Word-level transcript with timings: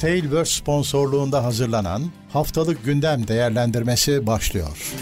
Tailverse 0.00 0.52
sponsorluğunda 0.60 1.44
hazırlanan 1.44 2.02
Haftalık 2.32 2.84
Gündem 2.84 3.28
Değerlendirmesi 3.28 4.26
başlıyor. 4.26 4.94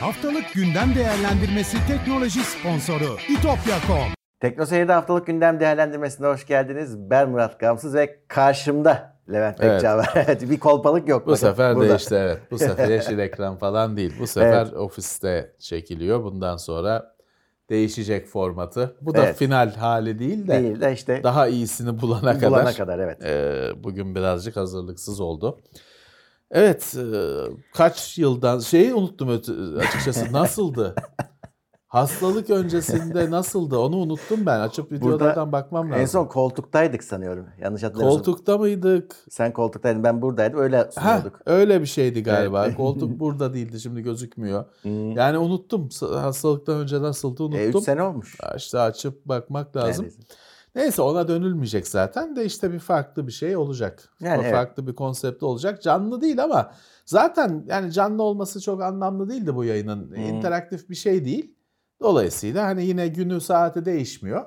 Haftalık 0.00 0.52
gündem 0.54 0.94
değerlendirmesi 0.94 1.76
teknoloji 1.88 2.40
sponsoru 2.44 3.16
itopya.com. 3.28 4.08
Tekno 4.40 4.66
Seyir'de 4.66 4.92
haftalık 4.92 5.26
gündem 5.26 5.60
değerlendirmesine 5.60 6.26
hoş 6.26 6.46
geldiniz. 6.46 6.98
Ben 6.98 7.30
Murat 7.30 7.60
Gamsız 7.60 7.94
ve 7.94 8.20
karşımda 8.28 9.16
Levent 9.32 9.60
Evet. 9.60 9.84
Evet, 10.14 10.50
bir 10.50 10.58
kolpalık 10.58 11.08
yok. 11.08 11.26
Bu 11.26 11.30
bakın 11.30 11.40
sefer 11.40 11.76
burada. 11.76 11.88
değişti 11.88 12.14
evet. 12.14 12.38
Bu 12.50 12.58
sefer 12.58 12.88
yeşil 12.90 13.18
ekran 13.18 13.56
falan 13.56 13.96
değil. 13.96 14.14
Bu 14.20 14.26
sefer 14.26 14.72
ofiste 14.72 15.54
çekiliyor. 15.58 16.24
Bundan 16.24 16.56
sonra 16.56 17.13
değişecek 17.70 18.26
formatı. 18.26 18.96
Bu 19.00 19.14
da 19.14 19.24
Evet. 19.24 19.36
final 19.36 19.74
hali 19.74 20.18
değil 20.18 20.48
de 20.48 20.62
Değil 20.62 20.80
de 20.80 20.92
işte 20.92 21.20
daha 21.22 21.48
iyisini 21.48 22.00
bulana 22.00 22.34
kadar. 22.38 22.50
bulana 22.50 22.72
kadar 22.72 22.98
evet. 22.98 23.24
e, 23.24 23.84
bugün 23.84 24.14
birazcık 24.14 24.56
hazırlıksız 24.56 25.20
oldu. 25.20 25.58
Evet, 26.50 26.94
e, 26.98 27.04
kaç 27.74 28.18
yıldan 28.18 28.58
şeyi 28.58 28.94
unuttum 28.94 29.28
açıkçası. 29.78 30.26
Nasıldı? 30.32 30.94
Hastalık 31.94 32.50
öncesinde 32.50 33.30
nasıldı? 33.30 33.78
Onu 33.78 33.96
unuttum 33.96 34.46
ben. 34.46 34.60
Açıp 34.60 34.92
videolardan 34.92 35.52
bakmam 35.52 35.90
lazım. 35.90 36.00
En 36.00 36.06
son 36.06 36.26
koltuktaydık 36.26 37.04
sanıyorum. 37.04 37.46
Yanlış 37.60 37.82
hatırlamıyorsam. 37.82 38.24
koltukta 38.24 38.58
mıydık? 38.58 39.16
Sen 39.30 39.52
koltuktaydın 39.52 40.04
ben 40.04 40.22
buradaydım. 40.22 40.60
Öyle 40.60 40.76
Ha, 40.76 40.90
sunuyorduk. 40.90 41.40
öyle 41.46 41.80
bir 41.80 41.86
şeydi 41.86 42.22
galiba. 42.22 42.66
Evet. 42.66 42.76
Koltuk 42.76 43.20
burada 43.20 43.54
değildi 43.54 43.80
şimdi 43.80 44.02
gözükmüyor. 44.02 44.64
Hmm. 44.82 45.10
Yani 45.10 45.38
unuttum. 45.38 45.88
Hastalıktan 46.00 46.76
önce 46.76 47.02
nasıldı 47.02 47.42
unuttum. 47.42 47.60
E, 47.60 47.68
3 47.68 47.84
sene 47.84 48.02
olmuş. 48.02 48.38
İşte 48.56 48.78
açıp 48.78 49.24
bakmak 49.26 49.76
lazım. 49.76 50.04
Neredeyse. 50.04 50.34
Neyse 50.74 51.02
ona 51.02 51.28
dönülmeyecek 51.28 51.88
zaten 51.88 52.36
de 52.36 52.44
işte 52.44 52.72
bir 52.72 52.78
farklı 52.78 53.26
bir 53.26 53.32
şey 53.32 53.56
olacak. 53.56 54.08
Yani 54.20 54.42
evet. 54.42 54.54
farklı 54.54 54.86
bir 54.86 54.94
konsept 54.94 55.42
olacak. 55.42 55.82
Canlı 55.82 56.20
değil 56.20 56.44
ama 56.44 56.72
zaten 57.06 57.64
yani 57.68 57.92
canlı 57.92 58.22
olması 58.22 58.60
çok 58.60 58.82
anlamlı 58.82 59.28
değildi 59.28 59.54
bu 59.54 59.64
yayının. 59.64 60.08
Hmm. 60.08 60.16
İnteraktif 60.16 60.90
bir 60.90 60.94
şey 60.94 61.24
değil. 61.24 61.54
Dolayısıyla 62.04 62.66
hani 62.66 62.84
yine 62.86 63.08
günü 63.08 63.40
saati 63.40 63.84
değişmiyor. 63.84 64.44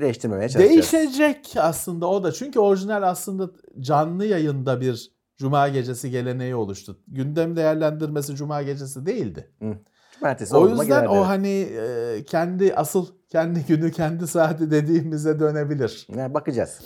Değiştirmemeye 0.00 0.48
çalışacağız. 0.48 0.92
Değişecek 0.92 1.54
aslında 1.56 2.06
o 2.06 2.22
da. 2.22 2.32
Çünkü 2.32 2.60
orijinal 2.60 3.02
aslında 3.02 3.50
canlı 3.80 4.24
yayında 4.24 4.80
bir 4.80 5.12
cuma 5.36 5.68
gecesi 5.68 6.10
geleneği 6.10 6.54
oluştu. 6.54 6.98
Gündem 7.08 7.56
değerlendirmesi 7.56 8.36
cuma 8.36 8.62
gecesi 8.62 9.06
değildi. 9.06 9.50
Cumartesi 10.14 10.56
O 10.56 10.68
yüzden 10.68 11.06
o 11.06 11.28
hani 11.28 11.48
e, 11.60 12.24
kendi 12.26 12.74
asıl 12.74 13.06
kendi 13.28 13.64
günü 13.66 13.92
kendi 13.92 14.26
saati 14.26 14.70
dediğimize 14.70 15.40
dönebilir. 15.40 16.06
Yani 16.16 16.34
bakacağız. 16.34 16.80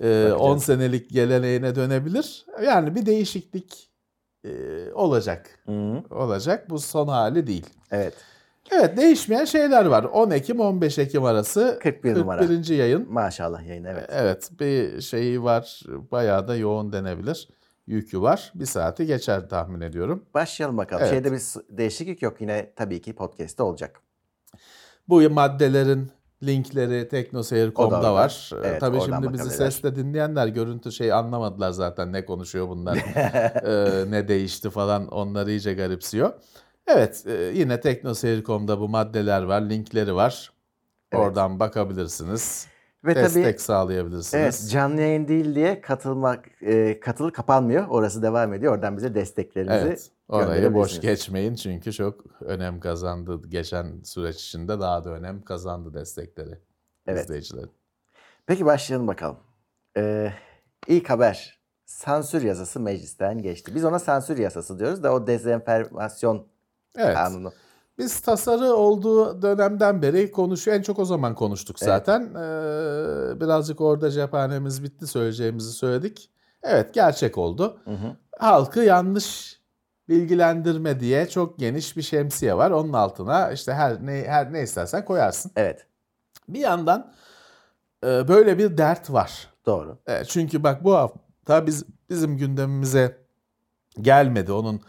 E, 0.00 0.04
Bakacağız. 0.04 0.40
10 0.40 0.58
senelik 0.58 1.10
geleneğine 1.10 1.74
dönebilir. 1.74 2.46
Yani 2.64 2.94
bir 2.94 3.06
değişiklik 3.06 3.90
e, 4.44 4.50
olacak. 4.92 5.58
Hı. 5.66 6.02
Olacak. 6.10 6.70
Bu 6.70 6.78
son 6.78 7.08
hali 7.08 7.46
değil. 7.46 7.66
Evet. 7.90 8.14
Evet 8.70 8.96
değişmeyen 8.96 9.44
şeyler 9.44 9.86
var. 9.86 10.04
10 10.04 10.30
Ekim 10.30 10.60
15 10.60 10.98
Ekim 10.98 11.24
arası 11.24 11.78
41 11.82 12.14
numara. 12.14 12.40
41. 12.46 12.76
yayın. 12.76 13.12
Maşallah 13.12 13.66
yayın 13.66 13.84
evet. 13.84 14.06
Evet 14.12 14.50
bir 14.60 15.00
şeyi 15.00 15.42
var. 15.42 15.82
Bayağı 16.12 16.48
da 16.48 16.56
yoğun 16.56 16.92
denebilir. 16.92 17.48
Yükü 17.86 18.22
var. 18.22 18.52
Bir 18.54 18.66
saati 18.66 19.06
geçer 19.06 19.48
tahmin 19.48 19.80
ediyorum. 19.80 20.24
Başlayalım 20.34 20.76
bakalım. 20.76 21.02
Evet. 21.02 21.12
Şeyde 21.12 21.32
bir 21.32 21.40
değişiklik 21.78 22.22
yok. 22.22 22.40
Yine 22.40 22.72
tabii 22.76 23.00
ki 23.00 23.14
podcast'te 23.14 23.62
olacak. 23.62 24.00
Bu 25.08 25.30
maddelerin 25.30 26.10
linkleri 26.42 27.08
teknoseyir.com'da 27.08 28.14
var. 28.14 28.14
var. 28.14 28.50
Ee, 28.54 28.68
Evet, 28.68 28.80
Tabii 28.80 29.00
şimdi 29.00 29.32
bizi 29.32 29.50
sesle 29.50 29.96
dinleyenler 29.96 30.46
görüntü 30.46 30.92
şey 30.92 31.12
anlamadılar 31.12 31.70
zaten 31.70 32.12
ne 32.12 32.24
konuşuyor 32.24 32.68
bunlar. 32.68 32.96
Ee, 32.96 34.04
ne 34.10 34.28
değişti 34.28 34.70
falan 34.70 35.08
onları 35.08 35.50
iyice 35.50 35.74
garipsiyor. 35.74 36.32
Evet 36.88 37.24
e, 37.26 37.32
yine 37.54 37.80
teknoseyir.com'da 37.80 38.80
bu 38.80 38.88
maddeler 38.88 39.42
var, 39.42 39.60
linkleri 39.60 40.14
var. 40.14 40.52
Evet. 41.12 41.24
Oradan 41.24 41.60
bakabilirsiniz. 41.60 42.66
Ve 43.04 43.14
destek 43.14 43.44
tabii 43.44 43.58
sağlayabilirsiniz. 43.58 44.34
Evet, 44.42 44.70
canlı 44.70 45.00
yayın 45.00 45.28
değil 45.28 45.54
diye 45.54 45.80
katılmak 45.80 46.48
e, 46.62 47.00
katıl 47.00 47.30
kapanmıyor. 47.30 47.88
Orası 47.88 48.22
devam 48.22 48.54
ediyor. 48.54 48.74
Oradan 48.74 48.96
bize 48.96 49.14
desteklerinizi 49.14 49.86
Evet. 49.86 50.10
Orayı 50.28 50.74
boş 50.74 51.00
geçmeyin 51.00 51.54
çünkü 51.54 51.92
çok 51.92 52.24
önem 52.40 52.80
kazandı. 52.80 53.42
Geçen 53.48 54.02
süreç 54.02 54.36
içinde 54.36 54.80
daha 54.80 55.04
da 55.04 55.10
önem 55.10 55.42
kazandı 55.42 55.94
destekleri 55.94 56.58
Evet. 57.06 57.24
izleyicilerin. 57.24 57.70
Peki 58.46 58.66
başlayalım 58.66 59.06
bakalım. 59.06 59.36
Ee, 59.96 60.32
ilk 60.86 61.10
haber. 61.10 61.58
Sansür 61.86 62.42
yasası 62.42 62.80
meclisten 62.80 63.42
geçti. 63.42 63.74
Biz 63.74 63.84
ona 63.84 63.98
sansür 63.98 64.38
yasası 64.38 64.78
diyoruz 64.78 65.02
da 65.02 65.14
o 65.14 65.26
dezenformasyon 65.26 66.46
Evet. 66.98 67.14
kanunu. 67.14 67.52
Biz 67.98 68.20
tasarı 68.20 68.72
olduğu 68.74 69.42
dönemden 69.42 70.02
beri 70.02 70.32
konuşuyor. 70.32 70.76
En 70.76 70.82
çok 70.82 70.98
o 70.98 71.04
zaman 71.04 71.34
konuştuk 71.34 71.76
Evet. 71.80 71.86
zaten. 71.88 72.20
Ee, 72.22 73.40
birazcık 73.40 73.80
orada 73.80 74.10
cephanemiz 74.10 74.82
bitti. 74.82 75.06
Söyleyeceğimizi 75.06 75.72
söyledik. 75.72 76.30
Evet 76.62 76.94
gerçek 76.94 77.38
oldu. 77.38 77.80
Hı 77.84 77.90
hı. 77.90 78.16
Halkı 78.38 78.80
yanlış 78.80 79.58
bilgilendirme 80.08 81.00
diye 81.00 81.28
çok 81.28 81.58
geniş 81.58 81.96
bir 81.96 82.02
şemsiye 82.02 82.56
var. 82.56 82.70
Onun 82.70 82.92
altına 82.92 83.50
işte 83.52 83.72
her 83.72 84.06
ne 84.06 84.24
her 84.26 84.52
ne 84.52 84.62
istersen 84.62 85.04
koyarsın. 85.04 85.52
Evet, 85.56 85.86
Bir 86.48 86.60
yandan 86.60 87.12
e, 88.04 88.28
böyle 88.28 88.58
bir 88.58 88.78
dert 88.78 89.10
var. 89.12 89.48
doğru. 89.66 89.98
E, 90.06 90.24
çünkü 90.24 90.62
bak 90.62 90.84
bu 90.84 90.94
hafta 90.94 91.66
biz 91.66 91.84
bizim 92.10 92.36
gündemimize 92.36 93.18
gelmedi. 94.00 94.52
Onun 94.52 94.80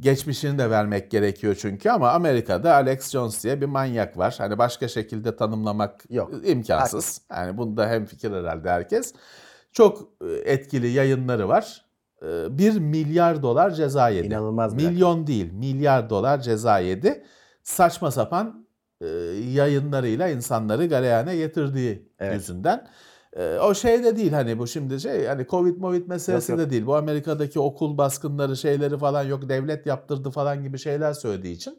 geçmişini 0.00 0.58
de 0.58 0.70
vermek 0.70 1.10
gerekiyor 1.10 1.56
çünkü 1.60 1.90
ama 1.90 2.10
Amerika'da 2.10 2.74
Alex 2.74 3.10
Jones 3.10 3.44
diye 3.44 3.60
bir 3.60 3.66
manyak 3.66 4.18
var. 4.18 4.34
Hani 4.38 4.58
başka 4.58 4.88
şekilde 4.88 5.36
tanımlamak 5.36 6.04
Yok, 6.10 6.30
imkansız. 6.44 7.20
Yani 7.30 7.56
bunda 7.58 7.88
hem 7.88 8.06
fikir 8.06 8.32
herhalde 8.32 8.70
herkes. 8.70 9.14
Çok 9.72 10.08
e, 10.20 10.26
etkili 10.52 10.88
yayınları 10.88 11.48
var. 11.48 11.86
1 12.22 12.78
milyar 12.78 13.42
dolar 13.42 13.70
ceza 13.70 14.08
yedi. 14.08 14.26
İnanılmaz 14.26 14.76
bir 14.76 14.82
rakam. 14.82 14.94
Milyon 14.94 15.26
değil, 15.26 15.52
milyar 15.52 16.10
dolar 16.10 16.40
ceza 16.40 16.78
yedi. 16.78 17.24
Saçma 17.62 18.10
sapan 18.10 18.66
e, 19.00 19.06
yayınlarıyla 19.52 20.28
insanları 20.28 20.86
galeyana 20.86 21.34
getirdiği 21.34 22.08
Evet. 22.18 22.34
yüzünden. 22.34 22.88
E, 23.38 23.58
o 23.58 23.74
şey 23.74 24.04
de 24.04 24.16
değil 24.16 24.32
hani 24.32 24.58
bu 24.58 24.66
şimdi 24.66 25.00
şey 25.00 25.26
hani 25.26 25.46
Covid 25.46 25.76
Movid 25.76 26.06
meselesi 26.06 26.52
Yok, 26.52 26.58
yok. 26.58 26.66
de 26.68 26.70
değil. 26.70 26.86
Bu 26.86 26.96
Amerika'daki 26.96 27.60
okul 27.60 27.98
baskınları 27.98 28.56
şeyleri 28.56 28.98
falan 28.98 29.22
yok 29.22 29.48
devlet 29.48 29.86
yaptırdı 29.86 30.30
falan 30.30 30.62
gibi 30.62 30.78
şeyler 30.78 31.12
söylediği 31.12 31.54
için 31.54 31.78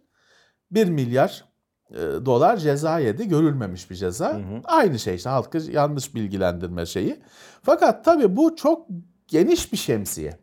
1 0.72 0.88
milyar 0.88 1.46
e, 1.92 1.96
dolar 2.26 2.58
ceza 2.58 3.00
yedi. 3.00 3.28
Görülmemiş 3.28 3.90
bir 3.92 3.96
ceza. 3.96 4.34
Hı 4.34 4.38
hı. 4.38 4.62
Aynı 4.64 5.00
şey 5.00 5.16
işte 5.16 5.30
halkı 5.30 5.58
yanlış 5.58 6.16
bilgilendirme 6.16 6.86
şeyi. 6.86 7.20
Fakat 7.62 8.06
tabii 8.06 8.36
bu 8.36 8.56
çok 8.56 8.88
geniş 9.28 9.72
bir 9.72 9.78
şemsiye. 9.78 10.40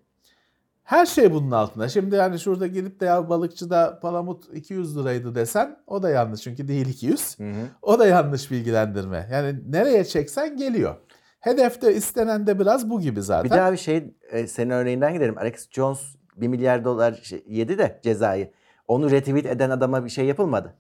Her 0.85 1.07
şey 1.07 1.33
bunun 1.33 1.51
altında. 1.51 1.89
Şimdi 1.89 2.15
yani 2.15 2.39
şurada 2.39 2.67
gidip 2.67 3.01
de 3.01 3.05
ya 3.05 3.29
balıkçıda 3.29 4.01
palamut 4.01 4.55
200 4.55 4.99
liraydı 4.99 5.35
desen 5.35 5.77
o 5.87 6.03
da 6.03 6.11
yanlış 6.11 6.41
çünkü 6.41 6.69
değil 6.69 6.89
200. 6.89 7.39
Hı 7.39 7.45
hı. 7.45 7.67
O 7.83 7.99
da 7.99 8.07
yanlış 8.07 8.51
bilgilendirme. 8.51 9.29
Yani 9.33 9.57
nereye 9.69 10.05
çeksen 10.05 10.57
geliyor. 10.57 10.97
Hedefte 11.45 11.95
istenen 11.95 12.47
de 12.47 12.59
biraz 12.59 12.91
bu 12.91 13.01
gibi 13.01 13.23
zaten. 13.23 13.45
Bir 13.45 13.51
daha 13.57 13.73
bir 13.73 13.77
şey 13.77 14.15
e, 14.31 14.47
senin 14.47 14.71
örneğinden 14.71 15.13
gidelim. 15.15 15.39
Alex 15.39 15.71
Jones 15.71 16.01
1 16.37 16.49
milyar 16.49 16.85
dolar 16.85 17.13
şey- 17.23 17.45
yedi 17.49 17.79
de 17.79 18.01
cezayı. 18.03 18.51
Onu 18.89 19.11
retweet 19.11 19.47
eden 19.47 19.71
adama 19.71 20.05
bir 20.05 20.11
şey 20.11 20.25
yapılmadı. 20.27 20.75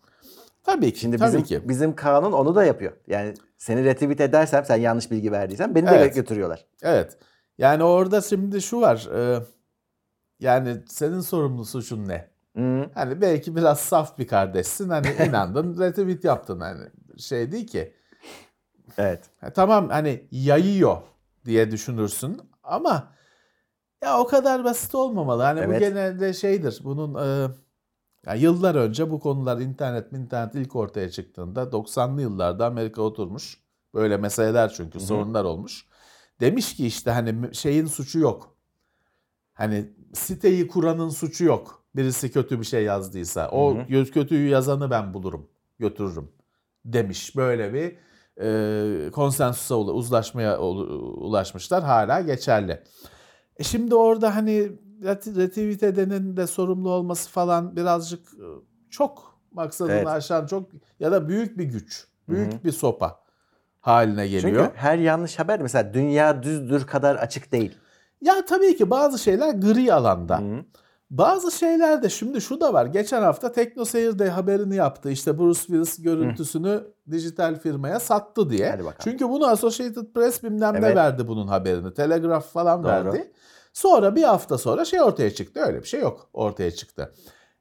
tabii 0.65 0.93
ki. 0.93 1.01
Şimdi 1.01 1.17
tabii 1.17 1.29
bizim 1.29 1.43
ki. 1.43 1.69
bizim 1.69 1.95
kanun 1.95 2.33
onu 2.33 2.55
da 2.55 2.65
yapıyor. 2.65 2.93
Yani 3.07 3.35
seni 3.59 3.85
retweet 3.85 4.21
edersem 4.21 4.65
sen 4.65 4.77
yanlış 4.77 5.11
bilgi 5.11 5.33
verdiysen 5.33 5.75
beni 5.75 5.87
de 5.87 5.91
Evet. 5.97 6.15
götürüyorlar. 6.15 6.67
Evet. 6.83 7.19
Yani 7.59 7.85
orada 7.85 8.21
şimdi 8.21 8.63
şu 8.63 8.81
var. 8.81 9.09
e, 9.15 9.43
yani 10.41 10.77
senin 10.89 11.21
sorumlu 11.21 11.65
suçun 11.65 12.09
ne? 12.09 12.29
Hı. 12.57 12.91
Hani 12.95 13.21
belki 13.21 13.57
biraz 13.57 13.81
saf 13.81 14.19
bir 14.19 14.27
kardeşsin. 14.27 14.89
Hani 14.89 15.07
inandın, 15.29 15.79
retweet 15.81 16.25
yaptın. 16.25 16.61
Hani 16.61 16.81
şey 17.19 17.53
değil 17.53 17.67
ki. 17.67 17.93
Evet. 18.99 19.25
Ha, 19.41 19.53
tamam 19.53 19.89
hani 19.89 20.29
yayıyor 20.31 20.97
diye 21.45 21.71
düşünürsün 21.71 22.41
ama 22.63 23.13
ya 24.05 24.19
o 24.21 24.27
kadar 24.27 24.65
basit 24.65 24.95
olmamalı. 24.95 25.43
Hani 25.43 25.61
bu 25.61 25.65
Evet. 25.65 25.81
genelde 25.81 26.33
şeydir. 26.33 26.81
Bunun 26.85 27.15
e, 27.15 27.51
ya 28.27 28.35
yıllar 28.35 28.75
önce 28.75 29.11
bu 29.11 29.21
konular 29.21 29.59
internet 29.59 30.13
internet 30.13 30.55
ilk 30.55 30.77
ortaya 30.77 31.11
çıktığında 31.11 31.63
90'lı 31.63 32.23
yıllarda 32.23 32.67
Amerika 32.67 33.03
oturmuş. 33.03 33.61
Böyle 33.95 34.17
meseleler 34.17 34.73
çünkü 34.77 35.01
sorunlar 35.01 35.45
olmuş. 35.45 35.87
Demiş 36.41 36.77
ki 36.77 36.87
işte 36.87 37.11
hani 37.11 37.55
şeyin 37.55 37.87
suçu 37.87 38.19
yok. 38.19 38.57
Hani 39.53 39.93
siteyi 40.13 40.69
kuranın 40.69 41.09
suçu 41.09 41.45
yok. 41.45 41.85
Birisi 41.97 42.33
kötü 42.33 42.61
bir 42.61 42.65
şey 42.65 42.85
yazdıysa. 42.85 43.49
O 43.49 43.75
Hı 43.75 43.81
hı. 43.81 43.87
göz 43.89 44.11
kötüyü 44.11 44.49
yazanı 44.49 44.91
ben 44.91 45.15
bulurum, 45.15 45.49
götürürüm 45.79 46.29
demiş. 46.85 47.37
Böyle 47.37 47.75
bir 47.75 47.97
e, 48.41 49.11
konsensusa, 49.13 49.75
uzlaşmaya 49.75 50.59
ulaşmışlar. 50.61 51.83
Hala 51.83 52.21
geçerli. 52.21 52.83
E 53.57 53.65
şimdi 53.65 53.95
orada 53.95 54.37
hani 54.37 54.73
retivitedenin 55.05 56.37
de 56.37 56.47
sorumlu 56.47 56.91
olması 56.91 57.31
falan 57.31 57.77
birazcık 57.77 58.27
e, 58.35 58.47
çok 58.91 59.39
maksadını 59.53 59.95
evet. 59.95 60.07
aşan 60.07 60.47
çok 60.47 60.71
ya 61.01 61.13
da 61.13 61.29
büyük 61.29 61.59
bir 61.59 61.65
güç, 61.65 62.07
büyük 62.29 62.53
Hı-hı. 62.53 62.65
bir 62.65 62.73
sopa 62.73 63.21
haline 63.81 64.29
geliyor. 64.29 64.65
Çünkü 64.65 64.79
her 64.79 64.99
yanlış 64.99 65.39
haber 65.39 65.61
mesela 65.61 65.95
dünya 65.95 66.43
düzdür 66.43 66.87
kadar 66.87 67.17
açık 67.17 67.53
değil. 67.53 67.79
Ya 68.21 68.45
tabii 68.45 68.77
ki 68.77 68.91
bazı 68.91 69.19
şeyler 69.19 69.55
gri 69.55 69.95
alanda. 69.95 70.39
Hı-hı. 70.39 70.65
Bazı 71.19 71.51
şeylerde 71.51 72.09
şimdi 72.09 72.41
şu 72.41 72.61
da 72.61 72.73
var. 72.73 72.87
Geçen 72.87 73.23
hafta 73.23 73.53
Teknoseyir 73.53 74.19
de 74.19 74.31
haberini 74.31 74.77
yaptı. 74.77 75.11
İşte 75.11 75.39
Bruce 75.39 75.61
Willis 75.61 76.03
görüntüsünü 76.03 76.69
Hı. 76.69 76.93
dijital 77.11 77.59
firmaya 77.59 78.01
sattı 78.01 78.51
diye. 78.51 78.81
Çünkü 78.99 79.29
bunu 79.29 79.47
Associated 79.47 80.13
Press 80.15 80.43
bilmem 80.43 80.75
evet. 80.77 80.83
ne 80.83 80.97
verdi 80.97 81.29
bunun 81.29 81.47
haberini. 81.47 81.95
Telegraph 81.95 82.47
falan 82.47 82.83
Doğru. 82.83 82.93
verdi. 82.93 83.33
Sonra 83.73 84.17
bir 84.17 84.23
hafta 84.23 84.59
sonra 84.59 84.85
şey 84.85 85.03
ortaya 85.03 85.35
çıktı. 85.35 85.61
Öyle 85.61 85.83
bir 85.83 85.89
şey 85.89 86.01
yok 86.01 86.29
ortaya 86.33 86.71
çıktı. 86.71 87.15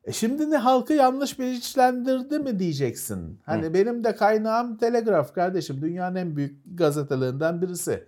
E 0.03 0.11
şimdi 0.11 0.51
ne 0.51 0.57
halkı 0.57 0.93
yanlış 0.93 1.39
bilinçlendirdi 1.39 2.39
mi 2.39 2.59
diyeceksin. 2.59 3.41
Hani 3.45 3.65
Hı. 3.65 3.73
benim 3.73 4.03
de 4.03 4.15
kaynağım 4.15 4.77
Telegraph 4.77 5.33
kardeşim. 5.33 5.81
Dünyanın 5.81 6.15
en 6.15 6.35
büyük 6.35 6.61
gazetelerinden 6.77 7.61
birisi. 7.61 8.07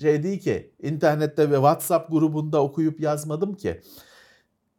Şey 0.00 0.22
değil 0.22 0.40
ki 0.40 0.74
internette 0.82 1.50
ve 1.50 1.54
WhatsApp 1.54 2.10
grubunda 2.10 2.62
okuyup 2.62 3.00
yazmadım 3.00 3.54
ki. 3.54 3.80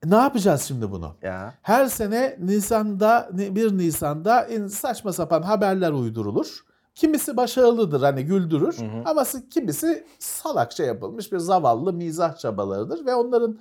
Ne 0.06 0.16
yapacağız 0.16 0.62
şimdi 0.62 0.92
bunu? 0.92 1.16
Ya. 1.22 1.54
Her 1.62 1.86
sene 1.86 2.38
Nisan'da 2.40 3.30
1 3.34 3.78
Nisan'da 3.78 4.48
saçma 4.70 5.14
sapan 5.14 5.42
haberler 5.42 5.92
uydurulur. 5.92 6.66
Kimisi 6.96 7.38
başarılıdır 7.38 8.02
hani 8.02 8.26
güldürür 8.26 8.78
hı 8.78 8.86
hı. 8.86 9.02
ama 9.06 9.24
kimisi 9.52 10.08
salakça 10.20 10.84
yapılmış 10.84 11.32
bir 11.32 11.38
zavallı 11.38 11.94
mizah 11.94 12.38
çabalarıdır 12.38 13.06
ve 13.06 13.16
onların 13.16 13.60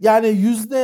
yani 0.00 0.28
yüzde 0.28 0.78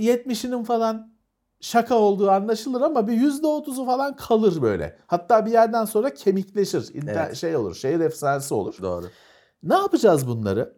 yetmişinin 0.00 0.64
falan 0.64 1.12
şaka 1.60 1.94
olduğu 1.94 2.30
anlaşılır 2.30 2.80
ama 2.80 3.08
bir 3.08 3.12
yüzde 3.12 3.46
otuzu 3.46 3.86
falan 3.86 4.16
kalır 4.16 4.62
böyle. 4.62 4.98
Hatta 5.06 5.46
bir 5.46 5.50
yerden 5.50 5.84
sonra 5.84 6.14
kemikleşir. 6.14 6.88
Evet. 7.08 7.36
Şey 7.36 7.56
olur, 7.56 7.74
şehir 7.74 8.00
efsanesi 8.00 8.54
olur. 8.54 8.76
Doğru. 8.82 9.06
Ne 9.62 9.74
yapacağız 9.74 10.26
bunları? 10.26 10.74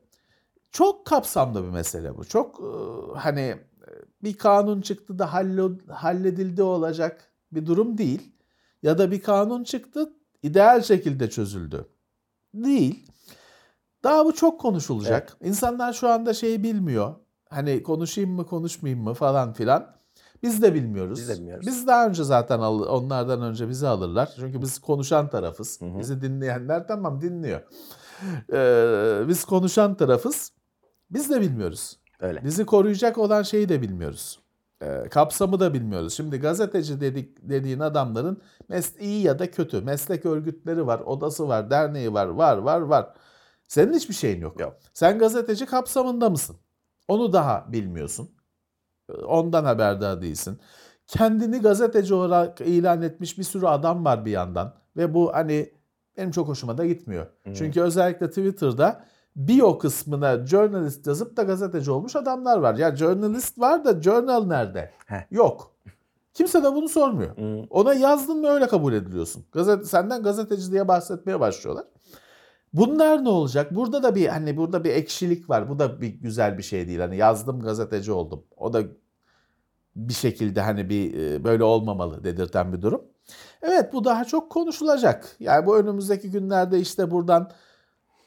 Çok 0.71 1.07
kapsamlı 1.07 1.65
bir 1.65 1.69
mesele 1.69 2.17
bu. 2.17 2.25
Çok 2.25 2.61
hani 3.17 3.57
bir 4.23 4.39
kanun 4.39 4.81
çıktı 4.81 5.19
da 5.19 5.33
halledildi 5.89 6.63
olacak 6.63 7.33
bir 7.53 7.67
durum 7.67 7.99
değil. 7.99 8.33
Ya 8.83 8.99
da 8.99 9.11
bir 9.11 9.23
kanun 9.23 9.65
çıktı 9.65 10.13
ideal 10.43 10.83
şekilde 10.83 11.31
çözüldü. 11.31 11.89
Değil. 12.55 13.07
Daha 14.05 14.25
bu 14.25 14.35
çok 14.35 14.61
konuşulacak. 14.61 15.29
Evet. 15.31 15.49
İnsanlar 15.49 15.93
şu 15.93 16.09
anda 16.09 16.35
şeyi 16.35 16.63
bilmiyor. 16.63 17.15
Hani 17.49 17.83
konuşayım 17.83 18.31
mı 18.31 18.47
konuşmayayım 18.47 19.05
mı 19.05 19.15
falan 19.15 19.53
filan. 19.53 19.97
Biz 20.43 20.63
de 20.63 20.75
bilmiyoruz. 20.75 21.19
Biz 21.19 21.29
de 21.29 21.35
bilmiyoruz. 21.35 21.67
Biz 21.67 21.87
daha 21.87 22.07
önce 22.07 22.25
zaten 22.25 22.59
al, 22.59 22.81
onlardan 22.83 23.43
önce 23.43 23.69
bizi 23.69 23.89
alırlar. 23.89 24.33
Çünkü 24.37 24.63
biz 24.63 24.79
konuşan 24.79 25.31
tarafız. 25.31 25.81
Hı 25.81 25.85
hı. 25.85 25.99
Bizi 25.99 26.23
dinleyenler 26.23 26.87
tamam 26.89 27.21
dinliyor. 27.21 27.61
Ee, 28.53 29.29
biz 29.29 29.45
konuşan 29.45 29.95
tarafız. 29.95 30.53
Biz 31.11 31.31
de 31.31 31.41
bilmiyoruz. 31.41 31.97
Öyle. 32.21 32.45
Bizi 32.45 32.67
koruyacak 32.67 33.19
olan 33.19 33.43
şeyi 33.43 33.69
de 33.69 33.83
bilmiyoruz. 33.83 34.39
Ee, 34.83 35.09
kapsamı 35.11 35.61
da 35.61 35.75
bilmiyoruz. 35.75 36.15
Şimdi 36.15 36.41
gazeteci 36.41 37.01
dedik 37.01 37.37
dediğin 37.43 37.81
adamların 37.81 38.43
mes 38.69 38.97
iyi 39.01 39.23
ya 39.23 39.39
da 39.39 39.51
kötü 39.51 39.81
meslek 39.81 40.27
örgütleri 40.27 40.87
var, 40.87 41.01
odası 41.01 41.49
var, 41.49 41.71
derneği 41.71 42.12
var, 42.12 42.27
var, 42.27 42.57
var, 42.57 42.81
var. 42.81 43.15
Senin 43.69 43.93
hiçbir 43.93 44.15
şeyin 44.15 44.41
yok. 44.41 44.61
yok. 44.61 44.77
Sen 44.95 45.19
gazeteci 45.19 45.67
kapsamında 45.67 46.31
mısın? 46.31 46.57
Onu 47.09 47.33
daha 47.33 47.73
bilmiyorsun. 47.73 48.31
Ee, 49.09 49.12
ondan 49.12 49.65
haberdar 49.65 50.23
değilsin. 50.23 50.61
Kendini 51.07 51.61
gazeteci 51.61 52.15
olarak 52.15 52.61
ilan 52.61 53.03
etmiş 53.03 53.39
bir 53.39 53.43
sürü 53.43 53.67
adam 53.67 54.05
var 54.05 54.25
bir 54.25 54.31
yandan 54.31 54.75
ve 54.97 55.15
bu 55.15 55.35
hani 55.35 55.73
benim 56.17 56.31
çok 56.31 56.49
hoşuma 56.49 56.79
da 56.79 56.87
gitmiyor. 56.87 57.27
Hmm. 57.43 57.55
Çünkü 57.55 57.81
özellikle 57.81 58.29
Twitter'da 58.29 59.05
bio 59.49 59.79
kısmına 59.79 60.47
journalist 60.47 61.07
yazıp 61.07 61.37
da 61.37 61.43
gazeteci 61.43 61.91
olmuş 61.91 62.17
adamlar 62.17 62.59
var. 62.59 62.75
Ya 62.75 62.97
journalist 62.97 63.59
var 63.59 63.85
da 63.85 64.03
journal 64.03 64.47
nerede? 64.47 64.91
Heh. 65.07 65.23
Yok. 65.31 65.75
Kimse 66.35 66.63
de 66.63 66.75
bunu 66.75 66.89
sormuyor. 66.89 67.37
Hmm. 67.37 67.67
Ona 67.71 67.95
yazdın 67.95 68.41
mı 68.41 68.49
öyle 68.49 68.67
kabul 68.67 68.93
ediliyorsun. 68.93 69.45
Gazete, 69.53 69.85
senden 69.85 70.23
gazeteci 70.23 70.73
diye 70.73 70.89
bahsetmeye 70.89 71.41
başlıyorlar. 71.41 71.85
Bunlar 72.73 73.25
ne 73.25 73.29
olacak? 73.29 73.75
Burada 73.75 74.03
da 74.03 74.15
bir 74.15 74.27
hani 74.27 74.57
burada 74.57 74.85
bir 74.85 74.91
ekşilik 74.91 75.51
var. 75.51 75.69
Bu 75.69 75.79
da 75.79 76.01
bir 76.01 76.09
güzel 76.09 76.59
bir 76.59 76.63
şey 76.63 76.89
değil. 76.89 77.01
Hani 77.01 77.17
yazdım 77.17 77.61
gazeteci 77.61 78.13
oldum. 78.13 78.45
O 78.57 78.73
da 78.73 78.83
bir 79.97 80.15
şekilde 80.15 80.61
hani 80.61 80.89
bir 80.89 81.19
e, 81.19 81.45
böyle 81.45 81.65
olmamalı 81.65 82.25
dedirten 82.25 82.73
bir 82.73 82.83
durum. 82.83 83.03
Evet 83.63 83.93
bu 83.93 84.05
daha 84.05 84.25
çok 84.25 84.51
konuşulacak. 84.51 85.37
Yani 85.41 85.67
bu 85.67 85.79
önümüzdeki 85.79 86.31
günlerde 86.31 86.81
işte 86.81 87.11
buradan 87.11 87.51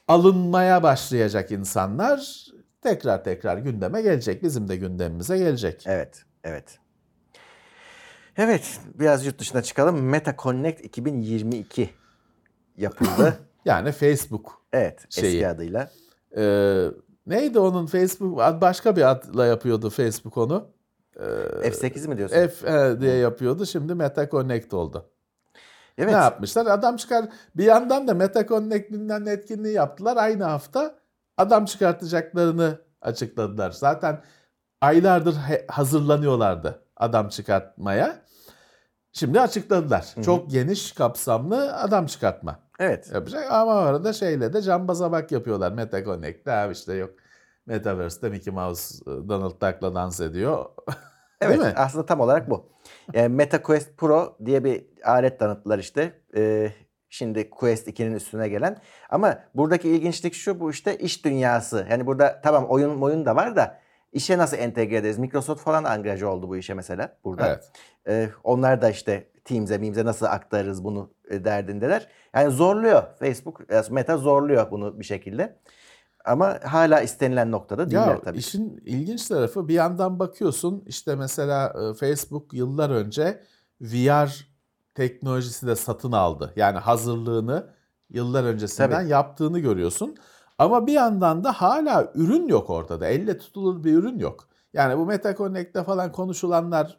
alınmaya 0.08 0.82
başlayacak 0.82 1.50
insanlar 1.50 2.46
tekrar 2.82 3.24
tekrar 3.24 3.58
gündeme 3.58 4.02
gelecek. 4.02 4.42
Bizim 4.42 4.68
de 4.68 4.76
gündemimize 4.76 5.38
gelecek. 5.38 5.82
Evet, 5.86 6.24
evet. 6.44 6.78
Evet, 8.36 8.80
biraz 8.94 9.26
yurt 9.26 9.38
dışına 9.38 9.62
çıkalım. 9.62 10.02
Meta 10.02 10.36
Connect 10.38 10.84
2022 10.84 11.90
yapıldı. 12.76 13.38
yani 13.64 13.92
Facebook. 13.92 14.62
Evet, 14.72 15.04
şeyi. 15.08 15.34
eski 15.34 15.48
adıyla. 15.48 15.90
Ee, 16.36 16.86
neydi 17.26 17.58
onun 17.58 17.86
Facebook? 17.86 18.38
Başka 18.38 18.96
bir 18.96 19.10
adla 19.10 19.46
yapıyordu 19.46 19.90
Facebook 19.90 20.36
onu. 20.36 20.68
Ee, 21.16 21.68
F8 21.68 22.08
mi 22.08 22.18
diyorsun? 22.18 22.36
F 22.46 22.68
e, 22.70 23.00
diye 23.00 23.14
yapıyordu. 23.14 23.66
Şimdi 23.66 23.94
Meta 23.94 24.28
Connect 24.28 24.74
oldu. 24.74 25.10
Evet. 25.98 26.12
Ne 26.12 26.16
yapmışlar? 26.16 26.66
Adam 26.66 26.96
çıkar. 26.96 27.24
Bir 27.56 27.64
yandan 27.64 28.08
da 28.08 28.14
MetaConnect 28.14 28.92
bilmem 28.92 29.28
etkinliği 29.28 29.74
yaptılar. 29.74 30.16
Aynı 30.16 30.44
hafta 30.44 30.94
adam 31.36 31.64
çıkartacaklarını 31.64 32.78
açıkladılar. 33.00 33.70
Zaten 33.70 34.22
aylardır 34.80 35.36
hazırlanıyorlardı 35.68 36.82
adam 36.96 37.28
çıkartmaya. 37.28 38.24
Şimdi 39.12 39.40
açıkladılar. 39.40 40.06
Hı-hı. 40.14 40.24
Çok 40.24 40.50
geniş 40.50 40.92
kapsamlı 40.92 41.76
adam 41.76 42.06
çıkartma. 42.06 42.58
Evet. 42.78 43.10
Yapacak 43.14 43.52
ama 43.52 43.74
arada 43.74 44.12
şeyle 44.12 44.52
de 44.52 44.62
cambaza 44.62 45.12
bak 45.12 45.32
yapıyorlar. 45.32 45.72
MetaConnect'te 45.72 46.68
işte 46.72 46.94
yok. 46.94 47.10
Metaverse'de 47.66 48.30
Mickey 48.30 48.54
Mouse 48.54 49.04
Donald 49.06 49.60
Duck'la 49.60 49.94
dans 49.94 50.20
ediyor. 50.20 50.66
evet 51.40 51.58
mi? 51.58 51.72
aslında 51.76 52.06
tam 52.06 52.20
olarak 52.20 52.50
bu. 52.50 52.68
Yani 53.12 53.28
Meta 53.28 53.62
Quest 53.62 53.96
Pro 53.96 54.36
diye 54.44 54.64
bir 54.64 54.84
alet 55.04 55.38
tanıttılar 55.38 55.78
işte. 55.78 56.12
Ee, 56.36 56.70
şimdi 57.08 57.50
Quest 57.50 57.88
2'nin 57.88 58.14
üstüne 58.14 58.48
gelen. 58.48 58.78
Ama 59.10 59.38
buradaki 59.54 59.88
ilginçlik 59.88 60.34
şu 60.34 60.60
bu 60.60 60.70
işte 60.70 60.98
iş 60.98 61.24
dünyası. 61.24 61.86
Yani 61.90 62.06
burada 62.06 62.40
tamam 62.44 62.64
oyun 62.64 63.00
oyun 63.00 63.26
da 63.26 63.36
var 63.36 63.56
da 63.56 63.80
işe 64.12 64.38
nasıl 64.38 64.56
entegre 64.56 64.96
ederiz? 64.96 65.18
Microsoft 65.18 65.62
falan 65.62 65.84
angaja 65.84 66.26
oldu 66.26 66.48
bu 66.48 66.56
işe 66.56 66.74
mesela 66.74 67.16
burada. 67.24 67.48
Evet. 67.48 67.72
Ee, 68.08 68.28
onlar 68.44 68.82
da 68.82 68.90
işte 68.90 69.28
Teams'e, 69.44 69.78
Meams'e 69.78 70.04
nasıl 70.04 70.26
aktarırız 70.26 70.84
bunu 70.84 71.14
e, 71.30 71.44
derdindeler. 71.44 72.08
Yani 72.34 72.50
zorluyor 72.50 73.02
Facebook, 73.18 73.60
e, 73.72 73.82
Meta 73.90 74.16
zorluyor 74.16 74.70
bunu 74.70 75.00
bir 75.00 75.04
şekilde. 75.04 75.56
Ama 76.24 76.58
hala 76.64 77.00
istenilen 77.00 77.50
noktada 77.50 77.90
değiller 77.90 78.06
ya, 78.06 78.20
tabii. 78.20 78.38
İşin 78.38 78.82
ilginç 78.84 79.28
tarafı 79.28 79.68
bir 79.68 79.74
yandan 79.74 80.18
bakıyorsun 80.18 80.84
işte 80.86 81.16
mesela 81.16 81.74
e, 81.82 81.94
Facebook 81.94 82.54
yıllar 82.54 82.90
önce 82.90 83.42
VR 83.80 84.54
teknolojisi 84.94 85.66
de 85.66 85.76
satın 85.76 86.12
aldı. 86.12 86.52
Yani 86.56 86.78
hazırlığını 86.78 87.74
yıllar 88.10 88.44
öncesinden 88.44 88.90
tabii. 88.90 89.08
yaptığını 89.08 89.58
görüyorsun. 89.58 90.16
Ama 90.58 90.86
bir 90.86 90.92
yandan 90.92 91.44
da 91.44 91.52
hala 91.52 92.12
ürün 92.14 92.48
yok 92.48 92.70
ortada. 92.70 93.06
Elle 93.06 93.38
tutulur 93.38 93.84
bir 93.84 93.92
ürün 93.92 94.18
yok. 94.18 94.48
Yani 94.72 94.98
bu 94.98 95.06
Meta 95.06 95.36
Connect'te 95.36 95.84
falan 95.84 96.12
konuşulanlar 96.12 96.98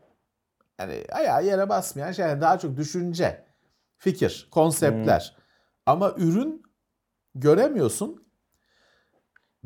yani 0.80 1.04
ayağı 1.12 1.46
yere 1.46 1.70
basmayan 1.70 2.12
şeyler 2.12 2.42
daha 2.42 2.60
çok 2.60 2.78
düşünce, 2.78 3.46
fikir, 3.98 4.48
konseptler. 4.52 5.36
Hmm. 5.36 5.44
Ama 5.86 6.14
ürün 6.18 6.64
göremiyorsun. 7.36 8.25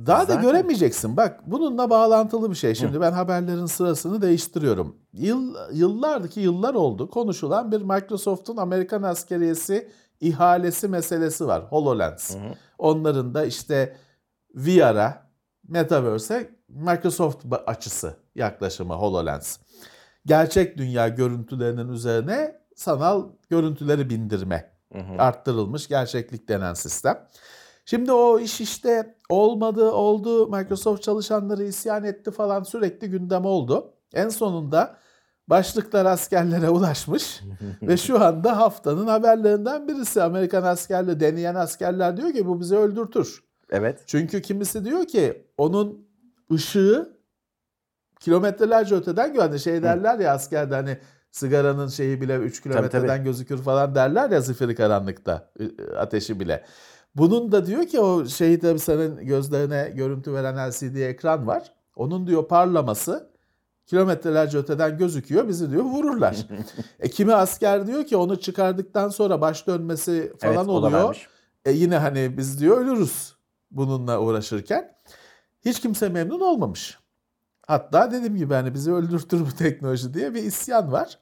Daha 0.05 0.25
Zaten... 0.25 0.37
da 0.37 0.41
göremeyeceksin. 0.41 1.17
Bak 1.17 1.39
bununla 1.45 1.89
bağlantılı 1.89 2.49
bir 2.49 2.55
şey. 2.55 2.75
Şimdi 2.75 2.97
Hı. 2.97 3.01
ben 3.01 3.11
haberlerin 3.11 3.65
sırasını 3.65 4.21
değiştiriyorum. 4.21 4.97
Yıl, 5.13 5.55
yıllardaki 5.73 6.39
yıllar 6.39 6.73
oldu 6.73 7.09
konuşulan 7.09 7.71
bir 7.71 7.81
Microsoft'un 7.81 8.57
Amerikan 8.57 9.03
askeriyesi 9.03 9.91
ihalesi 10.21 10.87
meselesi 10.87 11.47
var. 11.47 11.63
HoloLens. 11.63 12.35
Hı 12.35 12.39
hı. 12.39 12.53
Onların 12.77 13.33
da 13.33 13.45
işte 13.45 13.95
VR'a, 14.55 15.29
Metaverse'e 15.67 16.49
Microsoft 16.67 17.45
açısı 17.67 18.15
yaklaşımı 18.35 18.93
HoloLens. 18.93 19.57
Gerçek 20.25 20.77
dünya 20.77 21.07
görüntülerinin 21.07 21.89
üzerine 21.89 22.61
sanal 22.75 23.29
görüntüleri 23.49 24.09
bindirme 24.09 24.79
Arttırılmış 25.17 25.87
gerçeklik 25.87 26.49
denen 26.49 26.73
sistem. 26.73 27.27
Şimdi 27.89 28.11
o 28.11 28.39
iş 28.39 28.61
işte 28.61 29.15
olmadı, 29.29 29.91
oldu. 29.91 30.47
Microsoft 30.47 31.03
çalışanları 31.03 31.63
isyan 31.63 32.03
etti 32.03 32.31
falan 32.31 32.63
sürekli 32.63 33.09
gündem 33.09 33.45
oldu. 33.45 33.93
En 34.13 34.29
sonunda 34.29 34.95
başlıklar 35.47 36.05
askerlere 36.05 36.69
ulaşmış 36.69 37.41
ve 37.81 37.97
şu 37.97 38.23
anda 38.23 38.57
haftanın 38.57 39.07
haberlerinden 39.07 39.87
birisi 39.87 40.23
Amerikan 40.23 40.63
askerle 40.63 41.19
deneyen 41.19 41.55
askerler 41.55 42.17
diyor 42.17 42.33
ki 42.33 42.47
bu 42.47 42.59
bizi 42.59 42.75
öldürtür. 42.75 43.43
Evet. 43.69 44.03
Çünkü 44.05 44.41
kimisi 44.41 44.85
diyor 44.85 45.05
ki 45.05 45.47
onun 45.57 46.07
ışığı 46.53 47.17
kilometrelerce 48.19 48.95
öteden 48.95 49.33
güvenli. 49.33 49.59
Şey 49.59 49.83
derler 49.83 50.19
ya 50.19 50.33
askerde 50.33 50.75
hani 50.75 50.97
sigaranın 51.31 51.87
şeyi 51.87 52.21
bile 52.21 52.35
3 52.35 52.61
kilometreden 52.61 53.07
tabii. 53.07 53.23
gözükür 53.23 53.57
falan 53.57 53.95
derler 53.95 54.29
ya 54.29 54.41
zifiri 54.41 54.75
karanlıkta 54.75 55.51
ateşi 55.97 56.39
bile. 56.39 56.63
Bunun 57.19 57.51
da 57.51 57.65
diyor 57.65 57.85
ki 57.85 57.99
o 57.99 58.23
tabii 58.37 58.79
senin 58.79 59.25
gözlerine 59.25 59.91
görüntü 59.95 60.33
veren 60.33 60.69
LCD 60.69 60.95
ekran 60.95 61.47
var. 61.47 61.73
Onun 61.95 62.27
diyor 62.27 62.47
parlaması 62.47 63.29
kilometrelerce 63.85 64.57
öteden 64.57 64.97
gözüküyor. 64.97 65.47
Bizi 65.47 65.71
diyor 65.71 65.83
vururlar. 65.83 66.37
e, 66.99 67.09
kimi 67.09 67.33
asker 67.33 67.87
diyor 67.87 68.05
ki 68.05 68.17
onu 68.17 68.39
çıkardıktan 68.39 69.09
sonra 69.09 69.41
baş 69.41 69.67
dönmesi 69.67 70.33
falan 70.39 70.55
evet, 70.55 70.67
oluyor. 70.67 71.29
E 71.65 71.71
yine 71.71 71.97
hani 71.97 72.37
biz 72.37 72.59
diyor 72.59 72.77
ölürüz 72.77 73.35
bununla 73.71 74.19
uğraşırken. 74.19 74.91
Hiç 75.65 75.79
kimse 75.79 76.09
memnun 76.09 76.39
olmamış. 76.39 76.99
Hatta 77.67 78.11
dediğim 78.11 78.35
gibi 78.35 78.53
hani 78.53 78.73
bizi 78.73 78.93
öldürtür 78.93 79.39
bu 79.41 79.55
teknoloji 79.57 80.13
diye 80.13 80.33
bir 80.33 80.43
isyan 80.43 80.91
var. 80.91 81.19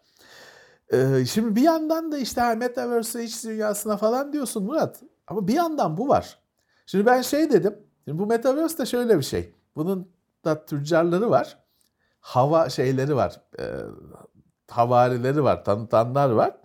Ee, 0.94 1.26
şimdi 1.26 1.56
bir 1.56 1.62
yandan 1.62 2.12
da 2.12 2.18
işte 2.18 2.42
ha, 2.42 2.56
Metaverse 2.56 3.24
iç 3.24 3.44
dünyasına 3.44 3.98
falan 3.98 4.34
diyorsun 4.34 4.64
Murat. 4.64 5.02
Ama 5.28 5.48
bir 5.48 5.54
yandan 5.54 5.98
bu 5.98 6.08
var. 6.08 6.40
Şimdi 6.86 7.06
ben 7.06 7.22
şey 7.22 7.52
dedim. 7.52 7.76
Şimdi 8.06 8.20
bu 8.20 8.26
Metaverse 8.26 8.78
de 8.78 8.86
şöyle 8.86 9.18
bir 9.18 9.24
şey. 9.24 9.54
Bunun 9.76 10.12
da 10.46 10.66
tüccarları 10.66 11.30
var. 11.30 11.58
Hava 12.20 12.70
şeyleri 12.70 13.16
var. 13.16 13.42
E, 13.60 13.64
havarileri 14.70 15.44
var. 15.44 15.64
Tanıtanlar 15.64 16.30
var. 16.30 16.58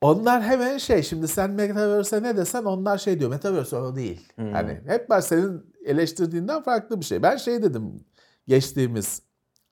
Onlar 0.00 0.42
hemen 0.42 0.78
şey 0.78 1.02
şimdi 1.02 1.28
sen 1.28 1.50
Metaverse'e 1.50 2.22
ne 2.22 2.36
desen 2.36 2.64
onlar 2.64 2.98
şey 2.98 3.20
diyor. 3.20 3.30
Metaverse 3.30 3.76
o 3.76 3.96
değil. 3.96 4.28
Hmm. 4.34 4.52
Hani 4.52 4.80
hep 4.86 5.10
var 5.10 5.20
senin 5.20 5.74
eleştirdiğinden 5.84 6.62
farklı 6.62 7.00
bir 7.00 7.04
şey. 7.04 7.22
Ben 7.22 7.36
şey 7.36 7.62
dedim 7.62 8.04
geçtiğimiz 8.46 9.22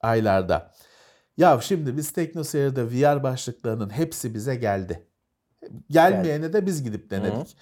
aylarda. 0.01 0.71
Ya 1.37 1.59
şimdi 1.61 1.97
biz 1.97 2.11
TeknoSeyir'de 2.11 2.85
VR 2.91 3.23
başlıklarının 3.23 3.89
hepsi 3.89 4.33
bize 4.33 4.55
geldi. 4.55 5.07
Gelmeyene 5.89 6.53
de 6.53 6.65
biz 6.65 6.83
gidip 6.83 7.09
denedik. 7.09 7.57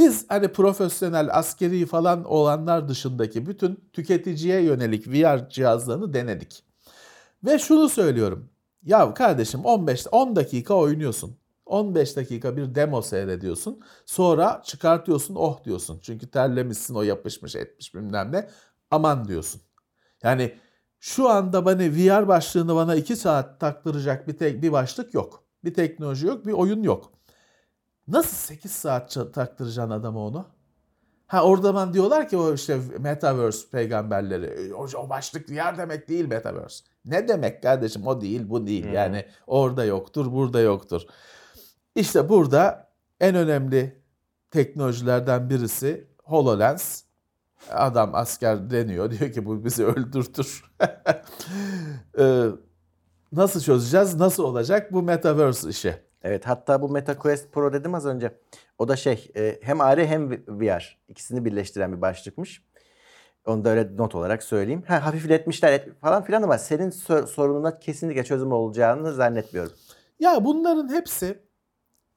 Biz 0.00 0.24
hani 0.28 0.48
profesyonel 0.48 1.28
askeri 1.38 1.86
falan 1.86 2.24
olanlar 2.24 2.88
dışındaki 2.88 3.46
bütün 3.46 3.84
tüketiciye 3.92 4.60
yönelik 4.62 5.08
VR 5.08 5.48
cihazlarını 5.48 6.12
denedik. 6.12 6.64
Ve 7.44 7.58
şunu 7.58 7.88
söylüyorum. 7.88 8.50
Ya 8.82 9.14
kardeşim 9.14 9.64
15 9.64 10.06
10 10.12 10.36
dakika 10.36 10.74
oynuyorsun. 10.74 11.36
15 11.66 12.16
dakika 12.16 12.56
bir 12.56 12.74
demo 12.74 13.02
seyrediyorsun. 13.02 13.80
Sonra 14.06 14.62
çıkartıyorsun 14.64 15.34
oh 15.34 15.64
diyorsun. 15.64 15.98
Çünkü 16.02 16.30
terlemişsin 16.30 16.94
o 16.94 17.02
yapışmış 17.02 17.56
etmiş 17.56 17.94
bilmem 17.94 18.32
ne. 18.32 18.48
Aman 18.90 19.28
diyorsun. 19.28 19.60
Yani 20.22 20.54
şu 21.00 21.28
anda 21.28 21.64
bana 21.64 21.82
VR 21.82 22.28
başlığını 22.28 22.74
bana 22.74 22.94
2 22.94 23.16
saat 23.16 23.60
taktıracak 23.60 24.28
bir 24.28 24.36
tek 24.36 24.62
bir 24.62 24.72
başlık 24.72 25.14
yok. 25.14 25.44
Bir 25.64 25.74
teknoloji 25.74 26.26
yok, 26.26 26.46
bir 26.46 26.52
oyun 26.52 26.82
yok. 26.82 27.12
Nasıl 28.08 28.36
8 28.36 28.72
saat 28.72 29.14
taktıracaksın 29.34 29.90
adama 29.90 30.26
onu? 30.26 30.46
Ha 31.26 31.44
orada 31.44 31.74
ben 31.74 31.94
diyorlar 31.94 32.28
ki 32.28 32.36
o 32.36 32.54
işte 32.54 32.80
Metaverse 32.98 33.68
peygamberleri. 33.70 34.46
"E, 34.70 34.74
O, 34.74 34.86
o 34.96 35.08
başlık 35.08 35.50
VR 35.50 35.78
demek 35.78 36.08
değil 36.08 36.24
Metaverse. 36.26 36.84
Ne 37.04 37.28
demek 37.28 37.62
kardeşim 37.62 38.06
o 38.06 38.20
değil 38.20 38.50
bu 38.50 38.66
değil. 38.66 38.84
Hı. 38.86 38.90
Yani 38.90 39.26
orada 39.46 39.84
yoktur 39.84 40.32
burada 40.32 40.60
yoktur. 40.60 41.02
İşte 41.94 42.28
burada 42.28 42.90
en 43.20 43.34
önemli 43.34 44.02
teknolojilerden 44.50 45.50
birisi 45.50 46.08
HoloLens. 46.24 47.02
Adam 47.70 48.14
asker 48.14 48.70
deniyor 48.70 49.10
diyor 49.18 49.32
ki 49.32 49.44
bu 49.46 49.64
bizi 49.64 49.84
öldürtür. 49.86 50.64
Ee, 52.18 52.46
nasıl 53.32 53.60
çözeceğiz? 53.60 54.14
Nasıl 54.14 54.44
olacak 54.44 54.92
bu 54.92 55.02
Metaverse 55.02 55.68
işi? 55.68 55.94
Evet 56.22 56.46
hatta 56.46 56.82
bu 56.82 56.88
Meta 56.88 57.18
Quest 57.18 57.52
Pro 57.52 57.72
dedim 57.72 57.94
az 57.94 58.06
önce. 58.06 58.38
O 58.78 58.88
da 58.88 58.96
şey 58.96 59.30
e, 59.36 59.58
hem 59.62 59.80
AR 59.80 60.06
hem 60.06 60.30
VR 60.48 60.82
ikisini 61.08 61.44
birleştiren 61.44 61.96
bir 61.96 62.00
başlıkmış. 62.00 62.62
Onu 63.46 63.64
da 63.64 63.68
öyle 63.68 63.96
not 63.96 64.14
olarak 64.14 64.42
söyleyeyim. 64.42 64.82
Ha, 64.86 65.06
hafifletmişler 65.06 65.72
et- 65.72 66.00
falan 66.00 66.24
filan 66.24 66.42
ama 66.42 66.58
senin 66.58 66.90
sor- 66.90 67.26
sorununa 67.26 67.78
kesinlikle 67.78 68.24
çözüm 68.24 68.52
olacağını 68.52 69.12
zannetmiyorum. 69.14 69.72
Ya 70.20 70.44
bunların 70.44 70.94
hepsi 70.94 71.38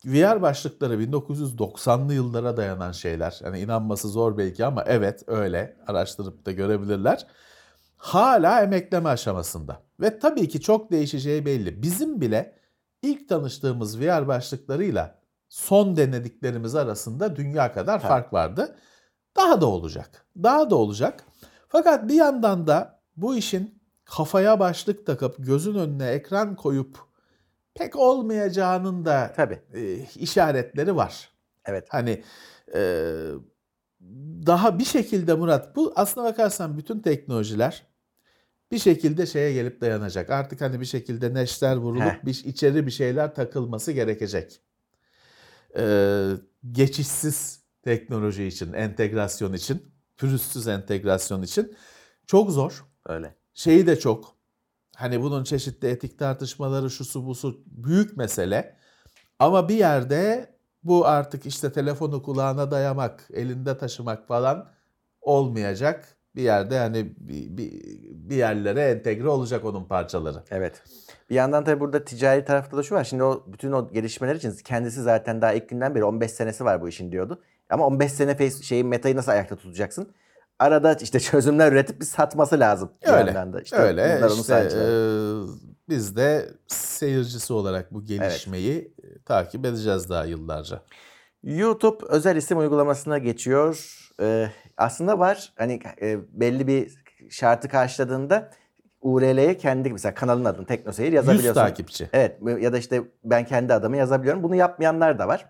VR 0.05 0.41
başlıkları 0.41 0.99
1990'lı 0.99 2.13
yıllara 2.13 2.57
dayanan 2.57 2.91
şeyler. 2.91 3.39
Yani 3.43 3.59
inanması 3.59 4.07
zor 4.09 4.37
belki 4.37 4.65
ama 4.65 4.83
evet 4.87 5.23
öyle 5.27 5.77
araştırıp 5.87 6.45
da 6.45 6.51
görebilirler. 6.51 7.27
Hala 7.97 8.61
emekleme 8.61 9.09
aşamasında. 9.09 9.81
Ve 10.01 10.19
tabii 10.19 10.47
ki 10.47 10.61
çok 10.61 10.91
değişeceği 10.91 11.45
belli. 11.45 11.81
Bizim 11.83 12.21
bile 12.21 12.55
ilk 13.03 13.29
tanıştığımız 13.29 14.01
VR 14.01 14.27
başlıklarıyla 14.27 15.19
son 15.49 15.97
denediklerimiz 15.97 16.75
arasında 16.75 17.35
dünya 17.35 17.73
kadar 17.73 17.99
Tabii. 17.99 18.09
fark 18.09 18.33
vardı. 18.33 18.75
Daha 19.35 19.61
da 19.61 19.65
olacak. 19.65 20.25
Daha 20.43 20.69
da 20.69 20.75
olacak. 20.75 21.25
Fakat 21.67 22.07
bir 22.07 22.13
yandan 22.13 22.67
da 22.67 22.99
bu 23.17 23.35
işin 23.35 23.81
kafaya 24.05 24.59
başlık 24.59 25.05
takıp 25.05 25.35
gözün 25.39 25.75
önüne 25.75 26.07
ekran 26.07 26.55
koyup 26.55 26.97
pek 27.75 27.95
olmayacağının 27.95 29.05
da 29.05 29.33
Tabii. 29.35 29.61
e, 29.73 29.95
işaretleri 30.15 30.95
var. 30.95 31.29
Evet. 31.65 31.87
Hani 31.89 32.23
e, 32.75 32.81
daha 34.45 34.79
bir 34.79 34.85
şekilde 34.85 35.33
Murat 35.33 35.75
bu 35.75 35.93
aslına 35.95 36.25
bakarsan 36.25 36.77
bütün 36.77 36.99
teknolojiler 36.99 37.87
bir 38.73 38.79
şekilde 38.79 39.25
şeye 39.25 39.53
gelip 39.53 39.81
dayanacak. 39.81 40.29
Artık 40.29 40.61
hani 40.61 40.79
bir 40.79 40.85
şekilde 40.85 41.33
neşter 41.33 41.75
vurulup 41.75 42.03
Heh. 42.03 42.25
bir 42.25 42.43
içeri 42.45 42.85
bir 42.85 42.91
şeyler 42.91 43.35
takılması 43.35 43.91
gerekecek. 43.91 44.61
E, 45.77 46.25
geçişsiz 46.71 47.59
teknoloji 47.83 48.43
için, 48.43 48.73
entegrasyon 48.73 49.53
için, 49.53 49.93
pürüzsüz 50.17 50.67
entegrasyon 50.67 51.41
için 51.41 51.75
çok 52.27 52.51
zor 52.51 52.85
Öyle. 53.05 53.35
şeyi 53.53 53.87
de 53.87 53.99
çok. 53.99 54.35
Hani 54.95 55.21
bunun 55.21 55.43
çeşitli 55.43 55.87
etik 55.87 56.19
tartışmaları 56.19 56.89
şusu 56.89 57.25
busu 57.25 57.63
büyük 57.65 58.17
mesele. 58.17 58.77
Ama 59.39 59.69
bir 59.69 59.75
yerde 59.75 60.55
bu 60.83 61.07
artık 61.07 61.45
işte 61.45 61.71
telefonu 61.71 62.23
kulağına 62.23 62.71
dayamak, 62.71 63.27
elinde 63.33 63.77
taşımak 63.77 64.27
falan 64.27 64.71
olmayacak. 65.21 66.12
Bir 66.35 66.41
yerde 66.41 66.77
hani 66.77 67.13
bir, 67.17 67.57
bir, 67.57 67.71
bir 68.29 68.35
yerlere 68.35 68.81
entegre 68.81 69.29
olacak 69.29 69.65
onun 69.65 69.85
parçaları. 69.85 70.43
Evet. 70.51 70.83
Bir 71.29 71.35
yandan 71.35 71.63
tabii 71.63 71.79
burada 71.79 72.03
ticari 72.03 72.45
tarafta 72.45 72.77
da 72.77 72.83
şu 72.83 72.95
var. 72.95 73.03
Şimdi 73.03 73.23
o 73.23 73.43
bütün 73.47 73.71
o 73.71 73.91
gelişmeler 73.91 74.35
için 74.35 74.53
kendisi 74.63 75.01
zaten 75.01 75.41
daha 75.41 75.53
ilk 75.53 75.69
günden 75.69 75.95
beri 75.95 76.03
15 76.03 76.31
senesi 76.31 76.65
var 76.65 76.81
bu 76.81 76.89
işin 76.89 77.11
diyordu. 77.11 77.41
Ama 77.69 77.85
15 77.87 78.11
sene 78.11 78.37
face, 78.37 78.63
şeyin 78.63 78.87
metayı 78.87 79.15
nasıl 79.15 79.31
ayakta 79.31 79.55
tutacaksın? 79.55 80.13
Arada 80.59 80.93
işte 80.93 81.19
çözümler 81.19 81.71
üretip 81.71 81.99
bir 82.01 82.05
satması 82.05 82.59
lazım. 82.59 82.91
bir 83.03 83.11
Öyle. 83.11 83.31
yandan 83.31 83.53
da. 83.53 83.61
İşte 83.61 83.75
Öyle. 83.75 84.21
işte, 84.37 84.67
e, 84.77 84.87
biz 85.89 86.15
de 86.15 86.49
seyircisi 86.67 87.53
olarak 87.53 87.93
bu 87.93 88.03
gelişmeyi 88.03 88.93
e, 89.03 89.21
takip 89.25 89.65
edeceğiz 89.65 90.09
daha 90.09 90.25
yıllarca. 90.25 90.81
YouTube 91.43 92.05
özel 92.09 92.35
isim 92.35 92.57
uygulamasına 92.57 93.17
geçiyor. 93.17 93.99
Ee, 94.21 94.49
aslında 94.77 95.19
var 95.19 95.53
hani 95.55 95.79
e, 96.01 96.17
belli 96.33 96.67
bir 96.67 97.03
şartı 97.29 97.67
karşıladığında 97.67 98.49
URL'ye 99.01 99.57
kendi 99.57 99.89
mesela 99.89 100.13
kanalın 100.13 100.45
adını 100.45 100.65
Teknoseyir 100.65 101.07
100 101.07 101.15
yazabiliyorsun. 101.15 101.61
takipçi. 101.61 102.09
Evet 102.13 102.37
ya 102.61 102.73
da 102.73 102.77
işte 102.77 103.03
ben 103.23 103.45
kendi 103.45 103.73
adımı 103.73 103.97
yazabiliyorum. 103.97 104.43
Bunu 104.43 104.55
yapmayanlar 104.55 105.19
da 105.19 105.27
var. 105.27 105.45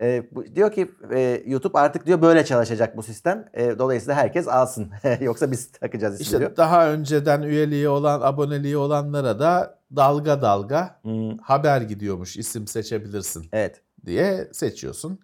Ee, 0.00 0.26
bu, 0.32 0.46
diyor 0.54 0.72
ki 0.72 0.90
e, 1.14 1.42
YouTube 1.46 1.78
artık 1.78 2.06
diyor 2.06 2.22
böyle 2.22 2.44
çalışacak 2.44 2.96
bu 2.96 3.02
sistem. 3.02 3.48
E, 3.54 3.78
dolayısıyla 3.78 4.14
herkes 4.14 4.48
alsın. 4.48 4.90
Yoksa 5.20 5.50
biz 5.50 5.72
takacağız 5.72 6.14
ismi 6.14 6.24
İşte 6.24 6.38
diyor. 6.38 6.56
daha 6.56 6.90
önceden 6.90 7.42
üyeliği 7.42 7.88
olan, 7.88 8.20
aboneliği 8.20 8.76
olanlara 8.76 9.38
da 9.38 9.78
dalga 9.96 10.42
dalga 10.42 11.00
Hmm, 11.02 11.38
haber 11.38 11.80
gidiyormuş 11.80 12.36
isim 12.36 12.66
seçebilirsin 12.66 13.46
evet. 13.52 13.80
diye 14.06 14.48
seçiyorsun. 14.52 15.20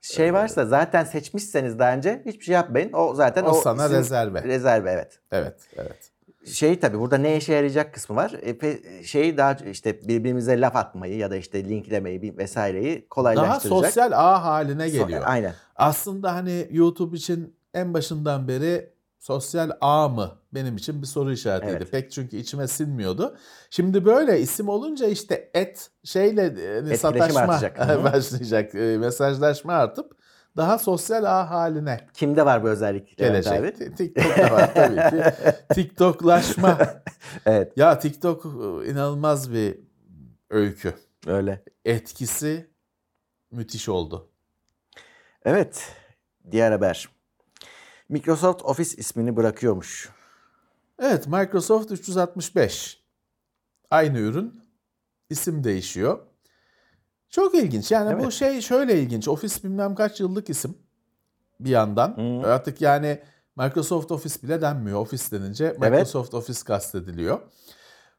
Şey 0.00 0.34
varsa 0.34 0.66
zaten 0.66 1.04
seçmişseniz 1.04 1.78
daha 1.78 1.92
önce 1.94 2.22
hiçbir 2.26 2.44
şey 2.44 2.54
yapmayın. 2.54 2.92
O 2.92 3.14
zaten 3.14 3.44
O 3.44 3.48
o, 3.48 3.54
sana 3.54 3.84
isim- 3.86 3.96
rezerve. 3.98 4.42
Rezerve 4.42 4.90
evet. 4.90 5.18
Evet, 5.32 5.56
evet. 5.76 6.10
şey 6.46 6.78
tabii 6.80 6.98
burada 6.98 7.18
ne 7.18 7.36
işe 7.36 7.52
yarayacak 7.52 7.94
kısmı 7.94 8.16
var. 8.16 8.32
E, 8.42 9.02
şeyi 9.04 9.36
daha 9.36 9.52
işte 9.54 10.08
birbirimize 10.08 10.60
laf 10.60 10.76
atmayı 10.76 11.16
ya 11.16 11.30
da 11.30 11.36
işte 11.36 11.64
linklemeyi 11.64 12.36
vesaireyi 12.38 12.94
Daha 13.00 13.08
kolaylaştıracak. 13.08 13.62
sosyal 13.84 14.12
ağ 14.12 14.44
haline 14.44 14.82
So- 14.86 14.90
geliyor. 14.92 15.22
Aynen. 15.24 15.54
Aslında 15.76 16.34
hani 16.34 16.68
YouTube 16.70 17.16
için 17.16 17.56
en 17.74 17.94
başından 17.94 18.48
beri 18.48 18.90
sosyal 19.20 19.70
ağ 19.80 20.08
mı 20.08 20.38
benim 20.54 20.76
için 20.76 21.02
bir 21.02 21.06
soru 21.06 21.32
işaretiydi. 21.32 21.72
Evet. 21.76 21.90
Pek 21.90 22.12
çünkü 22.12 22.36
içime 22.36 22.68
sinmiyordu. 22.68 23.36
Şimdi 23.70 24.04
böyle 24.04 24.40
isim 24.40 24.68
olunca 24.68 25.06
işte 25.06 25.50
et 25.54 25.90
şeyle 26.04 26.44
e, 26.92 26.96
sataşma 26.96 27.48
başlayacak. 28.04 28.74
E, 28.74 28.98
Mesajlaşma 28.98 29.72
artıp 29.72 30.12
daha 30.56 30.78
sosyal 30.78 31.24
ağ 31.24 31.50
haline 31.50 32.06
Kimde 32.14 32.46
var 32.46 32.62
bu 32.62 32.68
özellik? 32.68 33.16
Gelecek. 33.18 33.52
abi? 33.52 33.74
Ti- 33.74 33.94
TikTok'ta 33.94 34.50
var 34.50 34.74
tabii 34.74 34.96
ki. 35.22 35.32
TikToklaşma. 35.74 36.78
Evet 37.46 37.72
Ya 37.76 37.98
TikTok 37.98 38.44
e, 38.44 38.90
inanılmaz 38.90 39.52
bir 39.52 39.78
öykü. 40.50 40.94
öyle. 41.26 41.62
Etkisi 41.84 42.70
müthiş 43.50 43.88
oldu. 43.88 44.28
Evet 45.44 45.92
diğer 46.50 46.72
haber. 46.72 47.08
Microsoft 48.10 48.62
Office 48.64 48.96
ismini 48.96 49.36
bırakıyormuş. 49.36 50.08
Evet 50.98 51.26
Microsoft 51.26 51.92
365. 51.92 53.00
Aynı 53.90 54.18
ürün. 54.18 54.60
isim 55.30 55.64
değişiyor. 55.64 56.18
Çok 57.28 57.54
ilginç. 57.54 57.90
Yani 57.90 58.18
bu 58.18 58.22
Evet. 58.22 58.32
şey 58.32 58.60
şöyle 58.60 59.02
ilginç. 59.02 59.28
Office 59.28 59.62
bilmem 59.62 59.94
kaç 59.94 60.20
yıllık 60.20 60.50
isim 60.50 60.78
bir 61.60 61.70
yandan. 61.70 62.16
Hı. 62.16 62.48
Artık 62.48 62.80
yani 62.80 63.20
Microsoft 63.56 64.12
Office 64.12 64.42
bile 64.42 64.60
denmiyor. 64.62 65.00
Office 65.00 65.24
denince 65.30 65.76
Microsoft 65.80 66.34
Office 66.34 66.60
kastediliyor. 66.64 67.40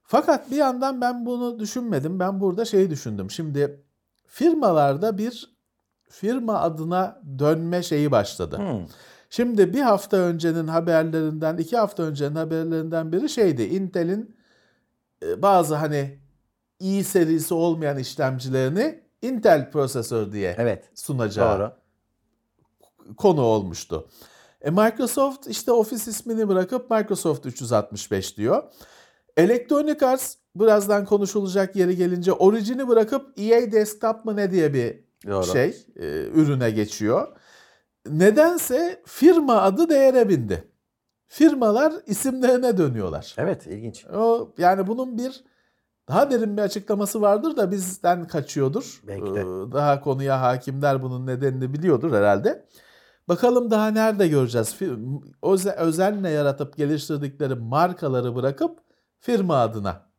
Fakat 0.03 0.51
bir 0.51 0.55
yandan 0.55 1.01
ben 1.01 1.25
bunu 1.25 1.59
düşünmedim. 1.59 2.19
Ben 2.19 2.39
burada 2.39 2.65
şeyi 2.65 2.89
düşündüm. 2.89 3.31
Şimdi 3.31 3.83
firmalarda 4.27 5.17
bir 5.17 5.57
firma 6.09 6.59
adına 6.59 7.21
dönme 7.39 7.83
şeyi 7.83 8.11
başladı. 8.11 8.57
Hmm. 8.57 8.85
Şimdi 9.33 9.73
bir 9.73 9.81
hafta 9.81 10.17
öncenin 10.17 10.67
haberlerinden, 10.67 11.57
iki 11.57 11.77
hafta 11.77 12.03
öncenin 12.03 12.35
haberlerinden 12.35 13.11
biri 13.11 13.29
şeydi. 13.29 13.63
Intel'in 13.63 14.35
e, 15.25 15.41
bazı 15.41 15.75
hani 15.75 16.19
i 16.79 17.03
serisi 17.03 17.53
olmayan 17.53 17.97
işlemcilerini 17.97 19.01
Intel 19.21 19.71
prosesör 19.71 20.31
diye 20.31 20.55
Evet 20.57 20.89
sunacağı 20.95 21.59
doğru. 21.59 21.71
konu 23.17 23.41
olmuştu. 23.41 24.09
E 24.61 24.69
Microsoft 24.69 25.47
işte 25.47 25.71
Office 25.71 26.11
ismini 26.11 26.47
bırakıp 26.47 26.91
Microsoft 26.91 27.45
365 27.45 28.37
diyor. 28.37 28.63
Electronic 29.37 30.05
Arts 30.05 30.35
birazdan 30.55 31.05
konuşulacak 31.05 31.75
yeri 31.75 31.95
gelince 31.95 32.33
Origin'i 32.33 32.87
bırakıp 32.87 33.39
EA 33.39 33.71
Desktop 33.71 34.25
mı 34.25 34.35
ne 34.35 34.51
diye 34.51 34.73
bir 34.73 34.99
Doğru. 35.27 35.45
şey 35.45 35.85
e, 35.95 36.05
ürüne 36.33 36.71
geçiyor. 36.71 37.37
Nedense 38.09 39.01
firma 39.05 39.61
adı 39.61 39.89
değere 39.89 40.29
bindi. 40.29 40.71
Firmalar 41.27 41.93
isimlerine 42.05 42.77
dönüyorlar. 42.77 43.35
Evet 43.37 43.67
ilginç. 43.67 44.05
O 44.05 44.53
yani 44.57 44.87
bunun 44.87 45.17
bir 45.17 45.43
daha 46.09 46.31
derin 46.31 46.57
bir 46.57 46.61
açıklaması 46.61 47.21
vardır 47.21 47.57
da 47.57 47.71
bizden 47.71 48.27
kaçıyordur. 48.27 49.01
Belki 49.07 49.35
de. 49.35 49.39
Ee, 49.39 49.71
Daha 49.71 50.01
konuya 50.01 50.41
hakimler 50.41 51.03
bunun 51.03 51.27
nedenini 51.27 51.73
biliyordur 51.73 52.11
herhalde. 52.13 52.65
Bakalım 53.27 53.71
daha 53.71 53.87
nerede 53.87 54.27
göreceğiz? 54.27 54.75
Öze- 55.43 55.75
Özenle 55.75 56.29
yaratıp 56.29 56.77
geliştirdikleri 56.77 57.55
markaları 57.55 58.35
bırakıp 58.35 58.79
firma 59.19 59.55
adına 59.55 60.09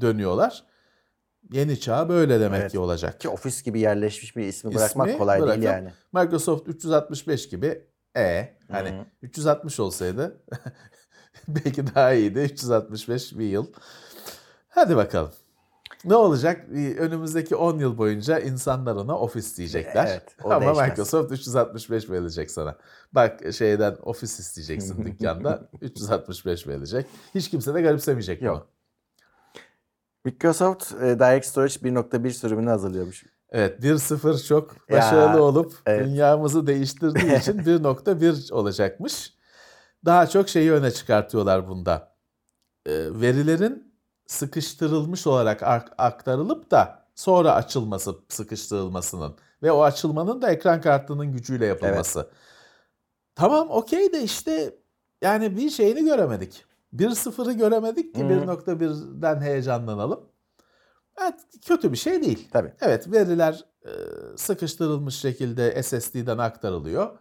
dönüyorlar. 0.00 0.64
Yeni 1.52 1.80
çağ 1.80 2.08
böyle 2.08 2.40
demek 2.40 2.60
Evet. 2.60 2.72
ki 2.72 2.78
olacak. 2.78 3.20
Ki 3.20 3.28
Office 3.28 3.56
gibi 3.64 3.80
yerleşmiş 3.80 4.36
bir 4.36 4.42
ismi 4.46 4.70
İsmi 4.70 4.74
bırakmak 4.74 5.18
kolay 5.18 5.38
değil 5.40 5.48
bırakıp- 5.50 5.64
yani. 5.64 5.90
Microsoft 6.12 6.68
365 6.68 7.48
gibi 7.48 7.84
e 8.16 8.56
hani 8.70 8.90
Hı 8.90 8.94
hı. 9.00 9.04
360 9.22 9.80
olsaydı 9.80 10.40
belki 11.48 11.94
daha 11.94 12.12
iyiydi. 12.12 12.38
365 12.38 13.38
bir 13.38 13.44
yıl. 13.46 13.66
Hadi 14.68 14.96
bakalım. 14.96 15.30
Ne 16.04 16.14
olacak? 16.14 16.68
Önümüzdeki 16.98 17.56
10 17.56 17.78
yıl 17.78 17.98
boyunca 17.98 18.38
insanlar 18.38 18.96
ona 18.96 19.18
Office 19.18 19.56
diyecekler. 19.56 20.06
Evet, 20.06 20.36
Ama 20.44 20.60
değişmez. 20.60 20.88
Microsoft 20.88 21.32
365 21.32 22.10
verecek 22.10 22.50
sana. 22.50 22.76
Bak 23.12 23.40
şeyden 23.52 23.96
Office 24.02 24.32
isteyeceksin 24.38 25.04
dükkanda. 25.04 25.68
365 25.80 26.66
verecek. 26.66 27.06
Hiç 27.34 27.50
kimse 27.50 27.74
de 27.74 27.82
garipsemeyecek 27.82 28.42
bunu. 28.42 28.66
Microsoft 30.24 30.92
e, 30.92 31.18
Direct 31.18 31.46
Storage 31.46 31.74
1.1 31.74 32.30
sürümünü 32.30 32.68
hazırlıyormuş. 32.70 33.24
Evet 33.50 33.80
1.0 33.84 34.46
çok 34.46 34.90
başarılı 34.90 35.36
Ya, 35.36 35.42
olup 35.42 35.74
evet. 35.86 36.06
dünyamızı 36.06 36.66
değiştirdiği 36.66 37.38
için 37.38 37.58
1.1 37.66 38.52
olacakmış. 38.52 39.34
Daha 40.04 40.26
çok 40.26 40.48
şeyi 40.48 40.72
öne 40.72 40.90
çıkartıyorlar 40.90 41.68
bunda. 41.68 42.12
Ee, 42.86 42.92
verilerin 43.20 43.94
sıkıştırılmış 44.26 45.26
olarak 45.26 45.62
ak- 45.62 45.92
aktarılıp 45.98 46.70
da 46.70 47.06
sonra 47.14 47.54
açılması 47.54 48.14
sıkıştırılmasının 48.28 49.36
ve 49.62 49.72
o 49.72 49.82
açılmanın 49.82 50.42
da 50.42 50.50
ekran 50.50 50.80
kartının 50.80 51.32
gücüyle 51.32 51.66
yapılması. 51.66 52.30
Tamam 53.34 53.70
okey 53.70 54.12
de 54.12 54.22
işte 54.22 54.74
yani 55.22 55.56
bir 55.56 55.70
şeyini 55.70 56.04
göremedik. 56.04 56.64
1.0'ı 56.96 57.52
göremedik 57.52 58.14
ki 58.14 58.20
Hı. 58.24 58.28
1.1'den 58.28 59.40
heyecanlanalım. 59.40 60.20
Evet, 61.22 61.34
kötü 61.66 61.92
bir 61.92 61.96
şey 61.96 62.22
değil. 62.22 62.48
Tabii. 62.52 62.72
Evet 62.80 63.12
veriler 63.12 63.64
e, 63.84 63.90
sıkıştırılmış 64.36 65.14
şekilde 65.14 65.82
SSD'den 65.82 66.38
aktarılıyor. 66.38 67.18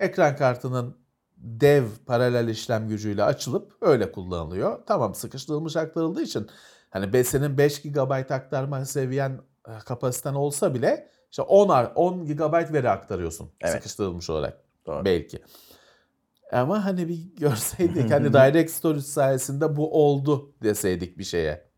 Ekran 0.00 0.36
kartının 0.36 0.96
dev 1.36 1.84
paralel 2.06 2.48
işlem 2.48 2.88
gücüyle 2.88 3.24
açılıp 3.24 3.72
öyle 3.80 4.12
kullanılıyor. 4.12 4.78
Tamam 4.86 5.14
sıkıştırılmış 5.14 5.76
aktarıldığı 5.76 6.22
için 6.22 6.46
hani 6.90 7.24
senin 7.24 7.58
5 7.58 7.82
GB 7.82 8.10
aktarma 8.32 8.84
seviyen 8.84 9.40
e, 9.68 9.72
kapasiten 9.86 10.34
olsa 10.34 10.74
bile 10.74 11.10
işte 11.30 11.42
10 11.42 11.68
ar- 11.68 11.92
10 11.94 12.26
GB 12.26 12.72
veri 12.72 12.90
aktarıyorsun 12.90 13.50
Evet. 13.60 13.72
sıkıştırılmış 13.74 14.30
olarak 14.30 14.60
Doğru. 14.86 15.04
belki. 15.04 15.42
Ama 16.52 16.84
hani 16.84 17.08
bir 17.08 17.18
görseydik 17.36 18.10
hani 18.10 18.32
Direct 18.32 18.70
Storage 18.70 19.00
sayesinde 19.00 19.76
bu 19.76 20.04
oldu 20.04 20.52
deseydik 20.62 21.18
bir 21.18 21.24
şeye. 21.24 21.68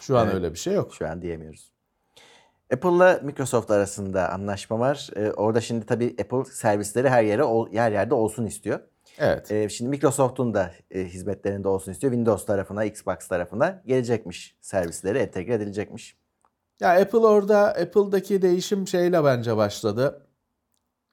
Şu 0.00 0.18
an 0.18 0.24
Evet. 0.26 0.34
öyle 0.34 0.52
bir 0.52 0.58
şey 0.58 0.74
yok. 0.74 0.94
Şu 0.94 1.08
an 1.08 1.22
diyemiyoruz. 1.22 1.72
Apple'la 2.72 3.20
Microsoft 3.22 3.70
arasında 3.70 4.32
anlaşma 4.32 4.78
var. 4.78 5.10
E, 5.16 5.30
orada 5.32 5.60
şimdi 5.60 5.86
tabii 5.86 6.16
Apple 6.20 6.44
servisleri 6.44 7.08
her 7.08 7.22
yere 7.22 7.42
yer 7.72 7.92
yerde 7.92 8.14
olsun 8.14 8.46
istiyor. 8.46 8.80
Evet. 9.18 9.52
E, 9.52 9.68
şimdi 9.68 9.90
Microsoft'un 9.90 10.54
da 10.54 10.72
e, 10.90 11.04
hizmetlerinde 11.04 11.68
olsun 11.68 11.92
istiyor. 11.92 12.12
Windows 12.12 12.46
tarafına, 12.46 12.84
Xbox 12.84 13.28
tarafına 13.28 13.82
gelecekmiş 13.86 14.56
servisleri, 14.60 15.18
entegre 15.18 15.54
edilecekmiş. 15.54 16.16
Ya 16.80 17.00
Apple 17.00 17.18
orada 17.18 17.68
Apple'daki 17.68 18.42
değişim 18.42 18.88
şeyle 18.88 19.24
bence 19.24 19.56
başladı. 19.56 20.23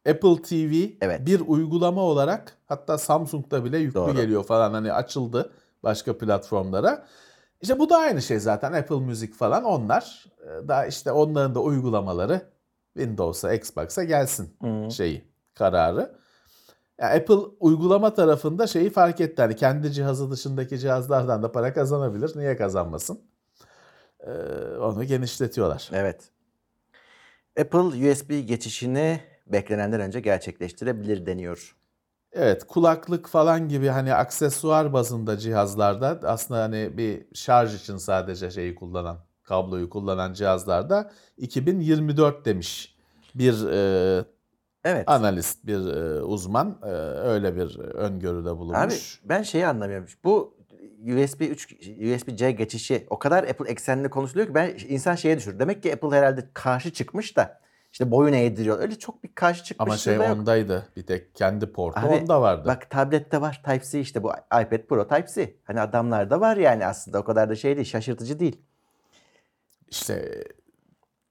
Apple 0.09 0.41
TV 0.41 0.95
Evet. 1.01 1.25
bir 1.25 1.39
uygulama 1.47 2.01
olarak 2.01 2.57
hatta 2.65 2.97
Samsung'da 2.97 3.65
bile 3.65 3.77
yüklü 3.77 3.95
Doğru. 3.99 4.13
geliyor 4.13 4.43
falan 4.43 4.73
hani 4.73 4.93
açıldı 4.93 5.51
başka 5.83 6.17
platformlara. 6.17 7.05
İşte 7.61 7.79
bu 7.79 7.89
da 7.89 7.97
aynı 7.97 8.21
şey 8.21 8.39
zaten 8.39 8.73
Apple 8.73 8.95
Music 8.95 9.33
falan 9.33 9.63
onlar 9.63 10.25
e, 10.43 10.67
daha 10.67 10.85
işte 10.85 11.11
onların 11.11 11.55
da 11.55 11.59
uygulamaları 11.59 12.41
Windows'a, 12.97 13.53
Xbox'a 13.53 14.03
gelsin 14.03 14.57
Hı. 14.61 14.91
şeyi 14.91 15.23
kararı. 15.53 16.15
Ya 16.99 17.07
Apple 17.09 17.35
uygulama 17.59 18.13
tarafında 18.13 18.67
şeyi 18.67 18.89
fark 18.89 19.21
etti. 19.21 19.41
Hani 19.41 19.55
kendi 19.55 19.91
cihazı 19.91 20.31
dışındaki 20.31 20.79
cihazlardan 20.79 21.43
da 21.43 21.51
para 21.51 21.73
kazanabilir. 21.73 22.31
Niye 22.35 22.57
kazanmasın? 22.57 23.21
Ee, 24.19 24.31
onu 24.79 25.03
genişletiyorlar. 25.03 25.89
Evet. 25.93 26.21
Apple 27.59 28.11
USB 28.11 28.47
geçişini 28.47 29.19
beklenenden 29.51 30.01
önce 30.01 30.19
gerçekleştirebilir 30.19 31.25
deniyor. 31.25 31.75
Evet 32.33 32.63
kulaklık 32.67 33.27
falan 33.27 33.69
gibi 33.69 33.87
hani 33.87 34.13
aksesuar 34.13 34.93
bazında 34.93 35.37
cihazlarda 35.37 36.19
aslında 36.23 36.61
hani 36.61 36.97
bir 36.97 37.25
şarj 37.33 37.75
için 37.75 37.97
sadece 37.97 38.51
şeyi 38.51 38.75
kullanan 38.75 39.17
kabloyu 39.43 39.89
kullanan 39.89 40.33
cihazlarda 40.33 41.11
2024 41.37 42.45
demiş 42.45 42.95
bir 43.35 43.67
e, 43.71 44.25
Evet. 44.83 45.03
analist 45.07 45.65
bir 45.65 45.93
e, 45.93 46.21
uzman 46.23 46.79
e, 46.83 46.87
öyle 47.19 47.55
bir 47.55 47.79
öngörüde 47.79 48.57
bulunmuş. 48.57 49.19
Abi 49.25 49.29
ben 49.29 49.43
şeyi 49.43 49.67
anlamıyorum. 49.67 50.07
Bu 50.23 50.57
USB 51.01 51.41
3 51.41 51.73
USB-C 51.73 52.51
geçişi 52.51 53.07
o 53.09 53.19
kadar 53.19 53.43
Apple 53.43 53.69
eksenli 53.69 54.09
konuşuluyor 54.09 54.47
ki 54.47 54.55
ben 54.55 54.73
insan 54.87 55.15
şeye 55.15 55.37
düşür. 55.37 55.59
Demek 55.59 55.83
ki 55.83 55.93
Apple 55.93 56.17
herhalde 56.17 56.49
karşı 56.53 56.93
çıkmış 56.93 57.37
da 57.37 57.61
işte 57.91 58.12
boyun 58.12 58.34
eğdiriyor. 58.34 58.80
Öyle 58.80 58.99
çok 58.99 59.23
bir 59.23 59.36
karşı 59.36 59.63
çıkmış 59.63 59.89
Ama 59.89 59.97
şey 59.97 60.15
yok. 60.15 60.25
ondaydı. 60.30 60.88
Bir 60.95 61.06
tek 61.06 61.36
kendi 61.36 61.71
portu 61.71 61.99
Abi, 61.99 62.08
onda 62.08 62.41
vardı. 62.41 62.63
Bak 62.67 62.89
tablette 62.89 63.41
var 63.41 63.62
Type-C 63.65 63.99
işte 63.99 64.23
bu 64.23 64.30
iPad 64.30 64.88
Pro 64.88 65.08
Type-C. 65.08 65.56
Hani 65.63 65.82
adamlarda 65.82 66.41
var 66.41 66.58
yani 66.58 66.86
aslında 66.86 67.19
o 67.19 67.23
kadar 67.23 67.49
da 67.49 67.56
şey 67.56 67.75
değil 67.75 67.88
şaşırtıcı 67.88 68.39
değil. 68.39 68.62
işte 69.89 70.43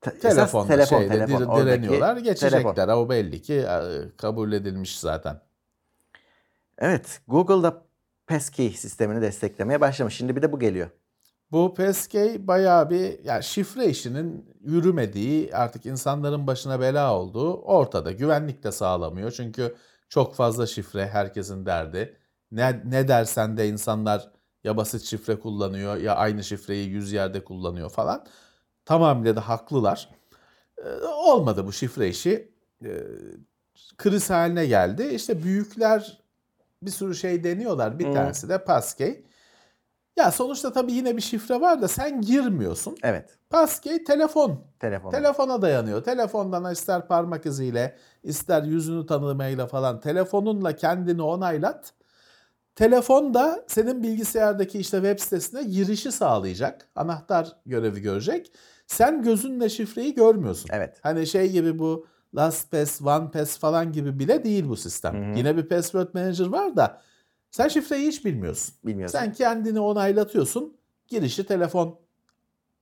Te- 0.01 0.11
esas 0.11 0.35
telefonda 0.35 0.69
telefon, 0.69 0.99
şeyde 0.99 1.13
telefon. 1.27 1.61
direniyorlar. 1.61 2.17
Geçecekler. 2.17 2.75
telefon. 2.75 3.05
O 3.05 3.09
belli 3.09 3.43
ki 3.43 3.55
e, 3.55 3.81
kabul 4.17 4.53
edilmiş 4.53 4.99
zaten. 5.01 5.41
Evet 6.79 7.21
Google'da 7.29 7.83
Passkey 8.27 8.71
sistemini 8.71 9.23
desteklemeye 9.23 9.81
başlamış. 9.81 10.15
Şimdi 10.17 10.37
bir 10.37 10.43
de 10.43 10.53
bu 10.53 10.59
geliyor. 10.59 10.91
Bu 11.53 11.75
Passkey 11.75 12.47
bayağı 12.47 12.91
bir 12.91 13.25
yani 13.25 13.43
şifre 13.43 13.87
işinin 13.87 14.50
yürümediği 14.61 15.57
artık 15.57 15.87
insanların 15.87 16.47
başına 16.47 16.81
bela 16.81 17.15
olduğu 17.17 17.55
ortada. 17.63 18.13
Güvenlik 18.13 18.63
de 18.65 18.73
sağlamıyor 18.73 19.31
çünkü 19.31 19.75
çok 20.09 20.35
fazla 20.35 20.67
şifre 20.67 21.09
herkesin 21.09 21.67
derdi. 21.67 22.17
Ne, 22.53 22.83
ne 22.85 23.09
dersen 23.09 23.57
de 23.57 23.69
insanlar 23.69 24.31
ya 24.65 24.77
basit 24.77 25.03
şifre 25.03 25.39
kullanıyor 25.39 25.97
ya 25.97 26.15
aynı 26.15 26.45
şifreyi 26.45 26.89
yüz 26.89 27.13
yerde 27.13 27.45
kullanıyor 27.45 27.91
falan. 27.91 28.27
Tamamıyla 28.85 29.37
da 29.37 29.49
haklılar. 29.49 30.09
Ee, 30.79 31.05
olmadı 31.05 31.67
bu 31.67 31.73
şifre 31.73 32.09
işi. 32.09 32.53
Ee, 32.85 33.03
kriz 33.99 34.31
haline 34.31 34.67
geldi. 34.67 35.03
İşte 35.03 35.43
büyükler 35.43 36.21
bir 36.83 36.91
sürü 36.91 37.15
şey 37.15 37.45
deniyorlar. 37.45 37.99
Bir 37.99 38.05
Hmm. 38.05 38.15
tanesi 38.15 38.49
de 38.49 38.65
Passkey. 38.65 39.25
Ya 40.17 40.31
sonuçta 40.31 40.73
tabii 40.73 40.93
yine 40.93 41.17
bir 41.17 41.23
şifre 41.23 41.61
var 41.61 41.83
da 41.83 41.89
sen 41.89 42.21
girmiyorsun. 42.21 42.97
Evet 43.03 43.39
Passkey 43.51 44.05
telefon. 44.05 44.65
telefon. 44.81 45.11
Telefona 45.11 45.63
dayanıyor. 45.63 46.05
Telefondan 46.05 46.73
ister 46.73 47.07
parmak 47.07 47.47
iziyle, 47.47 47.97
ister 48.23 48.63
yüzünü 48.63 49.07
tanımayla 49.07 49.67
falan 49.67 50.01
telefonunla 50.01 50.77
kendini 50.77 51.23
onaylat. 51.23 51.93
Telefon 52.75 53.35
da 53.35 53.65
senin 53.67 54.03
bilgisayardaki 54.03 54.79
işte 54.79 54.97
web 54.97 55.19
sitesine 55.19 55.63
girişi 55.63 56.13
sağlayacak. 56.13 56.89
Anahtar 56.97 57.57
görevi 57.67 58.01
görecek. 58.01 58.53
Sen 58.87 59.23
gözünle 59.23 59.69
şifreyi 59.69 60.15
görmüyorsun. 60.15 60.71
Evet. 60.73 60.99
Hani 61.03 61.27
şey 61.27 61.51
gibi 61.53 61.79
bu 61.79 62.07
LastPass, 62.37 63.03
OnePass 63.03 63.59
falan 63.59 63.93
gibi 63.93 64.19
bile 64.19 64.45
değil 64.45 64.69
bu 64.69 64.77
sistem. 64.77 65.15
Hı 65.15 65.33
hı. 65.33 65.39
Yine 65.39 65.57
bir 65.57 65.69
password 65.69 66.09
manager 66.15 66.47
var 66.47 66.77
da 66.77 67.01
sen 67.51 67.69
şifreyi 67.69 68.09
hiç 68.09 68.25
bilmiyorsun. 68.25 68.75
Bilmiyorsun. 68.87 69.19
Sen 69.19 69.33
kendini 69.33 69.81
onaylatıyorsun. 69.81 70.77
Girişi 71.09 71.47
telefon 71.47 71.99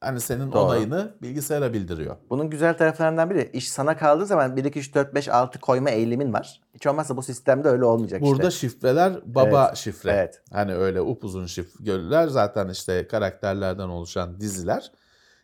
hani 0.00 0.20
senin 0.20 0.52
Doğru. 0.52 0.60
onayını 0.60 1.14
bilgisayara 1.22 1.72
bildiriyor. 1.72 2.16
Bunun 2.30 2.50
güzel 2.50 2.76
taraflarından 2.78 3.30
biri 3.30 3.50
iş 3.52 3.68
sana 3.70 3.96
kaldığı 3.96 4.26
zaman 4.26 4.56
1 4.56 4.64
2 4.64 4.78
3 4.78 4.94
4 4.94 5.14
5 5.14 5.28
6 5.28 5.60
koyma 5.60 5.90
eğilimin 5.90 6.32
var. 6.32 6.60
Hiç 6.74 6.86
olmazsa 6.86 7.16
bu 7.16 7.22
sistemde 7.22 7.68
öyle 7.68 7.84
olmayacak 7.84 8.20
Burada 8.20 8.48
işte. 8.48 8.68
şifreler 8.68 9.12
baba 9.34 9.66
Evet, 9.66 9.76
şifre. 9.76 10.10
evet. 10.10 10.42
Hani 10.52 10.74
öyle 10.74 11.00
upuzun 11.00 11.46
şifreler 11.46 12.28
zaten 12.28 12.68
işte 12.68 13.08
karakterlerden 13.08 13.88
oluşan 13.88 14.40
diziler. 14.40 14.92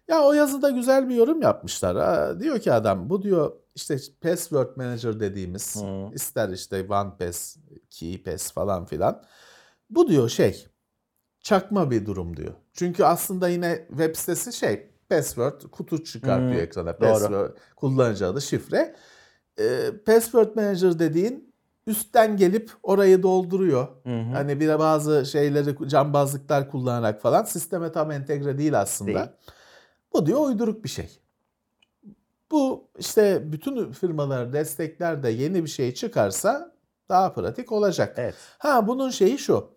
Ya 0.08 0.22
o 0.22 0.32
yazıda 0.32 0.70
güzel 0.70 1.08
bir 1.08 1.14
yorum 1.14 1.42
yapmışlar. 1.42 1.96
Ha, 1.96 2.40
diyor 2.40 2.58
ki 2.58 2.72
adam 2.72 3.10
bu 3.10 3.22
diyor 3.22 3.52
işte 3.74 3.98
password 4.20 4.76
manager 4.76 5.20
dediğimiz 5.20 5.76
Hı. 5.76 6.14
ister 6.14 6.48
işte 6.48 6.86
OnePass, 6.88 7.56
KeyPass 7.90 8.52
falan 8.52 8.84
filan. 8.84 9.22
Bu 9.90 10.08
diyor 10.08 10.28
şey 10.28 10.66
çakma 11.40 11.90
bir 11.90 12.06
durum 12.06 12.36
diyor. 12.36 12.54
Çünkü 12.72 13.04
aslında 13.04 13.48
yine 13.48 13.86
web 13.88 14.16
sitesi 14.16 14.52
şey 14.52 14.90
password 15.08 15.62
kutu 15.70 16.04
çıkartıyor 16.04 16.54
Hı, 16.54 16.60
ekrana. 16.60 17.00
doğru. 17.00 17.08
Password, 17.08 17.56
kullanıcı 17.76 18.26
adı 18.26 18.40
şifre. 18.40 18.96
Ee, 19.60 19.90
password 20.06 20.56
manager 20.56 20.98
dediğin 20.98 21.54
üstten 21.86 22.36
gelip 22.36 22.70
orayı 22.82 23.22
dolduruyor. 23.22 23.88
Hı 24.04 24.20
hı. 24.20 24.32
Hani 24.32 24.60
bir 24.60 24.78
bazı 24.78 25.26
şeyleri 25.26 25.88
cambazlıklar 25.88 26.70
kullanarak 26.70 27.22
falan 27.22 27.44
sisteme 27.44 27.92
tam 27.92 28.10
entegre 28.10 28.58
değil 28.58 28.80
aslında. 28.80 29.14
Değil. 29.14 29.26
Bu 30.12 30.26
diyor 30.26 30.40
uyduruk 30.40 30.84
bir 30.84 30.88
şey. 30.88 31.20
Bu 32.50 32.90
işte 32.98 33.52
bütün 33.52 33.92
firmalar 33.92 34.52
destekler 34.52 35.22
de 35.22 35.30
yeni 35.30 35.64
bir 35.64 35.68
şey 35.68 35.94
çıkarsa 35.94 36.74
daha 37.08 37.32
pratik 37.32 37.72
olacak. 37.72 38.14
Evet. 38.18 38.34
Ha 38.58 38.86
bunun 38.86 39.10
şeyi 39.10 39.38
şu. 39.38 39.74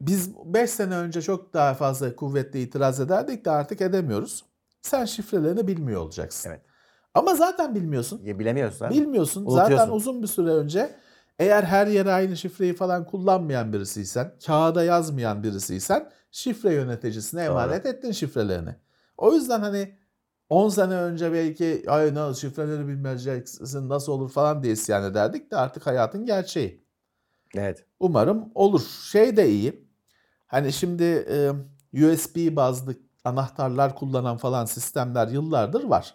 Biz 0.00 0.34
5 0.44 0.70
sene 0.70 0.96
önce 0.96 1.22
çok 1.22 1.54
daha 1.54 1.74
fazla 1.74 2.16
kuvvetli 2.16 2.62
itiraz 2.62 3.00
ederdik 3.00 3.44
de 3.44 3.50
artık 3.50 3.80
edemiyoruz. 3.80 4.44
Sen 4.82 5.04
şifrelerini 5.04 5.66
bilmiyor 5.66 6.00
olacaksın. 6.00 6.50
Evet. 6.50 6.62
Ama 7.14 7.34
zaten 7.34 7.74
bilmiyorsun. 7.74 8.20
Ya 8.24 8.38
bilemiyorsun 8.38 8.84
abi. 8.84 8.94
Bilmiyorsun. 8.94 9.48
Zaten 9.48 9.88
uzun 9.88 10.22
bir 10.22 10.26
süre 10.26 10.50
önce 10.50 10.94
eğer 11.38 11.62
her 11.62 11.86
yere 11.86 12.12
aynı 12.12 12.36
şifreyi 12.36 12.74
falan 12.74 13.06
kullanmayan 13.06 13.72
birisiysen, 13.72 14.32
kağıda 14.46 14.84
yazmayan 14.84 15.42
birisiysen 15.42 16.10
şifre 16.30 16.74
yöneticisine 16.74 17.44
emanet 17.44 17.86
ettin 17.86 18.12
şifrelerini. 18.12 18.76
O 19.16 19.34
yüzden 19.34 19.60
hani 19.60 19.97
10 20.50 20.68
sene 20.68 20.94
önce 20.94 21.32
belki 21.32 21.84
ay 21.88 22.14
ne 22.14 22.34
şifreleri 22.34 22.88
bilmeyeceksin 22.88 23.88
nasıl 23.88 24.12
olur 24.12 24.30
falan 24.30 24.62
diye 24.62 24.72
isyan 24.72 25.04
ederdik 25.04 25.50
de 25.50 25.56
artık 25.56 25.86
hayatın 25.86 26.26
gerçeği. 26.26 26.84
Evet. 27.54 27.86
Umarım 28.00 28.50
olur. 28.54 28.82
Şey 29.12 29.36
de 29.36 29.48
iyi. 29.50 29.88
Hani 30.46 30.72
şimdi 30.72 31.04
e, 31.04 31.50
USB 32.06 32.56
bazlı 32.56 32.96
anahtarlar 33.24 33.94
kullanan 33.94 34.36
falan 34.36 34.64
sistemler 34.64 35.28
yıllardır 35.28 35.84
var. 35.84 36.14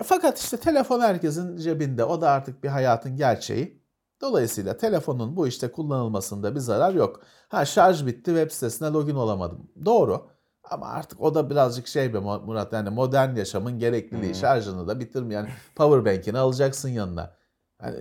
E, 0.00 0.04
fakat 0.04 0.38
işte 0.38 0.56
telefon 0.56 1.00
herkesin 1.00 1.56
cebinde. 1.56 2.04
O 2.04 2.20
da 2.20 2.30
artık 2.30 2.64
bir 2.64 2.68
hayatın 2.68 3.16
gerçeği. 3.16 3.80
Dolayısıyla 4.20 4.76
telefonun 4.76 5.36
bu 5.36 5.46
işte 5.46 5.72
kullanılmasında 5.72 6.54
bir 6.54 6.60
zarar 6.60 6.94
yok. 6.94 7.20
Ha 7.48 7.64
şarj 7.64 8.06
bitti 8.06 8.24
web 8.24 8.50
sitesine 8.50 8.88
login 8.88 9.14
olamadım. 9.14 9.70
Doğru. 9.84 10.30
Ama 10.70 10.86
artık 10.86 11.20
o 11.20 11.34
da 11.34 11.50
birazcık 11.50 11.86
şey 11.86 12.14
be 12.14 12.18
Murat 12.18 12.72
yani 12.72 12.90
modern 12.90 13.36
yaşamın 13.36 13.78
gerekliliği. 13.78 14.32
Hmm. 14.32 14.34
Şarjını 14.40 14.88
da 14.88 15.00
bitirme 15.00 15.34
yani 15.34 15.48
powerbank'ini 15.74 16.38
alacaksın 16.38 16.88
yanına. 16.88 17.36
Hani 17.78 17.96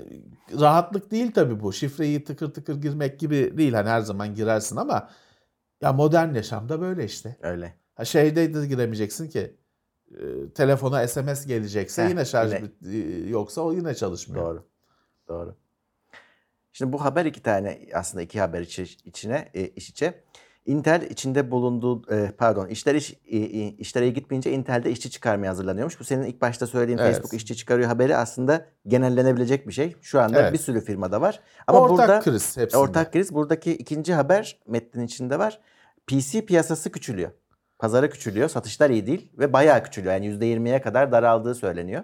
rahatlık 0.60 1.12
değil 1.12 1.32
tabii 1.32 1.60
bu. 1.60 1.74
Şifreyi 1.74 2.24
tıkır 2.24 2.54
tıkır 2.54 2.82
girmek 2.82 3.20
gibi 3.20 3.58
değil. 3.58 3.74
Hani 3.74 3.90
her 3.90 4.02
zaman 4.02 4.36
girersin 4.36 4.76
ama 4.76 5.10
ya 5.82 5.94
modern 5.94 6.34
yaşamda 6.34 6.82
böyle 6.82 7.06
işte. 7.06 7.38
Öyle. 7.42 7.74
Ha 7.96 8.06
şeyde 8.06 8.54
de 8.54 8.68
giremeyeceksin 8.68 9.30
ki 9.30 9.58
e, 10.12 10.50
telefona 10.56 11.08
SMS 11.08 11.46
gelecekse 11.46 12.04
Heh, 12.04 12.10
yine 12.10 12.26
şarj 12.26 12.52
bit- 12.54 12.88
e, 12.94 13.30
yoksa 13.30 13.62
o 13.62 13.74
yine 13.74 13.96
çalışmıyor. 13.96 14.46
Doğru. 14.46 14.64
Doğru. 15.28 15.56
Şimdi 16.72 16.94
bu 16.94 17.06
haber 17.06 17.26
iki 17.26 17.44
tane 17.44 17.90
aslında 17.94 18.22
iki 18.22 18.40
haber 18.40 18.62
içi, 18.62 18.84
içine 18.84 19.50
e, 19.54 19.68
iş 19.68 19.90
içe. 19.90 20.24
Intel 20.70 21.02
içinde 21.02 21.52
bulunduğu 21.52 22.14
e, 22.14 22.32
pardon 22.38 22.68
işler 22.68 22.96
iş 22.96 23.14
e, 23.28 23.38
işlere 23.68 24.10
gitmeyince 24.10 24.52
Intel'de 24.52 24.92
işçi 24.92 25.12
çıkarmaya 25.12 25.50
hazırlanıyormuş. 25.50 26.00
Bu 26.00 26.04
senin 26.04 26.24
ilk 26.24 26.42
başta 26.42 26.68
söylediğin 26.68 26.98
Evet. 26.98 27.14
Facebook 27.14 27.34
işçi 27.34 27.56
çıkarıyor 27.56 27.88
haberi 27.88 28.18
aslında 28.18 28.66
genellenebilecek 28.88 29.68
bir 29.68 29.74
şey. 29.74 29.96
Şu 30.02 30.22
anda 30.22 30.42
Evet. 30.42 30.54
bir 30.54 30.58
sürü 30.58 30.82
firmada 30.82 31.22
var. 31.22 31.40
Ama 31.68 31.80
ortak 31.80 31.98
burada 31.98 32.20
kriz 32.20 32.58
hepsinde. 32.58 32.82
ortak 32.82 33.14
kriz 33.14 33.34
buradaki 33.34 33.72
ikinci 33.72 34.14
haber 34.14 34.60
metnin 34.68 35.06
içinde 35.06 35.40
var. 35.40 35.60
PC 36.08 36.46
piyasası 36.46 36.92
küçülüyor. 36.92 37.32
Pazarı 37.80 38.10
küçülüyor. 38.10 38.50
Satışlar 38.50 38.90
iyi 38.90 39.08
değil 39.08 39.32
ve 39.38 39.54
bayağı 39.54 39.84
küçülüyor. 39.84 40.14
Yani 40.14 40.28
%20'ye 40.28 40.82
kadar 40.82 41.12
daraldığı 41.12 41.56
söyleniyor. 41.56 42.04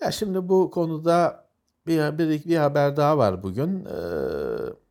Ya 0.00 0.10
şimdi 0.10 0.48
bu 0.48 0.70
konuda 0.70 1.46
bir, 1.86 2.18
bir, 2.18 2.44
bir 2.44 2.56
haber 2.56 2.96
daha 2.96 3.18
var 3.18 3.42
bugün. 3.42 3.84
Ee, 3.84 4.83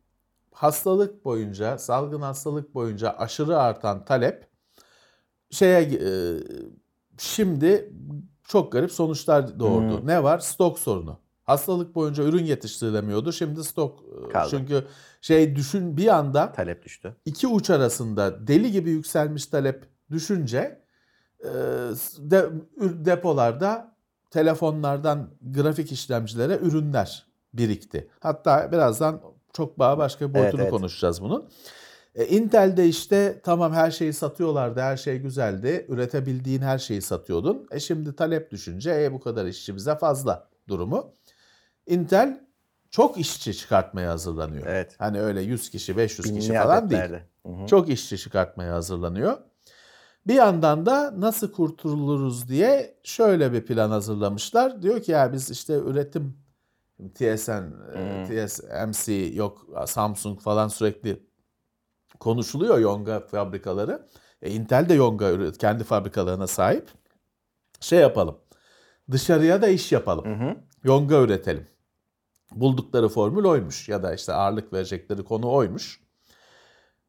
hastalık 0.54 1.24
boyunca, 1.24 1.78
salgın 1.78 2.20
hastalık 2.20 2.74
boyunca 2.74 3.10
aşırı 3.10 3.58
artan 3.58 4.04
talep 4.04 4.48
şeye 5.50 5.80
e, 5.82 6.08
şimdi 7.18 7.92
çok 8.44 8.72
garip 8.72 8.92
sonuçlar 8.92 9.60
doğurdu. 9.60 10.00
Hmm. 10.00 10.06
Ne 10.06 10.22
var? 10.22 10.38
Stok 10.38 10.78
sorunu. 10.78 11.18
Hastalık 11.44 11.94
boyunca 11.94 12.24
ürün 12.24 12.44
yetiştirilemiyordu. 12.44 13.32
Şimdi 13.32 13.64
stok 13.64 14.00
e, 14.00 14.28
Kaldı. 14.28 14.48
çünkü 14.50 14.84
şey 15.20 15.56
düşün 15.56 15.96
bir 15.96 16.08
anda 16.08 16.52
Talep 16.52 16.82
düştü. 16.84 17.16
iki 17.24 17.46
uç 17.46 17.70
arasında 17.70 18.46
deli 18.46 18.72
gibi 18.72 18.90
yükselmiş 18.90 19.46
talep 19.46 19.88
düşünce 20.10 20.82
e, 21.40 21.48
de, 22.18 22.50
depolarda 22.80 23.96
telefonlardan 24.30 25.30
grafik 25.42 25.92
işlemcilere 25.92 26.58
ürünler 26.62 27.26
birikti. 27.54 28.10
Hatta 28.20 28.72
birazdan 28.72 29.20
çok 29.54 29.78
daha 29.78 29.98
başka 29.98 30.28
bir 30.28 30.34
boyutunu 30.34 30.60
Evet, 30.60 30.60
evet. 30.60 30.70
konuşacağız 30.70 31.22
bunun. 31.22 31.48
E, 32.14 32.26
Intel'de 32.26 32.88
işte 32.88 33.40
tamam 33.44 33.72
her 33.72 33.90
şeyi 33.90 34.12
satıyorlardı, 34.12 34.80
her 34.80 34.96
şey 34.96 35.18
güzeldi. 35.18 35.86
Üretebildiğin 35.88 36.60
her 36.60 36.78
şeyi 36.78 37.02
satıyordun. 37.02 37.66
E 37.70 37.80
şimdi 37.80 38.16
talep 38.16 38.50
düşünce 38.50 39.02
e, 39.04 39.12
bu 39.12 39.20
kadar 39.20 39.46
işçi 39.46 39.76
bize 39.76 39.98
fazla 39.98 40.48
durumu. 40.68 41.12
Intel 41.86 42.40
çok 42.90 43.18
işçi 43.18 43.54
çıkartmaya 43.56 44.10
hazırlanıyor. 44.10 44.66
Evet. 44.66 44.94
Hani 44.98 45.20
öyle 45.20 45.40
100 45.42 45.70
kişi, 45.70 45.96
500 45.96 46.28
kişi 46.34 46.50
Binli 46.50 46.58
falan 46.62 46.90
değil. 46.90 47.02
adetlerde. 47.02 47.24
Hı 47.46 47.62
hı. 47.62 47.66
Çok 47.66 47.88
işçi 47.88 48.18
çıkartmaya 48.18 48.74
hazırlanıyor. 48.74 49.38
Bir 50.26 50.34
yandan 50.34 50.86
da 50.86 51.20
nasıl 51.20 51.52
kurtuluruz 51.52 52.48
diye 52.48 52.94
şöyle 53.02 53.52
bir 53.52 53.66
plan 53.66 53.90
hazırlamışlar. 53.90 54.82
Diyor 54.82 55.02
ki 55.02 55.12
ya 55.12 55.32
biz 55.32 55.50
işte 55.50 55.74
üretim 55.74 56.36
TSN, 57.12 57.72
e, 57.94 58.28
Hmm. 58.28 58.46
TSMC 58.46 59.12
yok 59.34 59.66
Samsung 59.86 60.40
falan 60.40 60.68
sürekli 60.68 61.26
konuşuluyor 62.20 62.78
Yonga 62.78 63.20
fabrikaları. 63.20 64.06
E, 64.42 64.50
Intel 64.50 64.88
de 64.88 64.94
Yonga 64.94 65.52
kendi 65.52 65.84
fabrikalarına 65.84 66.46
sahip. 66.46 66.90
Şey 67.80 67.98
yapalım. 67.98 68.38
Dışarıya 69.10 69.62
da 69.62 69.68
iş 69.68 69.92
yapalım. 69.92 70.24
Hı 70.24 70.44
hı. 70.44 70.56
Yonga 70.84 71.20
üretelim. 71.22 71.66
Buldukları 72.52 73.08
formül 73.08 73.44
oymuş 73.44 73.88
ya 73.88 74.02
da 74.02 74.14
işte 74.14 74.32
ağırlık 74.32 74.72
verecekleri 74.72 75.24
konu 75.24 75.52
oymuş. 75.52 76.00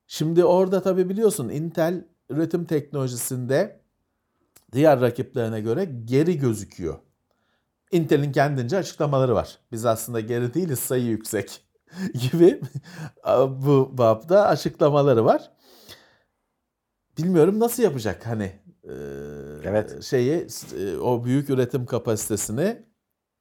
Şimdi 0.07 0.45
orada 0.45 0.81
tabii 0.81 1.09
biliyorsun 1.09 1.49
Intel 1.49 2.07
üretim 2.29 2.65
teknolojisinde 2.65 3.81
diğer 4.71 5.01
rakiplerine 5.01 5.61
göre 5.61 5.85
geri 6.05 6.37
gözüküyor. 6.37 6.99
Intel'in 7.95 8.31
kendince 8.31 8.77
açıklamaları 8.77 9.35
var. 9.35 9.59
Biz 9.71 9.85
aslında 9.85 10.19
geri 10.19 10.53
değiliz 10.53 10.79
sayı 10.79 11.05
yüksek 11.05 11.61
gibi 12.13 12.61
bu 13.47 13.91
babda 13.97 14.47
açıklamaları 14.47 15.25
var. 15.25 15.51
Bilmiyorum 17.17 17.59
nasıl 17.59 17.83
yapacak 17.83 18.27
hani 18.27 18.43
e, 18.83 18.93
Evet. 19.63 20.03
şeyi 20.03 20.47
e, 20.79 20.97
o 20.97 21.23
büyük 21.23 21.49
üretim 21.49 21.85
kapasitesini 21.85 22.85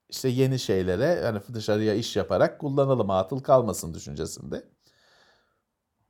işte 0.09 0.29
yeni 0.29 0.59
şeylere 0.59 1.05
yani 1.05 1.39
dışarıya 1.53 1.93
iş 1.93 2.15
yaparak 2.15 2.59
kullanalım 2.59 3.09
atıl 3.09 3.39
kalmasın 3.39 3.93
düşüncesinde. 3.93 4.63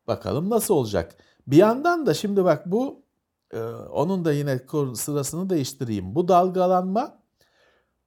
Bakalım 0.08 0.50
nasıl 0.50 0.74
olacak. 0.74 1.16
Bir 1.48 1.58
yandan 1.58 2.06
da 2.06 2.14
şimdi 2.14 2.44
bak 2.44 2.66
bu 2.66 3.04
e, 3.52 3.60
onun 3.92 4.26
da 4.26 4.34
yine 4.34 4.60
sırasını 4.96 5.50
değiştireyim. 5.50 6.16
Bu 6.16 6.28
dalgalanma 6.28 7.25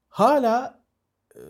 hala 0.08 0.82
e, 1.34 1.40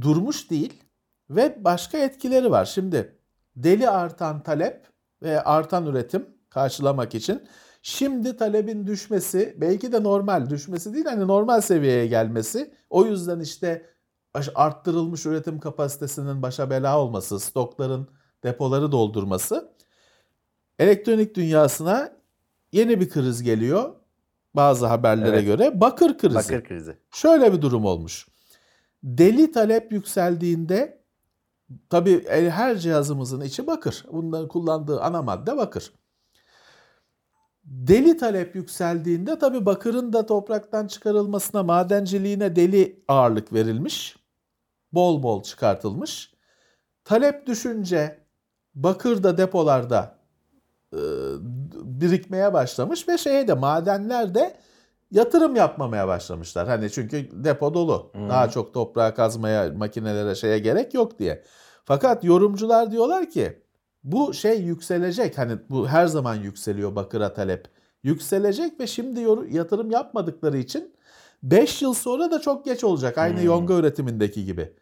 durmuş 0.00 0.50
değil 0.50 0.82
ve 1.30 1.64
başka 1.64 1.98
etkileri 1.98 2.50
var. 2.50 2.64
Şimdi 2.64 3.18
deli 3.56 3.90
artan 3.90 4.42
talep 4.42 4.86
ve 5.22 5.42
artan 5.42 5.86
üretim 5.86 6.26
karşılamak 6.50 7.14
için 7.14 7.48
şimdi 7.82 8.36
talebin 8.36 8.86
düşmesi 8.86 9.56
belki 9.60 9.92
de 9.92 10.02
normal 10.02 10.50
düşmesi 10.50 10.94
değil 10.94 11.04
hani 11.04 11.26
normal 11.26 11.60
seviyeye 11.60 12.06
gelmesi 12.06 12.74
o 12.90 13.06
yüzden 13.06 13.40
işte 13.40 13.90
arttırılmış 14.54 15.26
üretim 15.26 15.60
kapasitesinin 15.60 16.42
başa 16.42 16.70
bela 16.70 17.00
olması, 17.00 17.40
stokların 17.40 18.08
depoları 18.44 18.92
doldurması 18.92 19.76
elektronik 20.78 21.34
dünyasına 21.34 22.16
yeni 22.72 23.00
bir 23.00 23.08
kriz 23.08 23.42
geliyor. 23.42 23.94
Bazı 24.56 24.86
haberlere 24.86 25.36
Evet. 25.36 25.44
göre 25.46 25.80
bakır 25.80 26.18
krizi. 26.18 26.34
Bakır 26.34 26.64
krizi. 26.64 26.96
Şöyle 27.10 27.52
bir 27.52 27.62
durum 27.62 27.84
olmuş. 27.84 28.26
Deli 29.02 29.52
talep 29.52 29.92
yükseldiğinde 29.92 31.02
tabii 31.90 32.28
her 32.28 32.78
cihazımızın 32.78 33.40
içi 33.40 33.66
bakır. 33.66 34.04
Bunların 34.12 34.48
kullandığı 34.48 35.00
ana 35.00 35.22
madde 35.22 35.56
bakır. 35.56 35.92
Deli 37.64 38.16
talep 38.16 38.56
yükseldiğinde 38.56 39.38
tabii 39.38 39.66
bakırın 39.66 40.12
da 40.12 40.26
topraktan 40.26 40.86
çıkarılmasına, 40.86 41.62
madenciliğine 41.62 42.56
deli 42.56 43.04
ağırlık 43.08 43.52
verilmiş. 43.52 44.16
Bol 44.92 45.22
bol 45.22 45.42
çıkartılmış. 45.42 46.32
Talep 47.04 47.46
düşünce 47.46 48.18
bakır 48.74 49.22
da 49.22 49.38
depolarda 49.38 50.15
e, 50.94 51.00
birikmeye 51.84 52.52
başlamış 52.52 53.08
ve 53.08 53.18
şeye 53.18 53.48
de 53.48 53.54
madenler 53.54 54.34
de 54.34 54.56
yatırım 55.10 55.56
yapmamaya 55.56 56.08
başlamışlar. 56.08 56.68
Hani 56.68 56.90
çünkü 56.90 57.28
depo 57.44 57.74
dolu. 57.74 58.10
Hmm. 58.12 58.28
Daha 58.28 58.50
çok 58.50 58.74
toprağa 58.74 59.14
kazmaya, 59.14 59.72
makinelere 59.76 60.34
şeye 60.34 60.58
gerek 60.58 60.94
yok 60.94 61.18
diye. 61.18 61.42
Fakat 61.84 62.24
yorumcular 62.24 62.90
diyorlar 62.92 63.30
ki 63.30 63.62
bu 64.04 64.34
şey 64.34 64.60
yükselecek. 64.62 65.38
Hani 65.38 65.52
bu 65.70 65.88
her 65.88 66.06
zaman 66.06 66.34
yükseliyor 66.34 66.96
bakıra 66.96 67.34
talep. 67.34 67.68
Yükselecek 68.02 68.80
ve 68.80 68.86
şimdi 68.86 69.20
yatırım 69.50 69.90
yapmadıkları 69.90 70.58
için 70.58 70.94
5 71.42 71.82
yıl 71.82 71.94
sonra 71.94 72.30
da 72.30 72.40
çok 72.40 72.64
geç 72.64 72.84
olacak. 72.84 73.18
Aynı 73.18 73.38
Hmm. 73.38 73.46
yonga 73.46 73.74
üretimindeki 73.74 74.44
gibi. 74.44 74.72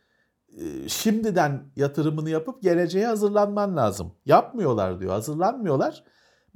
Ee, 0.60 0.88
Şimdiden 0.88 1.62
yatırımını 1.76 2.30
yapıp 2.30 2.62
geleceğe 2.62 3.06
hazırlanman 3.06 3.76
lazım. 3.76 4.12
Yapmıyorlar 4.26 5.00
diyor. 5.00 5.12
Hazırlanmıyorlar. 5.12 6.04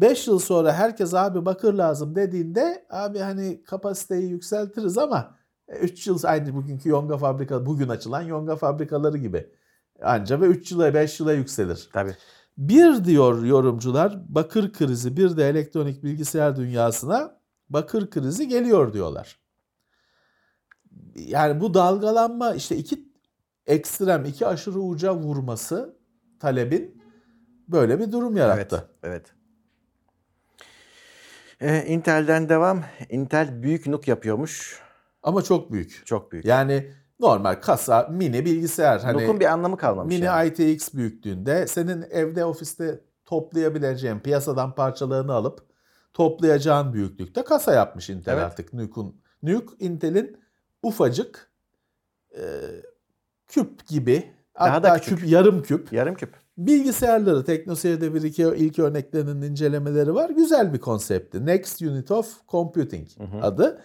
5 0.01 0.29
yıl 0.29 0.39
sonra 0.39 0.73
herkes 0.73 1.15
abi 1.15 1.47
bakır 1.47 1.75
lazım 1.75 2.15
dediğinde 2.15 2.87
abi 2.91 3.19
hani 3.19 3.63
kapasiteyi 3.65 4.31
yükseltiriz 4.31 4.99
ama 4.99 5.39
3 5.81 6.07
yıl 6.07 6.19
aynı 6.25 6.55
bugünkü 6.55 6.89
yonga 6.89 7.17
fabrika 7.17 7.67
bugün 7.67 7.89
açılan 7.89 8.23
yonga 8.23 8.57
fabrikaları 8.57 9.19
gibi. 9.19 9.51
Anca 10.03 10.41
ve 10.41 10.47
3 10.47 10.73
yıla 10.73 10.95
5 10.95 11.21
yıla 11.21 11.33
yükselir. 11.33 11.89
Tabii. 11.93 12.15
Bir 12.59 13.05
diyor 13.05 13.45
yorumcular 13.45 14.23
bakır 14.29 14.73
krizi 14.73 15.17
bir 15.17 15.37
de 15.37 15.49
elektronik 15.49 16.05
bilgisayar 16.05 16.57
dünyasına 16.57 17.41
bakır 17.71 18.11
krizi 18.11 18.49
geliyor 18.49 18.93
diyorlar. 18.93 19.39
Yani 21.15 21.61
bu 21.61 21.75
dalgalanma 21.75 22.55
işte 22.55 22.77
iki 22.77 23.08
ekstrem 23.69 24.25
iki 24.25 24.47
aşırı 24.47 24.81
uca 24.81 25.15
vurması 25.15 25.97
talebin 26.41 27.03
böyle 27.69 28.01
bir 28.01 28.13
durum 28.13 28.37
yarattı. 28.37 28.89
Evet. 29.03 29.35
Ee, 31.61 31.85
Intel'den 31.87 32.49
devam. 32.49 32.85
Intel 33.11 33.63
büyük 33.63 33.87
NUC 33.87 34.11
yapıyormuş. 34.11 34.81
Ama 35.23 35.43
çok 35.43 35.73
büyük. 35.73 36.03
Çok 36.07 36.33
büyük. 36.33 36.45
Yani 36.45 36.93
normal 37.21 37.55
kasa 37.55 38.09
mini 38.11 38.45
bilgisayar 38.45 39.01
hani 39.01 39.17
NUC'un 39.23 39.41
bir 39.41 39.45
anlamı 39.45 39.77
kalmamış. 39.77 40.15
mini 40.15 40.25
yani. 40.25 40.49
ITX 40.49 40.95
büyüklüğünde 40.95 41.67
senin 41.67 42.03
evde 42.11 42.45
ofiste 42.45 43.01
toplayabileceğin 43.25 44.19
piyasadan 44.21 44.75
parçalarını 44.75 45.33
alıp 45.33 45.61
toplayacağın 46.15 46.93
büyüklükte 46.93 47.45
kasa 47.45 47.75
yapmış 47.75 48.11
Intel 48.11 48.33
Evet. 48.33 48.45
artık 48.45 48.73
NUC'un. 48.73 49.21
NUC 49.43 49.67
Intel'in 49.79 50.41
ufacık 50.83 51.51
e, 52.37 52.43
küp 53.49 53.87
gibi 53.87 54.25
Daha 54.59 54.73
hatta 54.73 54.83
da 54.95 54.99
küçük. 54.99 55.19
küp 55.19 55.29
yarım 55.29 55.63
küp 55.63 55.93
Yarım 55.93 56.15
küp. 56.15 56.35
bilgisayarları 56.59 57.45
TeknoSeyir'de 57.45 58.15
bir 58.15 58.23
iki 58.23 58.43
ilk 58.43 58.79
örneklerinin 58.79 59.43
incelemeleri 59.43 60.15
var. 60.15 60.31
Güzel 60.31 60.75
bir 60.75 60.79
konsepti. 60.79 61.47
Next 61.47 61.83
Unit 61.83 62.11
of 62.11 62.49
Computing 62.49 63.09
hı. 63.19 63.43
adı. 63.43 63.83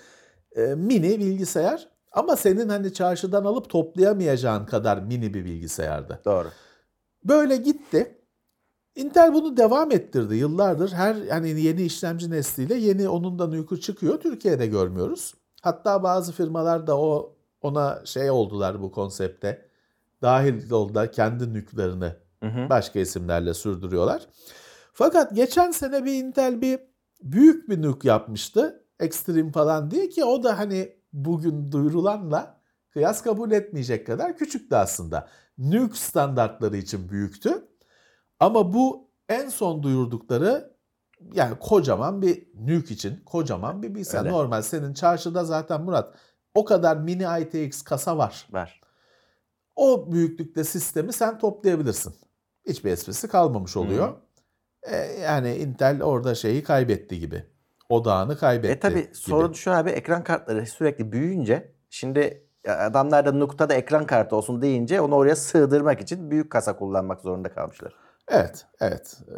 E, 0.56 0.62
mini 0.62 1.20
bilgisayar 1.20 1.88
ama 2.12 2.36
senin 2.36 2.70
hani 2.70 2.94
çarşıdan 2.94 3.46
alıp 3.46 3.70
toplayamayacağın 3.70 4.66
kadar 4.66 4.98
mini 4.98 5.34
bir 5.34 5.46
bilgisayardı. 5.46 6.22
Doğru. 6.26 6.48
Böyle 7.24 7.56
gitti. 7.58 8.18
Intel 8.96 9.34
bunu 9.34 9.58
devam 9.58 9.92
ettirdi 9.92 10.36
yıllardır. 10.36 10.92
Her 10.92 11.16
hani 11.30 11.62
yeni 11.62 11.82
işlemci 11.84 12.32
nesliyle 12.32 12.76
yeni 12.76 13.10
onun 13.10 13.40
da 13.40 13.48
NUC'u 13.48 13.80
çıkıyor. 13.80 14.20
Türkiye'de 14.20 14.68
görmüyoruz. 14.68 15.34
Hatta 15.62 16.04
bazı 16.04 16.32
firmalar 16.32 16.88
da 16.88 17.00
o 17.00 17.36
ona 17.64 18.06
şey 18.06 18.32
oldular 18.32 18.82
bu 18.82 18.92
konsepte. 18.92 19.66
Dahil 20.22 20.72
oldular 20.72 21.12
kendi 21.12 21.54
NUC'larını 21.54 22.16
Hı 22.44 22.50
hı. 22.50 22.70
başka 22.70 23.00
isimlerle 23.00 23.54
sürdürüyorlar. 23.54 24.28
Fakat 24.94 25.36
geçen 25.36 25.72
sene 25.72 26.06
bir 26.06 26.14
Intel 26.14 26.62
bir 26.62 26.80
büyük 27.22 27.70
bir 27.70 27.82
NUC 27.82 28.08
yapmıştı. 28.08 28.84
Extreme 29.00 29.52
falan 29.52 29.92
diye 29.92 30.10
ki 30.10 30.26
o 30.26 30.44
da 30.44 30.60
hani 30.60 30.96
bugün 31.14 31.72
duyurulanla 31.72 32.62
kıyas 32.90 33.24
kabul 33.24 33.52
etmeyecek 33.52 34.08
kadar 34.08 34.38
küçüktü 34.38 34.76
aslında. 34.76 35.28
NUC 35.58 35.96
standartları 35.96 36.78
için 36.78 37.10
büyüktü. 37.10 37.68
Ama 38.40 38.74
bu 38.74 39.10
en 39.30 39.50
son 39.50 39.84
duyurdukları 39.84 40.74
yani 41.34 41.60
kocaman 41.60 42.22
bir 42.22 42.48
NUC 42.56 42.94
için 42.94 43.22
kocaman 43.26 43.84
bir 43.84 43.96
bilgisayar. 43.96 44.20
Öyle. 44.20 44.32
Normal 44.32 44.62
senin 44.62 44.94
çarşıda 44.94 45.44
zaten 45.44 45.82
Murat 45.82 46.16
o 46.56 46.66
kadar 46.66 46.98
mini 46.98 47.26
ITX 47.42 47.82
kasa 47.82 48.18
var. 48.18 48.48
Var. 48.52 48.82
O 49.76 50.12
büyüklükte 50.12 50.64
sistemi 50.64 51.14
sen 51.14 51.38
toplayabilirsin. 51.38 52.16
Hiçbir 52.68 52.92
esprisi 52.92 53.28
kalmamış 53.28 53.78
oluyor. 53.78 54.14
E, 54.84 54.96
yani 54.98 55.56
Intel 55.56 56.04
orada 56.04 56.36
şeyi 56.36 56.64
kaybetti 56.64 57.20
gibi. 57.20 57.46
Odağını 57.90 58.38
kaybetti. 58.38 58.74
E 58.74 58.80
tabi 58.80 59.10
sorun 59.14 59.54
şu 59.54 59.72
abi 59.72 59.90
ekran 59.90 60.24
kartları 60.24 60.66
sürekli 60.66 61.12
büyüyünce 61.12 61.76
şimdi 61.90 62.48
adamlar 62.68 63.26
da 63.26 63.32
NUC'ta 63.32 63.70
da 63.70 63.74
ekran 63.74 64.06
kartı 64.06 64.36
olsun 64.36 64.62
deyince 64.62 65.02
onu 65.02 65.16
oraya 65.16 65.36
sığdırmak 65.36 66.02
için 66.02 66.32
büyük 66.32 66.52
kasa 66.52 66.78
kullanmak 66.78 67.22
zorunda 67.22 67.54
kalmışlar. 67.54 67.94
Evet, 68.28 68.66
evet. 68.80 69.18
Ee, 69.28 69.34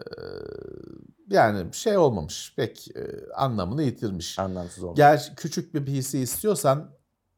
yani 1.29 1.73
şey 1.73 1.97
olmamış. 1.97 2.53
Pek 2.57 2.87
e, 2.97 3.31
anlamını 3.35 3.83
yitirmiş. 3.83 4.39
Anlamsız 4.39 4.83
olmuş. 4.83 4.97
Gel 4.97 5.33
küçük 5.37 5.73
bir 5.73 5.85
PC 5.85 6.19
istiyorsan 6.19 6.91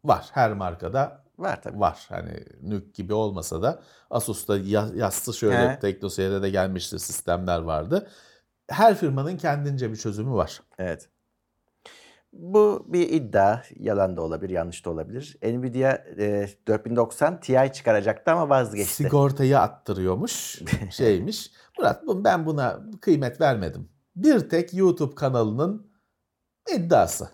var. 0.08 0.30
Her 0.32 0.54
markada 0.54 1.24
Var 1.38 1.62
tabii. 1.62 1.80
var. 1.80 2.06
Hani 2.10 2.44
NUC 2.62 2.86
gibi 2.94 3.14
olmasa 3.14 3.62
da 3.62 3.82
Asus'ta 4.10 4.58
ya- 4.58 4.90
yassı 4.96 5.34
şöyle 5.34 5.70
He. 5.70 5.80
TeknoSeyir'de 5.80 6.42
de 6.42 6.50
gelmişti 6.50 7.00
sistemler 7.00 7.60
vardı. 7.60 8.08
Her 8.70 8.96
firmanın 8.96 9.38
kendince 9.38 9.92
bir 9.92 9.96
çözümü 9.96 10.32
var. 10.32 10.62
Evet. 10.80 11.10
Bu 12.34 12.86
bir 12.88 13.10
iddia. 13.10 13.62
Yalan 13.76 14.18
da 14.18 14.22
olabilir, 14.22 14.50
yanlış 14.54 14.86
da 14.86 14.90
olabilir. 14.90 15.38
Nvidia 15.44 15.92
e, 16.20 16.50
4090 16.68 17.40
Ti 17.40 17.72
çıkaracaktı 17.74 18.32
ama 18.32 18.50
vazgeçti. 18.50 18.94
Sigortayı 18.94 19.60
attırıyormuş. 19.60 20.62
Şeymiş. 20.92 21.52
Murat 21.78 22.04
ben 22.08 22.46
buna 22.46 22.80
kıymet 23.02 23.42
vermedim. 23.42 23.90
Bir 24.16 24.50
tek 24.50 24.74
YouTube 24.74 25.16
kanalının 25.16 25.92
iddiası. 26.76 27.30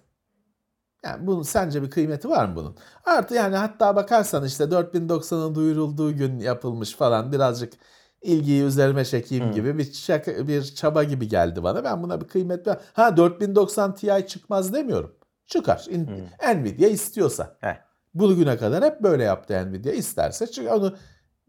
Yani 1.03 1.27
bunun 1.27 1.43
sence 1.43 1.83
bir 1.83 1.89
kıymeti 1.89 2.29
var 2.29 2.45
mı 2.45 2.55
bunun? 2.55 2.75
Artı 3.05 3.35
yani 3.35 3.55
hatta 3.55 3.95
bakarsan 3.95 4.45
işte 4.45 4.63
4090'ın 4.63 5.55
duyurulduğu 5.55 6.17
gün 6.17 6.39
yapılmış 6.39 6.95
falan 6.95 7.31
birazcık 7.31 7.73
ilgiyi 8.21 8.63
üzerime 8.63 9.05
çekeyim 9.05 9.47
Hı. 9.47 9.51
gibi 9.51 9.77
bir 9.77 9.93
şaka, 9.93 10.47
bir 10.47 10.63
çaba 10.63 11.03
gibi 11.03 11.27
geldi 11.27 11.63
bana. 11.63 11.83
Ben 11.83 12.03
buna 12.03 12.21
bir 12.21 12.27
kıymet 12.27 12.67
ver. 12.67 12.77
Ha 12.93 13.17
4090 13.17 13.95
Ti 13.95 14.25
çıkmaz 14.27 14.73
demiyorum. 14.73 15.15
Çıkar. 15.47 15.85
In- 15.89 16.09
Nvidia 16.55 16.87
istiyorsa. 16.87 17.57
Heh. 17.59 17.75
Bugüne 18.13 18.57
kadar 18.57 18.83
hep 18.83 19.03
böyle 19.03 19.23
yaptı 19.23 19.71
Nvidia. 19.71 19.91
İsterse 19.93 20.47
çünkü 20.47 20.69
onu 20.69 20.95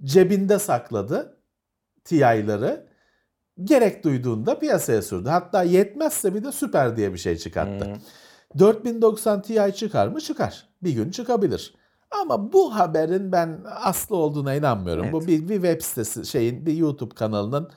cebinde 0.05 0.59
sakladı 0.59 1.39
TI'ları. 2.05 2.87
Gerek 3.65 4.05
duyduğunda 4.05 4.59
piyasaya 4.59 5.03
sürdü. 5.03 5.29
Hatta 5.29 5.63
yetmezse 5.63 6.35
bir 6.35 6.45
de 6.45 6.53
süper 6.53 6.97
diye 6.97 7.13
bir 7.13 7.19
şey 7.19 7.37
çıkarttı. 7.37 7.85
Hı. 7.85 7.95
4090 8.59 9.43
Ti 9.43 9.73
çıkar 9.77 10.09
mı? 10.09 10.21
Çıkar. 10.21 10.69
Bir 10.83 10.93
gün 10.93 11.11
çıkabilir. 11.11 11.75
Ama 12.11 12.53
bu 12.53 12.75
haberin 12.75 13.33
ben 13.33 13.61
aslı 13.67 14.17
olduğuna 14.17 14.55
inanmıyorum. 14.55 15.13
Bu 15.13 15.19
Evet. 15.19 15.29
bir, 15.29 15.49
bir 15.49 15.55
web 15.55 15.81
sitesi 15.81 16.27
şeyin 16.27 16.67
bir 16.67 16.77
YouTube 16.77 17.15
kanalının 17.15 17.71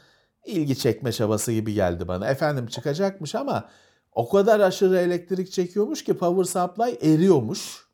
ilgi 0.46 0.78
çekme 0.78 1.12
çabası 1.12 1.52
gibi 1.52 1.74
geldi 1.74 2.08
bana. 2.08 2.28
Efendim 2.28 2.68
çıkacakmış 2.68 3.36
ama 3.36 3.70
o 4.12 4.30
kadar 4.30 4.60
aşırı 4.60 4.98
elektrik 4.98 5.52
çekiyormuş 5.52 6.04
ki 6.04 6.18
power 6.18 6.44
supply 6.44 7.14
eriyormuş. 7.14 7.88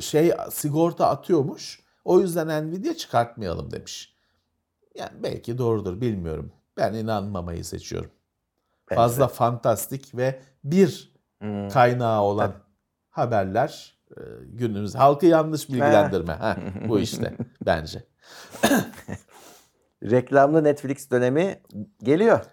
Şey 0.00 0.32
sigorta 0.50 1.08
atıyormuş. 1.08 1.80
O 2.04 2.20
yüzden 2.20 2.70
Nvidia 2.70 2.94
çıkartmayalım 2.94 3.70
demiş. 3.70 4.14
Yani 4.94 5.22
belki 5.22 5.58
doğrudur 5.58 6.00
bilmiyorum. 6.00 6.52
Ben 6.76 6.94
inanmamayı 6.94 7.64
seçiyorum. 7.64 8.10
Bence 8.90 8.96
Fazla 8.96 9.28
fantastik 9.28 10.16
ve 10.16 10.42
bir 10.64 11.17
Hı. 11.42 11.68
kaynağı 11.72 12.22
olan 12.22 12.54
haberler 13.10 13.98
e, 14.10 14.20
günümüz 14.44 14.94
halkı 14.94 15.26
yanlış 15.26 15.68
bilgilendirme. 15.68 16.32
Ha, 16.32 16.56
bu 16.88 17.00
işte 17.00 17.36
bence. 17.66 18.04
Reklamlı 20.02 20.64
Netflix 20.64 21.10
dönemi 21.10 21.60
geliyor. 22.02 22.44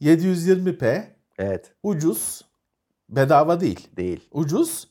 720p 0.00 1.04
Evet, 1.38 1.72
ucuz 1.82 2.42
bedava 3.08 3.60
değil. 3.60 3.88
değil. 3.96 4.28
Ucuz 4.32 4.88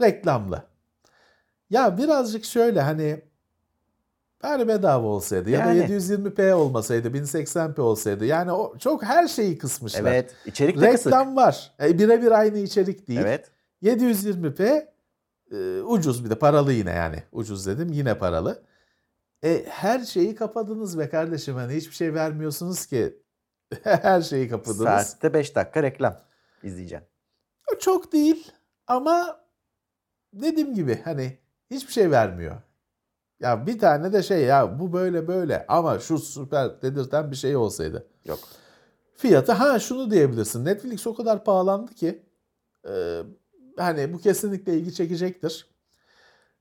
reklamlı. 0.00 0.62
Ya 1.70 1.98
birazcık 1.98 2.44
şöyle 2.44 2.80
hani 2.80 3.20
bari 4.42 4.68
bedava 4.68 5.06
olsaydı 5.06 5.50
ya 5.50 5.60
Yani. 5.60 5.80
da 5.80 5.84
720p 5.84 6.52
olmasaydı 6.52 7.08
1080p 7.08 7.80
olsaydı 7.80 8.24
yani 8.24 8.52
o 8.52 8.78
çok 8.78 9.02
her 9.02 9.28
şeyi 9.28 9.58
kısmışlar. 9.58 10.00
Evet, 10.00 10.34
içerik 10.46 10.80
de 10.80 10.90
kısık. 10.90 11.06
Reklam 11.06 11.36
var. 11.36 11.72
E, 11.82 11.98
birebir 11.98 12.30
aynı 12.30 12.58
içerik 12.58 13.08
değil. 13.08 13.20
Evet. 13.20 13.50
720p 13.82 14.86
e, 15.52 15.82
ucuz 15.82 16.24
bir 16.24 16.30
de 16.30 16.34
paralı 16.34 16.72
yine 16.72 16.90
yani. 16.90 17.22
Ucuz 17.32 17.66
dedim 17.66 17.92
yine 17.92 18.18
paralı. 18.18 18.62
E, 19.44 19.64
her 19.68 20.00
şeyi 20.00 20.34
kapadınız 20.34 20.98
be 20.98 21.08
kardeşim. 21.08 21.54
Hani 21.54 21.74
hiçbir 21.74 21.94
şey 21.94 22.14
vermiyorsunuz 22.14 22.86
ki. 22.86 23.18
her 23.82 24.22
şeyi 24.22 24.48
kapadınız. 24.48 24.78
Saatte 24.84 25.34
5 25.34 25.56
dakika 25.56 25.82
reklam 25.82 26.16
izleyeceksin. 26.62 27.08
Çok 27.80 28.12
değil 28.12 28.52
ama 28.86 29.40
dediğim 30.32 30.74
gibi 30.74 31.00
hani 31.04 31.38
hiçbir 31.70 31.92
şey 31.92 32.10
vermiyor. 32.10 32.56
Ya 33.40 33.66
bir 33.66 33.78
tane 33.78 34.12
de 34.12 34.22
şey 34.22 34.44
ya 34.44 34.78
bu 34.78 34.92
böyle 34.92 35.28
böyle 35.28 35.66
ama 35.68 35.98
şu 35.98 36.18
süper 36.18 36.82
dedirten 36.82 37.30
bir 37.30 37.36
şey 37.36 37.56
olsaydı. 37.56 38.06
Yok. 38.24 38.38
Fiyatı 39.16 39.52
ha 39.52 39.78
şunu 39.78 40.10
diyebilirsin. 40.10 40.64
Netflix 40.64 41.06
o 41.06 41.14
kadar 41.14 41.44
pahalandı 41.44 41.94
ki 41.94 42.22
e, 42.88 43.22
hani 43.76 44.12
bu 44.12 44.18
kesinlikle 44.18 44.74
ilgi 44.74 44.94
çekecektir. 44.94 45.66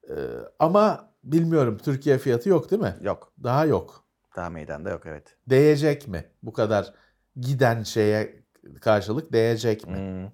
E, 0.09 0.15
ama 0.59 1.13
bilmiyorum 1.23 1.77
Türkiye 1.77 2.17
fiyatı 2.17 2.49
yok 2.49 2.71
değil 2.71 2.81
mi? 2.81 2.95
Yok. 3.01 3.33
Daha 3.43 3.65
yok. 3.65 4.05
Daha 4.35 4.49
meydanda 4.49 4.89
yok 4.89 5.01
evet. 5.05 5.37
Değecek 5.49 6.07
mi? 6.07 6.25
Bu 6.43 6.53
kadar 6.53 6.93
giden 7.35 7.83
şeye 7.83 8.43
karşılık 8.81 9.33
değecek 9.33 9.87
mi? 9.87 9.97
Hmm. 9.97 10.31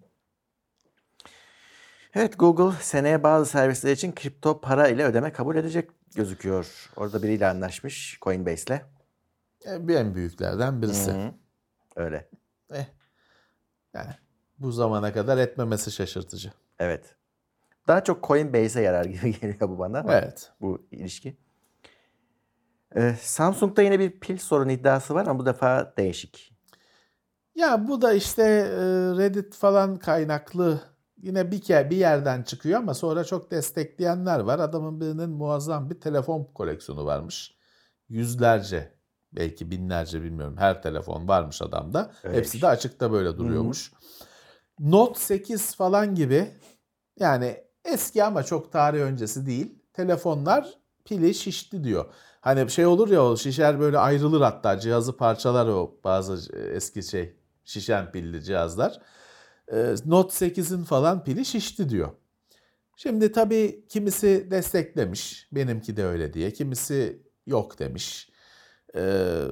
Evet 2.15 2.39
Google 2.39 2.77
seneye 2.81 3.23
bazı 3.23 3.45
servisler 3.45 3.91
için 3.91 4.11
kripto 4.11 4.61
para 4.61 4.87
ile 4.87 5.05
ödeme 5.05 5.33
kabul 5.33 5.55
edecek 5.55 5.89
gözüküyor. 6.15 6.89
Orada 6.95 7.23
biriyle 7.23 7.47
anlaşmış 7.47 8.17
Coinbase'le. 8.21 8.81
E, 9.65 9.87
bir 9.87 9.95
en 9.95 10.15
büyüklerden 10.15 10.81
birisi. 10.81 11.11
Hı. 11.11 11.31
Öyle. 11.95 12.29
Eh, 12.73 12.85
yani 13.93 14.11
bu 14.59 14.71
zamana 14.71 15.13
kadar 15.13 15.37
etmemesi 15.37 15.91
şaşırtıcı. 15.91 16.51
Evet. 16.79 17.15
Daha 17.87 18.03
çok 18.03 18.23
Coinbase'e 18.23 18.81
yarar 18.81 19.05
gibi 19.05 19.39
geliyor 19.41 19.69
bu 19.69 19.79
bana 19.79 20.05
Evet. 20.09 20.51
bu 20.61 20.87
ilişki. 20.91 21.37
Ee, 22.95 23.15
Samsung'da 23.21 23.81
yine 23.81 23.99
bir 23.99 24.19
pil 24.19 24.37
sorunu 24.37 24.71
iddiası 24.71 25.13
var 25.13 25.27
ama 25.27 25.39
bu 25.39 25.45
defa 25.45 25.93
değişik. 25.97 26.53
Ya 27.55 27.87
bu 27.87 28.01
da 28.01 28.13
işte 28.13 28.43
e, 28.43 28.77
Reddit 29.17 29.55
falan 29.55 29.99
kaynaklı 29.99 30.81
yine 31.23 31.51
bir 31.51 31.61
kere 31.61 31.89
bir 31.89 31.97
yerden 31.97 32.43
çıkıyor 32.43 32.79
ama 32.79 32.93
sonra 32.93 33.23
çok 33.23 33.51
destekleyenler 33.51 34.39
var. 34.39 34.59
Adamın 34.59 35.01
birinin 35.01 35.29
muazzam 35.29 35.89
bir 35.89 35.99
telefon 35.99 36.43
koleksiyonu 36.43 37.05
varmış. 37.05 37.55
Yüzlerce 38.09 38.93
belki 39.33 39.71
binlerce 39.71 40.23
bilmiyorum 40.23 40.55
her 40.57 40.83
telefon 40.83 41.27
varmış 41.27 41.61
adamda. 41.61 42.11
Öyleymiş. 42.23 42.47
Hepsi 42.47 42.61
de 42.61 42.67
açıkta 42.67 43.11
böyle 43.11 43.37
duruyormuş. 43.37 43.91
Note 44.79 45.19
8 45.19 45.75
falan 45.75 46.15
gibi 46.15 46.51
yani 47.19 47.57
eski 47.85 48.23
ama 48.23 48.43
çok 48.43 48.71
tarih 48.71 48.99
öncesi 48.99 49.45
değil. 49.45 49.79
Telefonlar 49.93 50.73
pili 51.05 51.33
şişti 51.33 51.83
diyor. 51.83 52.05
Hani 52.41 52.71
şey 52.71 52.85
olur 52.85 53.09
ya 53.09 53.25
o 53.25 53.37
şişer 53.37 53.79
böyle 53.79 53.97
ayrılır 53.97 54.41
hatta 54.41 54.79
cihazı 54.79 55.17
parçalar 55.17 55.67
o 55.67 55.99
bazı 56.03 56.53
eski 56.55 57.03
şey 57.03 57.35
şişen 57.65 58.11
pilli 58.11 58.43
cihazlar. 58.43 59.01
Ee, 59.71 59.95
Note 60.05 60.45
8'in 60.45 60.83
falan 60.83 61.23
pili 61.23 61.45
şişti 61.45 61.89
diyor. 61.89 62.09
Şimdi 62.95 63.31
tabii 63.31 63.85
kimisi 63.89 64.47
desteklemiş. 64.51 65.47
Benimki 65.51 65.97
de 65.97 66.05
öyle 66.05 66.33
diye. 66.33 66.53
Kimisi 66.53 67.23
yok 67.47 67.79
demiş. 67.79 68.29
Ee, 68.95 69.43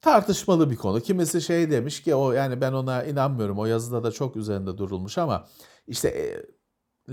tartışmalı 0.00 0.70
bir 0.70 0.76
konu. 0.76 1.00
Kimisi 1.00 1.40
şey 1.42 1.70
demiş 1.70 2.02
ki 2.02 2.14
o 2.14 2.32
yani 2.32 2.60
ben 2.60 2.72
ona 2.72 3.04
inanmıyorum. 3.04 3.58
O 3.58 3.66
yazıda 3.66 4.04
da 4.04 4.12
çok 4.12 4.36
üzerinde 4.36 4.78
durulmuş 4.78 5.18
ama 5.18 5.48
işte 5.86 6.08
e, 6.08 6.46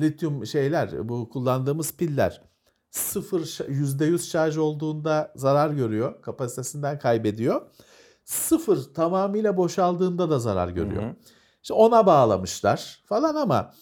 lityum 0.02 0.46
şeyler 0.46 1.10
bu 1.10 1.30
kullandığımız 1.30 1.98
piller 1.98 2.42
sıfır 2.90 3.46
ş- 3.46 3.64
%100 3.64 4.30
şarj 4.30 4.58
olduğunda 4.58 5.34
zarar 5.36 5.70
görüyor. 5.70 6.22
Kapasitesinden 6.22 7.00
kaybediyor. 7.00 7.62
Sıfır 8.26 8.94
tamamıyla 8.94 9.58
boşaldığında 9.58 10.30
da 10.30 10.40
zarar 10.40 10.70
görüyor. 10.70 11.04
Hı 11.04 11.08
hı. 11.08 11.16
İşte 11.66 11.74
ona 11.74 12.06
bağlamışlar 12.06 13.04
falan 13.06 13.36
ama 13.36 13.74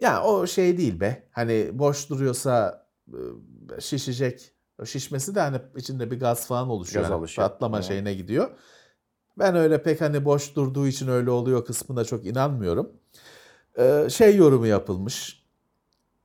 ya 0.00 0.24
o 0.24 0.46
şey 0.46 0.78
değil 0.78 1.00
be. 1.00 1.28
Hani 1.30 1.70
boş 1.72 2.10
duruyorsa 2.10 2.86
şişecek. 3.80 4.52
O 4.82 4.84
şişmesi 4.84 5.34
de 5.34 5.40
hani 5.40 5.60
içinde 5.76 6.10
bir 6.10 6.20
gaz 6.20 6.46
falan 6.46 6.68
oluşuyor. 6.68 7.02
Gaz 7.02 7.10
Yani 7.10 7.18
oluşuyor. 7.18 7.48
Patlama 7.48 7.78
Hı. 7.78 7.82
şeyine 7.82 8.14
gidiyor. 8.14 8.50
Ben 9.38 9.56
öyle 9.56 9.82
pek 9.82 10.00
hani 10.00 10.24
boş 10.24 10.56
durduğu 10.56 10.86
için 10.86 11.08
öyle 11.08 11.30
oluyor 11.30 11.64
kısmına 11.64 12.04
çok 12.04 12.26
inanmıyorum. 12.26 12.92
Ee, 13.78 14.06
şey 14.10 14.36
yorumu 14.36 14.66
yapılmış. 14.66 15.46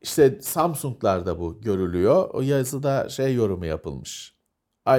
İşte 0.01 0.41
Samsung'larda 0.41 1.39
bu 1.39 1.61
görülüyor. 1.61 2.29
O 2.33 2.41
yazıda 2.41 3.09
şey 3.09 3.35
yorumu 3.35 3.65
yapılmış. 3.65 4.37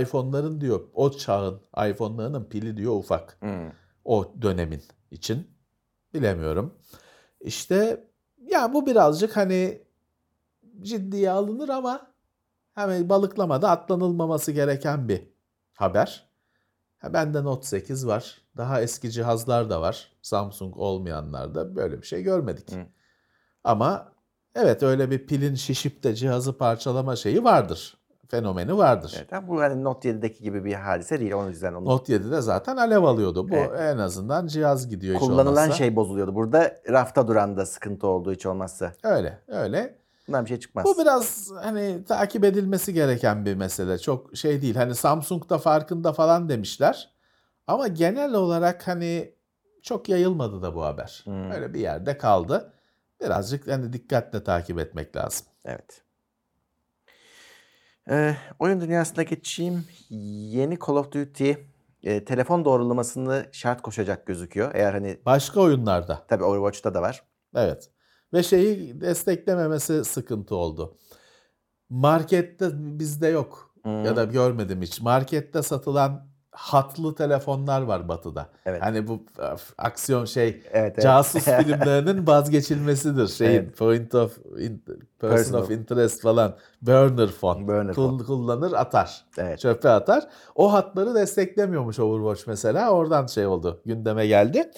iPhone'ların 0.01 0.61
diyor 0.61 0.81
o 0.93 1.11
çağın 1.11 1.61
iPhone'larının 1.91 2.45
pili 2.45 2.77
diyor 2.77 2.93
ufak 2.93 3.39
Hı. 3.41 3.73
o 4.05 4.35
dönemin 4.43 4.83
için. 5.11 5.58
Bilemiyorum. 6.15 6.75
İşte 7.41 8.09
ya 8.39 8.73
bu 8.75 8.87
birazcık 8.87 9.37
hani 9.37 9.83
ciddiye 10.81 11.31
alınır 11.31 11.69
ama 11.69 12.13
hemen 12.75 13.09
balıklamada 13.09 13.71
atlanılmaması 13.71 14.53
gereken 14.53 15.09
bir 15.09 15.23
haber. 15.75 16.29
Ha, 16.99 17.13
bende 17.13 17.45
Note 17.45 17.67
8 17.67 18.07
var. 18.07 18.41
Daha 18.57 18.83
eski 18.83 19.11
cihazlar 19.11 19.71
da 19.71 19.81
var. 19.81 20.13
Samsung 20.23 20.77
olmayanlarda 20.77 21.77
böyle 21.77 22.03
bir 22.03 22.07
şey 22.07 22.23
görmedik. 22.23 22.73
Hı. 22.73 22.87
Ama 23.65 24.13
evet 24.55 24.83
öyle 24.83 25.11
bir 25.11 25.27
pilin 25.27 25.55
şişip 25.55 26.03
de 26.03 26.15
cihazı 26.15 26.59
parçalama 26.59 27.17
şeyi 27.17 27.45
vardır. 27.45 27.98
Fenomeni 28.29 28.77
vardır. 28.77 29.15
Evet, 29.17 29.33
ama 29.33 29.49
bu 29.49 29.61
hani 29.61 29.85
Note 29.85 30.11
7'deki 30.11 30.43
gibi 30.43 30.65
bir 30.65 30.75
hadise 30.75 31.21
değil. 31.21 31.33
O 31.33 31.49
yüzden 31.49 31.75
onu 31.75 31.85
Note 31.85 32.13
7'de 32.17 32.41
zaten 32.41 32.77
alev 32.77 33.03
alıyordu. 33.03 33.49
Bu 33.49 33.55
Evet. 33.57 33.81
en 33.81 33.99
azından 33.99 34.47
cihaz 34.47 34.89
gidiyor 34.89 35.15
hiç 35.15 35.21
kullanılan 35.21 35.47
olmazsa. 35.47 35.73
şey 35.73 35.97
bozuluyordu. 35.97 36.35
Burada 36.35 36.77
rafta 36.89 37.29
duran 37.29 37.57
da 37.57 37.67
sıkıntı 37.67 38.07
olduğu 38.07 38.33
hiç 38.33 38.47
olmazsa. 38.47 38.93
Öyle, 39.03 39.39
öyle. 39.49 39.99
Bundan 40.29 40.45
bir 40.45 40.49
şey 40.49 40.59
çıkmaz. 40.59 40.85
Bu 40.85 40.99
biraz 40.99 41.51
hani 41.63 42.05
takip 42.05 42.45
edilmesi 42.45 42.95
gereken 42.95 43.45
bir 43.45 43.55
mesele. 43.55 43.99
Çok 43.99 44.37
şey 44.37 44.63
değil. 44.63 44.77
Hani 44.77 44.95
Samsung'da 44.95 45.59
farkında 45.59 46.13
falan 46.13 46.49
demişler. 46.49 47.11
Ama 47.67 47.89
genel 47.89 48.35
olarak 48.35 48.89
hani 48.89 49.35
çok 49.83 50.09
yayılmadı 50.09 50.63
da 50.63 50.75
bu 50.75 50.85
haber. 50.85 51.21
Hmm. 51.25 51.51
Öyle 51.51 51.75
bir 51.75 51.81
yerde 51.81 52.19
kaldı. 52.19 52.73
Birazcık 53.21 53.69
hani 53.69 53.93
dikkatle 53.93 54.45
takip 54.45 54.79
etmek 54.79 55.17
lazım. 55.17 55.47
Evet. 55.65 56.03
Ee, 58.11 58.37
oyun 58.59 58.81
dünyasına 58.81 59.23
geçeyim. 59.23 59.85
Yeni 60.11 60.79
Call 60.87 60.95
of 60.97 61.13
Duty 61.13 61.53
e, 62.03 62.25
telefon 62.25 62.65
doğrulamasını 62.65 63.47
şart 63.53 63.83
koşacak 63.83 64.27
gözüküyor. 64.27 64.71
Eğer 64.75 64.93
hani 64.93 65.19
Başka 65.27 65.61
oyunlarda. 65.61 66.27
tabii 66.29 66.45
Overwatch'ta 66.45 66.95
da 66.95 67.03
var. 67.03 67.23
Evet. 67.55 67.91
Ve 68.33 68.43
şeyi 68.43 69.01
desteklememesi 69.01 70.05
sıkıntı 70.05 70.55
oldu. 70.55 70.99
Markette 71.91 72.71
bizde 72.75 73.29
yok. 73.29 73.75
Hmm. 73.83 74.05
Ya 74.05 74.17
da 74.17 74.25
görmedim 74.25 74.83
hiç. 74.83 75.01
Markette 75.01 75.63
satılan 75.63 76.28
hatlı 76.59 77.15
telefonlar 77.15 77.83
var 77.83 78.09
batıda. 78.09 78.47
Evet. 78.67 78.83
Hani 78.83 79.09
bu 79.09 79.23
öf, 79.39 79.73
aksiyon 79.79 80.25
şey 80.25 80.49
Evet, 80.49 80.65
evet. 80.73 81.03
casus 81.03 81.45
filmlerinin 81.45 82.27
vazgeçilmesidir. 82.27 83.29
Şeyin 83.29 83.51
Evet. 83.63 83.77
point 83.77 84.15
of 84.15 84.39
in- 84.59 84.83
person 85.19 85.37
Personal. 85.37 85.63
of 85.63 85.71
interest 85.71 86.21
falan 86.23 86.57
burner 86.83 87.29
phone. 87.29 87.69
Burner 87.69 87.95
Kul- 87.95 88.09
phone. 88.19 88.23
kullanır 88.25 88.73
atar. 88.73 89.25
Evet. 89.39 89.59
Çöpe 89.59 89.89
atar. 89.89 90.25
O 90.55 90.73
hatları 90.73 91.15
desteklemiyormuş 91.15 91.99
Overwatch 91.99 92.43
mesela. 92.49 92.91
Oradan 92.91 93.27
şey 93.27 93.47
oldu. 93.47 93.81
Gündeme 93.87 94.27
geldi. 94.27 94.71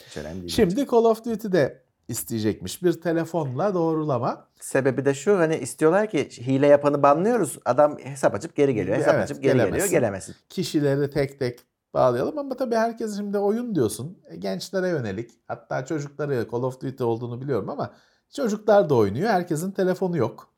Şimdi 0.49 0.87
Call 0.91 1.05
of 1.05 1.25
Duty'de 1.25 1.83
isteyecekmiş 2.09 2.83
bir 2.83 3.01
telefonla 3.01 3.75
doğrulama. 3.75 4.47
Sebebi 4.61 5.05
de 5.05 5.15
şu 5.15 5.39
hani 5.39 5.57
istiyorlar 5.57 6.11
ki 6.11 6.29
hile 6.29 6.67
yapanı 6.67 7.03
banlıyoruz. 7.03 7.59
Adam 7.65 7.99
hesap 7.99 8.35
açıp 8.35 8.57
geri 8.57 8.75
geliyor. 8.75 8.97
Hesap 8.97 9.15
Evet, 9.15 9.25
açıp 9.25 9.43
geri 9.43 9.53
geliyor. 9.53 9.69
gelemesin. 9.69 9.91
Gelemesin. 9.91 10.35
Kişileri 10.49 11.11
tek 11.11 11.39
tek 11.39 11.61
bağlayalım 11.95 12.39
ama 12.39 12.57
tabii 12.57 12.75
herkes 12.75 13.17
şimdi 13.17 13.39
oyun 13.39 13.75
diyorsun. 13.75 14.19
E, 14.29 14.37
gençlere 14.37 14.89
yönelik. 14.89 15.31
Hatta 15.47 15.87
çocukları 15.87 16.47
Call 16.53 16.63
of 16.63 16.81
Duty 16.81 17.05
olduğunu 17.05 17.41
biliyorum 17.41 17.69
ama 17.71 17.95
çocuklar 18.35 18.91
da 18.91 18.95
oynuyor. 18.95 19.31
Herkesin 19.31 19.71
telefonu 19.73 20.17
yok. 20.17 20.51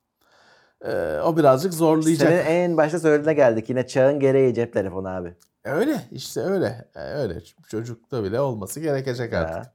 Ee, 0.85 1.18
o 1.24 1.37
birazcık 1.37 1.74
zorlayacak. 1.74 2.28
Senin 2.28 2.45
en 2.47 2.76
başta 2.76 2.99
söylediğine 2.99 3.35
geldik. 3.35 3.68
Yine 3.68 3.87
çağın 3.87 4.20
gereği 4.20 4.55
cep 4.55 4.72
telefonu 4.72 5.09
abi. 5.09 5.35
Öyle 5.64 6.01
işte 6.11 6.41
öyle. 6.41 6.89
E, 6.95 7.01
Öyle. 7.01 7.41
Çocukta 7.68 8.24
bile 8.24 8.41
olması 8.41 8.80
gerekecek 8.80 9.33
artık. 9.33 9.57
Ya. 9.57 9.72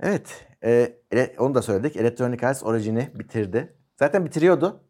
Evet. 0.00 0.44
e, 0.64 1.36
onu 1.38 1.54
da 1.54 1.62
söyledik. 1.62 1.96
Electronic 1.96 2.46
Arts 2.46 2.62
Origin'i 2.62 3.10
bitirdi. 3.14 3.76
Zaten 3.98 4.24
bitiriyordu. 4.24 4.80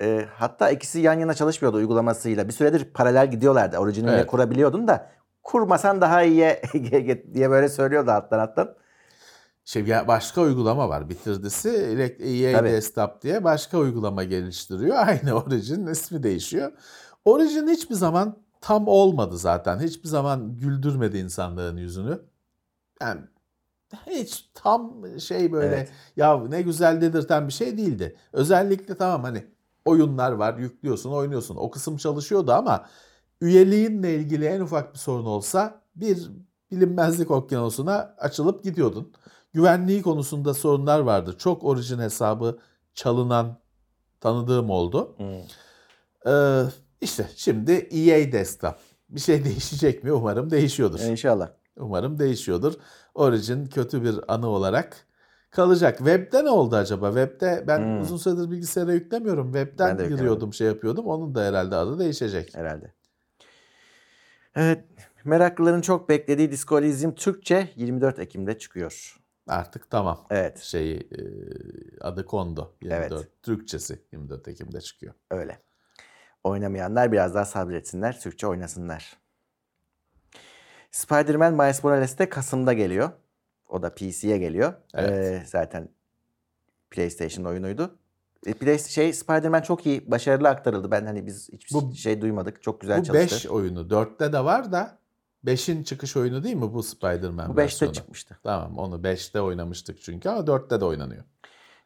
E, 0.00 0.26
hatta 0.34 0.70
ikisi 0.70 1.00
yan 1.00 1.14
yana 1.18 1.34
çalışmıyordu 1.34 1.76
uygulamasıyla. 1.76 2.48
Bir 2.48 2.52
süredir 2.52 2.84
paralel 2.84 3.30
gidiyorlardı. 3.30 3.78
Origin'i 3.78 4.10
Evet. 4.10 4.26
kurabiliyordun 4.26 4.88
da 4.88 5.10
kurmasan 5.42 6.00
daha 6.00 6.22
iyiye 6.22 6.62
diye 7.34 7.50
böyle 7.50 7.68
söylüyordu 7.68 8.10
alttan 8.10 8.38
alttan. 8.38 8.74
Şey 9.64 9.84
ya 9.84 10.08
başka 10.08 10.40
uygulama 10.40 10.88
var. 10.88 11.08
Bitirdisi 11.08 11.68
EA 12.20 12.58
Tabii. 12.58 12.68
Desktop 12.68 13.22
diye 13.22 13.44
başka 13.44 13.78
uygulama 13.78 14.24
geliştiriyor. 14.24 14.96
Aynı 15.06 15.32
Origin 15.32 15.86
ismi 15.86 16.22
değişiyor. 16.22 16.72
Origin 17.24 17.68
hiçbir 17.68 17.94
zaman 17.94 18.36
tam 18.60 18.88
olmadı 18.88 19.38
zaten. 19.38 19.78
Hiçbir 19.78 20.08
zaman 20.08 20.56
güldürmedi 20.56 21.18
insanların 21.18 21.76
yüzünü. 21.76 22.18
Yani 23.02 23.20
hiç 24.06 24.50
tam 24.54 25.04
şey 25.20 25.52
böyle 25.52 25.66
Evet. 25.76 25.90
ya 26.16 26.38
ne 26.48 26.62
güzel 26.62 27.00
dedirten 27.00 27.48
bir 27.48 27.52
şey 27.52 27.78
değildi. 27.78 28.16
Özellikle 28.32 28.94
tamam 28.94 29.22
hani 29.22 29.46
oyunlar 29.90 30.32
var 30.32 30.58
yüklüyorsun 30.58 31.10
oynuyorsun 31.10 31.56
o 31.56 31.70
kısım 31.70 31.96
çalışıyordu 31.96 32.52
ama 32.52 32.86
üyeliğinle 33.40 34.14
ilgili 34.14 34.44
en 34.44 34.60
ufak 34.60 34.94
bir 34.94 34.98
sorun 34.98 35.24
olsa 35.26 35.82
bir 35.96 36.30
bilinmezlik 36.70 37.30
okyanusuna 37.30 38.14
açılıp 38.18 38.64
gidiyordun. 38.64 39.12
Güvenliği 39.52 40.02
konusunda 40.02 40.54
sorunlar 40.54 41.00
vardı. 41.00 41.34
Çok 41.38 41.64
orijin 41.64 41.98
hesabı 41.98 42.58
çalınan 42.94 43.58
tanıdığım 44.20 44.70
oldu. 44.70 45.16
Ee, 46.26 46.62
işte 47.00 47.30
şimdi 47.36 47.72
EA 47.72 48.32
Desktop. 48.32 48.74
Bir 49.08 49.20
şey 49.20 49.44
değişecek 49.44 50.04
mi? 50.04 50.12
Umarım 50.12 50.50
değişiyordur. 50.50 51.00
İnşallah. 51.00 51.48
Umarım 51.76 52.18
değişiyordur. 52.18 52.74
Origin 53.14 53.66
kötü 53.66 54.04
bir 54.04 54.34
anı 54.34 54.48
olarak 54.48 55.06
kalacak. 55.50 55.98
Web'de 55.98 56.44
ne 56.44 56.50
oldu 56.50 56.76
acaba? 56.76 57.08
Web'de 57.08 57.64
ben 57.66 57.78
Hmm. 57.78 58.00
uzun 58.00 58.16
süredir 58.16 58.50
bilgisayara 58.50 58.92
yüklemiyorum. 58.92 59.54
Ben 59.54 59.64
Web'den 59.64 59.98
de 59.98 60.06
giriyordum, 60.08 60.52
şey 60.54 60.66
yapıyordum. 60.66 61.06
Onun 61.06 61.34
da 61.34 61.44
herhalde 61.44 61.76
adı 61.76 61.98
değişecek. 61.98 62.54
Herhalde. 62.54 62.92
Evet. 64.54 64.84
Meraklıların 65.24 65.80
çok 65.80 66.08
beklediği 66.08 66.50
Disco 66.52 66.78
Elysium 66.78 67.14
Türkçe 67.14 67.68
24 67.76 68.18
Ekim'de 68.18 68.58
çıkıyor. 68.58 69.16
Artık 69.48 69.90
tamam. 69.90 70.26
Evet. 70.30 70.58
Şeyi 70.58 70.96
e, 70.96 71.20
adı 72.00 72.26
kondu. 72.26 72.72
24 72.82 73.12
Evet. 73.12 73.28
Türkçesi 73.42 73.98
24 74.12 74.48
Ekim'de 74.48 74.80
çıkıyor. 74.80 75.14
Öyle. 75.30 75.58
Oynamayanlar 76.44 77.12
biraz 77.12 77.34
daha 77.34 77.44
sabretsinler. 77.44 78.20
Türkçe 78.20 78.46
oynasınlar. 78.46 79.16
Spider-Man 80.90 81.54
Miles 81.54 81.84
Morales 81.84 82.18
de 82.18 82.28
Kasım'da 82.28 82.72
geliyor. 82.72 83.10
O 83.70 83.82
da 83.82 83.94
PC'ye 83.94 84.38
geliyor. 84.38 84.72
Evet. 84.94 85.10
Ee, 85.10 85.42
zaten 85.46 85.88
PlayStation 86.90 87.44
oyunuydu. 87.44 87.98
E, 88.46 88.52
Play, 88.52 88.78
şey 88.78 89.12
Spider-Man 89.12 89.60
çok 89.62 89.86
iyi, 89.86 90.10
başarılı 90.10 90.48
aktarıldı. 90.48 90.90
Ben 90.90 91.06
hani 91.06 91.26
biz 91.26 91.48
hiçbir 91.52 91.74
Bu- 91.74 91.94
şey 91.94 92.20
duymadık. 92.20 92.62
Çok 92.62 92.80
güzel 92.80 93.00
bu 93.00 93.04
çalıştı. 93.04 93.34
5 93.36 93.46
oyunu. 93.46 93.90
4'te 93.90 94.32
de 94.32 94.44
var 94.44 94.72
da 94.72 94.98
5'in 95.44 95.82
çıkış 95.82 96.16
oyunu 96.16 96.44
değil 96.44 96.56
mi 96.56 96.72
bu 96.74 96.82
Spider-Man 96.82 97.48
Bu 97.48 97.52
5'te 97.52 97.62
versiyonu? 97.62 97.94
çıkmıştı. 97.94 98.38
Tamam 98.42 98.78
onu 98.78 99.02
5'te 99.02 99.40
oynamıştık 99.40 100.02
çünkü 100.02 100.28
ama 100.28 100.40
4'te 100.46 100.80
de 100.80 100.84
oynanıyor. 100.84 101.24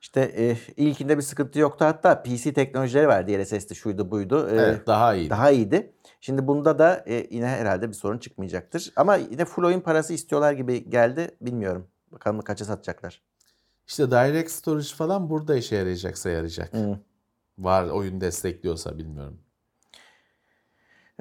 İşte 0.00 0.20
e, 0.20 0.56
ilkinde 0.76 1.16
bir 1.16 1.22
sıkıntı 1.22 1.58
yoktu. 1.58 1.84
Hatta 1.84 2.22
PC 2.22 2.52
teknolojileri 2.52 3.08
var. 3.08 3.28
DLSS'di, 3.28 3.74
şuydu 3.74 4.10
buydu. 4.10 4.48
Ee, 4.50 4.56
evet 4.56 4.86
daha 4.86 5.14
iyi. 5.14 5.30
Daha 5.30 5.50
iyiydi. 5.50 5.92
Şimdi 6.24 6.46
bunda 6.46 6.78
da 6.78 7.04
e, 7.06 7.26
yine 7.30 7.46
herhalde 7.46 7.88
bir 7.88 7.94
sorun 7.94 8.18
çıkmayacaktır. 8.18 8.92
Ama 8.96 9.16
yine 9.16 9.44
full 9.44 9.64
oyun 9.64 9.80
parası 9.80 10.12
istiyorlar 10.12 10.52
gibi 10.52 10.90
geldi. 10.90 11.36
Bilmiyorum. 11.40 11.86
Bakalım 12.12 12.40
kaça 12.40 12.64
satacaklar. 12.64 13.22
İşte 13.86 14.10
Direct 14.10 14.50
Storage 14.50 14.86
falan 14.86 15.30
burada 15.30 15.56
işe 15.56 15.76
yarayacaksa 15.76 16.30
yarayacak. 16.30 16.74
Hı. 16.74 16.98
Var 17.58 17.88
oyun 17.88 18.20
destekliyorsa 18.20 18.98
bilmiyorum. 18.98 19.38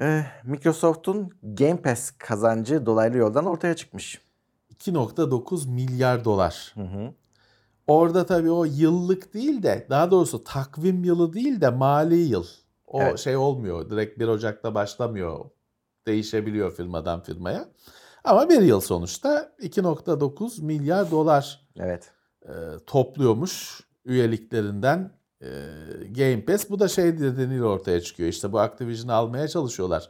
Ee, 0.00 0.26
Microsoft'un 0.44 1.30
Game 1.42 1.82
Pass 1.82 2.10
kazancı 2.10 2.86
dolaylı 2.86 3.16
yoldan 3.16 3.46
ortaya 3.46 3.76
çıkmış. 3.76 4.20
2.9 4.74 5.68
milyar 5.68 6.24
dolar. 6.24 6.72
Hı 6.74 6.82
hı. 6.84 7.14
Orada 7.86 8.26
tabii 8.26 8.50
o 8.50 8.64
yıllık 8.64 9.34
değil 9.34 9.62
de 9.62 9.86
daha 9.90 10.10
doğrusu 10.10 10.44
takvim 10.44 11.04
yılı 11.04 11.32
değil 11.32 11.60
de 11.60 11.70
mali 11.70 12.16
yıl. 12.16 12.46
O 12.94 13.02
Evet. 13.02 13.18
şey 13.18 13.36
olmuyor. 13.36 13.90
Direkt 13.90 14.18
1 14.18 14.28
Ocak'ta 14.28 14.74
başlamıyor. 14.74 15.44
Değişebiliyor 16.06 16.72
firmadan 16.72 17.22
firmaya. 17.22 17.68
Ama 18.24 18.48
bir 18.48 18.60
yıl 18.62 18.80
sonuçta 18.80 19.52
2.9 19.60 20.62
milyar 20.62 21.10
dolar 21.10 21.68
Evet. 21.76 22.10
e, 22.42 22.52
topluyormuş 22.86 23.80
üyeliklerinden 24.04 25.10
e, 25.42 25.46
Game 26.10 26.44
Pass. 26.44 26.70
Bu 26.70 26.78
da 26.80 26.88
şey 26.88 27.04
nedeniyle 27.06 27.64
ortaya 27.64 28.00
çıkıyor. 28.00 28.28
İşte 28.28 28.52
bu 28.52 28.60
Activision'ı 28.60 29.12
almaya 29.14 29.48
çalışıyorlar. 29.48 30.08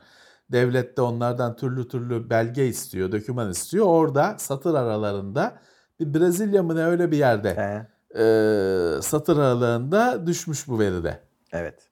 Devlet 0.53 0.97
de 0.97 1.01
onlardan 1.03 1.57
türlü 1.57 1.89
türlü 1.89 2.31
belge 2.31 2.67
istiyor, 2.67 3.13
doküman 3.13 3.51
istiyor. 3.51 3.87
Orada 3.87 4.35
satır 4.39 4.75
aralarında 4.75 5.59
bir 6.01 6.15
Brezilya 6.15 6.63
mı 6.63 6.77
ne 6.77 6.85
öyle 6.85 7.11
bir 7.11 7.17
yerde 7.17 7.55
He, 7.57 7.87
e, 8.23 9.03
satır 9.03 9.37
aralarında 9.39 10.27
düşmüş 10.27 10.69
bu 10.69 10.79
veride. 10.79 11.21
evet. 11.53 11.91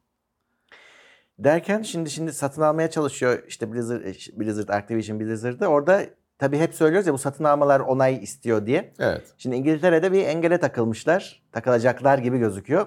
Derken 1.44 1.82
şimdi 1.82 2.10
şimdi 2.10 2.32
satın 2.32 2.62
almaya 2.62 2.90
çalışıyor 2.90 3.42
işte 3.48 3.72
Blizzard, 3.72 4.00
e, 4.04 4.12
Blizzard 4.40 4.68
Activision 4.68 5.20
Blizzard'ı. 5.20 5.66
Orada 5.66 6.02
tabii 6.38 6.58
hep 6.58 6.74
söylüyoruz 6.74 7.06
ya 7.06 7.12
bu 7.12 7.18
satın 7.18 7.44
almalar 7.44 7.80
onay 7.80 8.22
istiyor 8.22 8.66
diye. 8.66 8.92
Evet. 8.98 9.22
Şimdi 9.38 9.56
İngiltere'de 9.56 10.12
bir 10.12 10.24
engele 10.26 10.58
takılmışlar. 10.58 11.42
Takılacaklar 11.52 12.18
gibi 12.18 12.38
gözüküyor. 12.38 12.86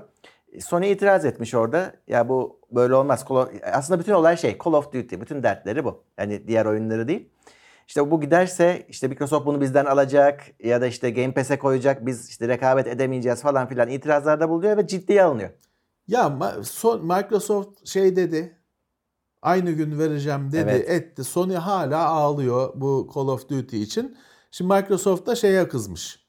Sony 0.60 0.92
itiraz 0.92 1.26
etmiş 1.26 1.54
orada. 1.54 1.94
Ya 2.08 2.30
bu 2.30 2.60
böyle 2.72 2.96
olmaz. 2.96 3.26
Of- 3.30 3.50
Aslında 3.74 4.00
bütün 4.00 4.14
olay 4.14 4.38
şey 4.38 4.58
Call 4.66 4.74
of 4.74 4.94
Duty. 4.94 5.16
Bütün 5.22 5.44
dertleri 5.44 5.84
bu. 5.86 6.04
Yani 6.20 6.48
diğer 6.48 6.66
oyunları 6.66 7.08
değil. 7.08 7.30
İşte 7.88 8.12
bu 8.12 8.22
giderse 8.22 8.86
işte 8.90 9.08
Microsoft 9.08 9.46
bunu 9.46 9.62
bizden 9.62 9.86
alacak 9.86 10.42
ya 10.64 10.82
da 10.82 10.88
işte 10.88 11.10
Game 11.10 11.34
Pass'e 11.34 11.60
koyacak. 11.60 12.06
Biz 12.06 12.30
işte 12.30 12.48
rekabet 12.48 12.88
edemeyeceğiz 12.88 13.42
falan 13.42 13.68
filan 13.68 13.90
itirazlarda 13.90 14.50
bulunuyor 14.50 14.78
ve 14.78 14.88
ciddiye 14.88 15.24
alınıyor. 15.24 15.50
Ya 16.08 16.40
son, 16.64 17.06
Microsoft 17.06 17.88
şey 17.88 18.16
dedi. 18.16 18.58
Aynı 19.42 19.72
gün 19.72 20.00
vereceğim 20.00 20.52
dedi, 20.52 20.70
Evet. 20.70 20.90
etti. 20.90 21.24
Sony 21.24 21.54
hala 21.56 22.08
ağlıyor 22.08 22.74
bu 22.76 23.10
Call 23.16 23.28
of 23.28 23.50
Duty 23.50 23.82
için. 23.82 24.18
Şimdi 24.52 24.74
Microsoft 24.74 25.28
da 25.28 25.36
şeye 25.36 25.68
kızmış. 25.68 26.26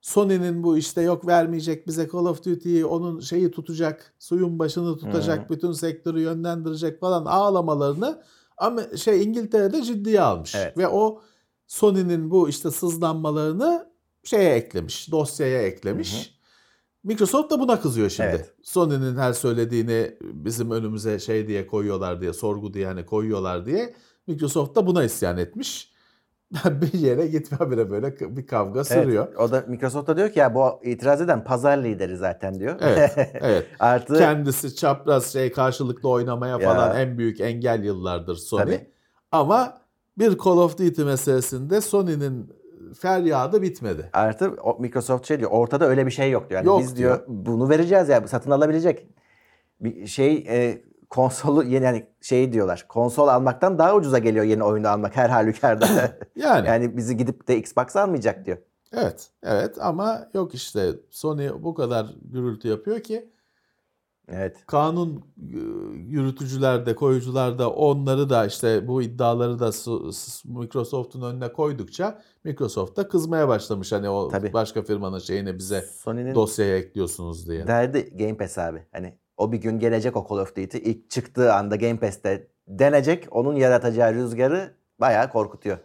Sony'nin 0.00 0.62
bu 0.62 0.78
işte 0.78 1.02
yok 1.02 1.26
vermeyecek 1.26 1.86
bize 1.86 2.08
Call 2.12 2.26
of 2.26 2.44
Duty'yi 2.44 2.86
onun 2.86 3.20
şeyi 3.20 3.50
tutacak, 3.50 4.14
suyun 4.18 4.58
başını 4.58 4.96
tutacak, 4.98 5.50
bütün 5.50 5.72
sektörü 5.72 6.20
yönlendirecek 6.20 7.00
falan 7.00 7.24
ağlamalarını 7.24 8.22
ama 8.56 8.96
şey 8.96 9.22
İngiltere'de 9.24 9.82
ciddiye 9.82 10.20
almış. 10.20 10.54
Evet. 10.54 10.78
Ve 10.78 10.88
o 10.88 11.20
Sony'nin 11.66 12.30
bu 12.30 12.48
işte 12.48 12.70
sızlanmalarını 12.70 13.90
şeye 14.24 14.54
eklemiş, 14.54 15.10
dosyaya 15.12 15.62
eklemiş. 15.62 16.37
Microsoft 17.08 17.50
da 17.50 17.60
buna 17.60 17.80
kızıyor 17.80 18.10
şimdi. 18.10 18.28
Evet. 18.28 18.54
Sony'nin 18.62 19.16
her 19.16 19.32
söylediğini 19.32 20.14
bizim 20.22 20.70
önümüze 20.70 21.18
şey 21.18 21.48
diye 21.48 21.66
koyuyorlar 21.66 22.20
diye, 22.20 22.32
sorgu 22.32 22.74
diye 22.74 22.86
hani 22.86 23.06
koyuyorlar 23.06 23.66
diye. 23.66 23.94
Microsoft 24.26 24.76
da 24.76 24.86
buna 24.86 25.04
isyan 25.04 25.38
etmiş. 25.38 25.92
bir 26.64 26.92
yere 26.92 27.26
gitme 27.26 27.70
bile 27.70 27.90
böyle 27.90 28.36
bir 28.36 28.46
kavga 28.46 28.84
sürüyor. 28.84 29.26
Evet, 29.28 29.38
o 29.38 29.50
da 29.50 29.64
Microsoft 29.68 30.08
da 30.08 30.16
diyor 30.16 30.32
ki 30.32 30.38
ya 30.38 30.54
bu 30.54 30.80
itiraz 30.84 31.20
eden 31.20 31.44
pazar 31.44 31.78
lideri 31.78 32.16
zaten 32.16 32.60
diyor. 32.60 32.76
Evet, 32.80 33.12
evet. 33.34 33.66
Artı 33.78 34.18
Kendisi 34.18 34.76
çapraz 34.76 35.32
şey 35.32 35.52
karşılıklı 35.52 36.08
oynamaya 36.08 36.58
Ya. 36.58 36.74
falan 36.74 36.96
en 36.96 37.18
büyük 37.18 37.40
engel 37.40 37.84
yıllardır 37.84 38.36
Sony. 38.36 38.60
Tabii. 38.60 38.90
Ama 39.32 39.78
bir 40.18 40.38
Call 40.38 40.58
of 40.58 40.78
Duty 40.78 41.02
meselesinde 41.02 41.80
Sony'nin 41.80 42.57
feryadı 42.94 43.62
bitmedi. 43.62 44.10
artı 44.12 44.56
Microsoft 44.78 45.26
şey 45.26 45.38
diyor 45.38 45.50
ortada 45.50 45.88
öyle 45.88 46.06
bir 46.06 46.10
şey 46.10 46.30
yok 46.30 46.50
diyor. 46.50 46.58
Yani 46.60 46.66
Yok 46.66 46.80
biz 46.80 46.96
diyor, 46.96 47.16
diyor. 47.16 47.24
bunu 47.28 47.68
vereceğiz 47.68 48.08
ya 48.08 48.28
satın 48.28 48.50
alabilecek. 48.50 49.06
Bir 49.80 50.06
şey 50.06 50.44
e, 50.48 50.82
konsolu 51.10 51.64
yeni 51.64 51.84
yani 51.84 52.06
şey 52.20 52.52
diyorlar. 52.52 52.86
Konsol 52.88 53.28
almaktan 53.28 53.78
daha 53.78 53.94
ucuza 53.96 54.18
geliyor 54.18 54.44
yeni 54.44 54.62
oyunu 54.64 54.88
almak 54.88 55.16
her 55.16 55.28
halükarda. 55.28 55.88
Yani, 56.36 56.68
yani 56.68 56.96
bizi 56.96 57.16
gidip 57.16 57.48
de 57.48 57.58
Xbox 57.58 57.96
almayacak 57.96 58.46
diyor. 58.46 58.58
evet, 58.92 59.30
evet 59.42 59.76
ama 59.80 60.28
yok 60.34 60.54
işte 60.54 60.90
Sony 61.10 61.50
bu 61.62 61.74
kadar 61.74 62.06
gürültü 62.32 62.68
yapıyor 62.68 63.00
ki 63.00 63.28
Evet. 64.32 64.66
kanun 64.66 65.24
e, 65.38 65.58
yürütücüler 65.96 66.86
de 66.86 66.94
koyucular 66.94 67.58
da 67.58 67.70
onları 67.70 68.30
da 68.30 68.46
işte 68.46 68.88
bu 68.88 69.02
iddiaları 69.02 69.58
da 69.58 69.70
Microsoft'un 70.44 71.22
önüne 71.22 71.52
koydukça 71.52 72.22
Microsoft 72.44 72.96
da 72.96 73.08
kızmaya 73.08 73.48
başlamış 73.48 73.92
hani 73.92 74.08
o 74.08 74.28
Tabii. 74.28 74.52
başka 74.52 74.82
firmanın 74.82 75.18
şeyini 75.18 75.58
bize 75.58 75.80
Sony'nin 75.80 76.34
dosyaya 76.34 76.78
ekliyorsunuz 76.78 77.48
diye. 77.48 77.66
derdi 77.66 78.16
Game 78.16 78.36
Pass 78.36 78.58
abi. 78.58 78.86
Hani 78.92 79.18
o 79.36 79.52
bir 79.52 79.58
gün 79.58 79.78
gelecek 79.78 80.16
o 80.16 80.26
Call 80.30 80.38
of 80.42 80.56
Duty 80.56 80.78
ilk 80.78 81.10
çıktığı 81.10 81.54
anda 81.54 81.76
Game 81.76 81.98
Pass'te 81.98 82.48
denecek. 82.68 83.26
Onun 83.30 83.56
yaratacağı 83.56 84.14
rüzgarı 84.14 84.74
bayağı 85.00 85.30
korkutuyor. 85.30 85.78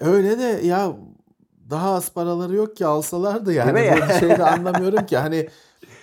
Öyle 0.00 0.38
de 0.38 0.66
ya 0.66 0.96
daha 1.70 1.94
az 1.94 2.12
paraları 2.12 2.54
yok 2.54 2.76
ki 2.76 2.86
alsalardı 2.86 3.52
yani. 3.52 3.74
Değil 3.74 3.92
mi 3.92 4.00
ya? 4.00 4.08
Bu 4.08 4.12
şeyi 4.20 4.38
de 4.38 4.44
anlamıyorum 4.50 5.06
ki 5.06 5.16
hani 5.16 5.48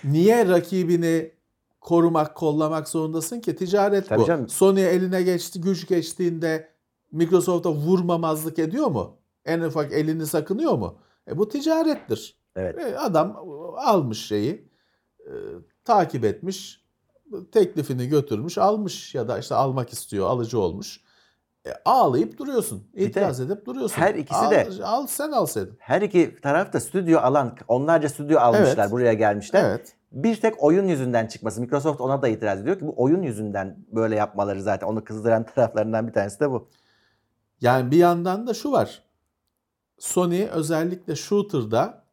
niye 0.04 0.48
rakibini 0.48 1.32
korumak, 1.80 2.34
kollamak 2.36 2.88
zorundasın 2.88 3.40
ki? 3.40 3.56
Ticaret 3.56 4.08
Tabii 4.08 4.20
bu. 4.20 4.26
canım. 4.26 4.48
Sony 4.48 4.86
eline 4.86 5.22
geçti, 5.22 5.60
güç 5.60 5.88
geçtiğinde 5.88 6.70
Microsoft'a 7.12 7.72
vurmamazlık 7.72 8.58
ediyor 8.58 8.86
mu? 8.86 9.16
En 9.44 9.60
ufak 9.60 9.92
elini 9.92 10.26
sakınıyor 10.26 10.78
mu? 10.78 10.98
E 11.28 11.38
bu 11.38 11.48
ticarettir. 11.48 12.36
Evet. 12.56 12.78
E 12.78 12.98
adam 12.98 13.36
almış 13.76 14.26
şeyi, 14.26 14.68
e, 15.20 15.32
takip 15.84 16.24
etmiş, 16.24 16.84
teklifini 17.52 18.08
götürmüş, 18.08 18.58
almış 18.58 19.14
ya 19.14 19.28
da 19.28 19.38
işte 19.38 19.54
almak 19.54 19.92
istiyor, 19.92 20.26
alıcı 20.26 20.60
olmuş. 20.60 21.00
E, 21.66 21.70
ağlayıp 21.84 22.38
duruyorsun, 22.38 22.88
itiraz 22.94 23.40
edip 23.40 23.66
duruyorsun. 23.66 23.96
her 24.00 24.14
ikisi 24.14 24.40
al, 24.40 24.50
de- 24.50 24.84
al 24.84 25.06
sen 25.06 25.32
alsaydın. 25.32 25.76
Her 25.78 26.02
iki 26.02 26.36
taraf 26.42 26.72
da 26.72 26.80
stüdyo 26.80 27.20
alan, 27.20 27.56
onlarca 27.68 28.08
stüdyo 28.08 28.38
almışlar, 28.40 28.78
Evet. 28.78 28.90
buraya 28.90 29.12
gelmişler. 29.12 29.64
Evet. 29.64 29.96
Bir 30.12 30.40
tek 30.40 30.62
oyun 30.62 30.86
yüzünden 30.88 31.26
çıkması. 31.26 31.60
Microsoft 31.60 32.00
ona 32.00 32.22
da 32.22 32.28
itiraz 32.28 32.60
ediyor 32.60 32.78
ki 32.78 32.86
bu 32.86 32.94
oyun 32.96 33.22
yüzünden 33.22 33.78
böyle 33.92 34.16
yapmaları 34.16 34.62
zaten. 34.62 34.86
Onu 34.86 35.04
kızdıran 35.04 35.46
taraflarından 35.54 36.08
bir 36.08 36.12
tanesi 36.12 36.40
de 36.40 36.50
bu. 36.50 36.68
Yani 37.60 37.90
bir 37.90 37.96
yandan 37.96 38.46
da 38.46 38.54
şu 38.54 38.72
var. 38.72 39.02
Sony 39.98 40.44
özellikle 40.52 41.16
shooter'da 41.16 42.04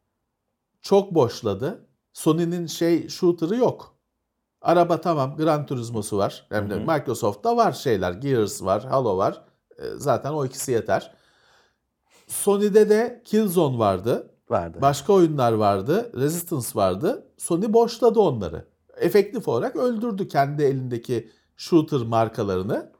çok 0.82 1.14
boşladı. 1.14 1.86
Sony'nin 2.12 2.66
şey 2.66 3.08
shooter'ı 3.08 3.56
yok. 3.56 3.97
Araba 4.62 5.00
tamam 5.00 5.36
Gran 5.36 5.66
Turismo'su 5.66 6.18
var. 6.18 6.46
Hem 6.48 6.70
de. 6.70 6.74
Microsoft'ta 6.74 7.56
var 7.56 7.72
şeyler. 7.72 8.12
Gears 8.12 8.62
var, 8.62 8.84
Halo 8.84 9.16
var. 9.16 9.42
E, 9.78 9.82
Zaten 9.96 10.32
o 10.32 10.44
ikisi 10.44 10.72
yeter. 10.72 11.12
Sony'de 12.26 12.88
de 12.88 13.22
Killzone 13.24 13.78
vardı. 13.78 14.30
Vardı. 14.50 14.78
Başka 14.80 15.12
oyunlar 15.12 15.52
vardı. 15.52 16.10
Resistance 16.14 16.68
vardı. 16.74 17.26
Sony 17.36 17.72
boşladı 17.72 18.20
onları. 18.20 18.64
Efektif 18.96 19.48
olarak 19.48 19.76
öldürdü 19.76 20.28
kendi 20.28 20.62
elindeki 20.62 21.30
shooter 21.56 22.00
markalarını. 22.00 22.92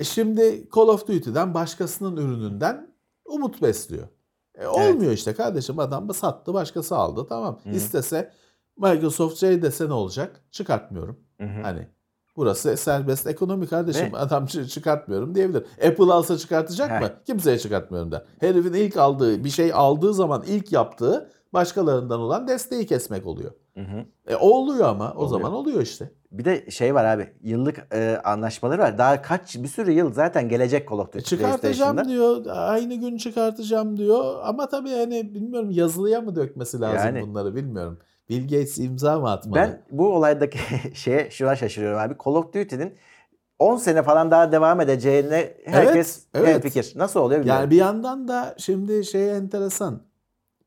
E 0.00 0.04
şimdi 0.04 0.68
Call 0.76 0.88
of 0.88 1.08
Duty'den 1.08 1.54
başkasının 1.54 2.16
ürününden 2.16 2.94
umut 3.24 3.62
besliyor. 3.62 4.08
E 4.58 4.66
olmuyor 4.66 5.12
işte 5.12 5.34
kardeşim 5.34 5.78
adam 5.78 6.08
da 6.08 6.12
sattı 6.12 6.54
başkası 6.54 6.96
aldı 6.96 7.26
tamam. 7.28 7.58
Hı. 7.64 7.70
İstese 7.70 8.32
Microsoft 8.82 9.36
şey 9.38 9.62
dese 9.62 9.88
ne 9.88 9.92
olacak? 9.92 10.40
Çıkartmıyorum. 10.50 11.16
Hı 11.40 11.44
hı. 11.46 11.62
Hani 11.62 11.88
burası 12.36 12.76
serbest 12.76 13.26
ekonomi 13.26 13.66
kardeşim. 13.66 14.12
Ve- 14.12 14.18
Adam 14.18 14.44
çı- 14.44 14.68
çıkartmıyorum 14.68 15.34
diyebilir. 15.34 15.62
Apple 15.88 16.12
alsa 16.12 16.38
çıkartacak 16.38 16.90
Heh. 16.90 17.00
mı? 17.00 17.10
Kimseye 17.26 17.58
çıkartmıyorum 17.58 18.12
der. 18.12 18.22
Herifin 18.40 18.72
ilk 18.72 18.96
aldığı 18.96 19.44
bir 19.44 19.50
şey 19.50 19.72
aldığı 19.74 20.14
zaman 20.14 20.42
ilk 20.46 20.72
yaptığı 20.72 21.30
başkalarından 21.52 22.20
olan 22.20 22.48
desteği 22.48 22.86
kesmek 22.86 23.26
oluyor. 23.26 23.52
Hı 23.74 23.80
hı. 23.80 24.04
E 24.26 24.36
oluyor 24.36 24.88
ama 24.88 25.12
o 25.12 25.14
Oluyor. 25.18 25.30
zaman 25.30 25.52
oluyor 25.52 25.82
işte. 25.82 26.12
Bir 26.32 26.44
de 26.44 26.70
şey 26.70 26.94
var 26.94 27.04
abi. 27.04 27.32
Yıllık 27.42 27.86
e, 27.94 28.20
anlaşmaları 28.24 28.82
var. 28.82 28.98
Daha 28.98 29.22
kaç 29.22 29.56
bir 29.56 29.68
sürü 29.68 29.92
yıl 29.92 30.12
zaten 30.12 30.48
gelecek 30.48 30.90
Call 30.90 30.98
of 30.98 31.06
Duty 31.06 31.18
E 31.18 31.22
çıkartacağım 31.22 32.08
diyor. 32.08 32.44
Aynı 32.48 32.94
gün 32.94 33.16
çıkartacağım 33.16 33.96
diyor. 33.96 34.34
Ama 34.42 34.68
tabii 34.68 34.90
hani 34.90 35.34
bilmiyorum 35.34 35.70
yazılıya 35.70 36.20
mı 36.20 36.36
dökmesi 36.36 36.80
lazım 36.80 37.16
Yani- 37.16 37.22
bunları 37.28 37.56
bilmiyorum. 37.56 37.98
Bill 38.32 38.42
Gates 38.42 38.78
imza 38.78 39.20
mı 39.20 39.30
atmalı? 39.30 39.56
Ben 39.56 39.82
bu 39.90 40.14
olaydaki 40.14 40.58
şeye 40.94 41.30
şuna 41.30 41.56
şaşırıyorum 41.56 41.98
abi. 41.98 42.14
Call 42.24 42.32
of 42.32 42.54
Duty'nin 42.54 42.94
10 43.58 43.76
sene 43.76 44.02
falan 44.02 44.30
daha 44.30 44.52
devam 44.52 44.80
edeceğine 44.80 45.56
herkes 45.64 46.26
evet. 46.34 46.48
hemfikir. 46.48 46.92
Nasıl 46.96 47.20
oluyor 47.20 47.40
bilmiyorum. 47.40 47.62
Yani 47.62 47.70
bir 47.70 47.76
yandan 47.76 48.28
da 48.28 48.54
şimdi 48.58 49.04
şey 49.04 49.36
enteresan. 49.36 50.02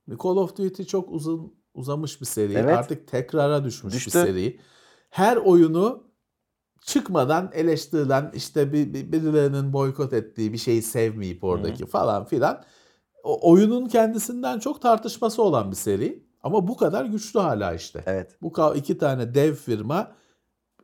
Call 0.09 0.35
of 0.35 0.57
Duty 0.57 0.83
çok 0.83 1.11
uzun 1.11 1.53
uzamış 1.73 2.21
bir 2.21 2.25
seri. 2.25 2.53
Evet. 2.53 2.77
Artık 2.77 3.07
tekrara 3.07 3.63
düşmüş 3.63 3.93
Düştü. 3.93 4.07
bir 4.07 4.25
seri. 4.25 4.59
Her 5.09 5.37
oyunu 5.37 6.03
çıkmadan 6.81 7.51
eleştirilen 7.53 8.31
işte 8.33 8.73
bir, 8.73 8.93
bir- 8.93 9.11
birilerinin 9.11 9.73
boykot 9.73 10.13
ettiği 10.13 10.53
bir 10.53 10.57
şeyi 10.57 10.81
sevmeyip 10.81 11.43
oradaki 11.43 11.85
falan 11.85 12.25
filan. 12.25 12.63
O, 13.23 13.51
oyunun 13.51 13.87
kendisinden 13.87 14.59
çok 14.59 14.81
tartışması 14.81 15.43
olan 15.43 15.71
bir 15.71 15.75
seri. 15.75 16.25
Ama 16.45 16.67
bu 16.67 16.77
kadar 16.77 17.05
güçlü 17.05 17.39
hala 17.39 17.73
işte. 17.73 18.03
Evet. 18.05 18.37
Bu 18.41 18.75
iki 18.75 18.97
tane 18.97 19.35
dev 19.35 19.55
firma 19.55 20.15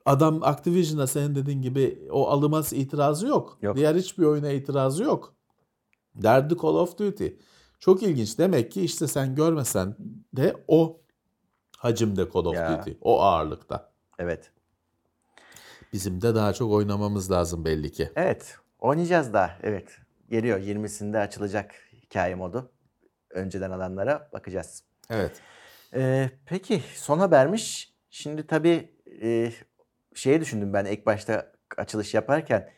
adam 0.05 0.43
Activision'a 0.43 1.07
senin 1.07 1.35
dediğin 1.35 1.61
gibi 1.61 2.07
o 2.11 2.29
alımas 2.29 2.73
itirazı 2.73 3.27
yok. 3.27 3.57
Yok. 3.61 3.75
Diğer 3.75 3.95
hiçbir 3.95 4.23
oyuna 4.23 4.51
itirazı 4.51 5.03
yok. 5.03 5.35
Derdi 6.15 6.55
Call 6.61 6.75
of 6.75 6.97
Duty. 6.97 7.27
Çok 7.79 8.03
ilginç. 8.03 8.39
Demek 8.39 8.71
ki 8.71 8.81
işte 8.81 9.07
sen 9.07 9.35
görmesen 9.35 9.95
de 10.33 10.55
o 10.67 11.01
hacimde 11.77 12.27
Call 12.33 12.45
of 12.45 12.55
Ya. 12.55 12.79
Duty. 12.79 12.91
O 13.01 13.21
ağırlıkta. 13.21 13.91
Evet. 14.19 14.51
Bizim 15.93 16.21
de 16.21 16.35
daha 16.35 16.53
çok 16.53 16.71
oynamamız 16.71 17.31
lazım 17.31 17.65
belli 17.65 17.91
ki. 17.91 18.11
Evet. 18.15 18.55
Oynayacağız 18.79 19.33
da. 19.33 19.51
Evet. 19.63 19.97
Geliyor. 20.29 20.59
20'sinde 20.59 21.19
açılacak 21.19 21.75
hikaye 21.93 22.35
modu. 22.35 22.71
Önceden 23.29 23.71
alanlara 23.71 24.29
bakacağız. 24.33 24.90
Evet. 25.11 25.31
Ee, 25.93 26.29
peki 26.45 26.81
son 26.95 27.19
habermiş. 27.19 27.93
Şimdi 28.09 28.47
tabii 28.47 28.89
e, 29.21 29.51
şeyi 30.15 30.41
düşündüm 30.41 30.73
ben 30.73 30.85
ilk 30.85 31.05
başta 31.05 31.51
açılış 31.77 32.13
yaparken. 32.13 32.69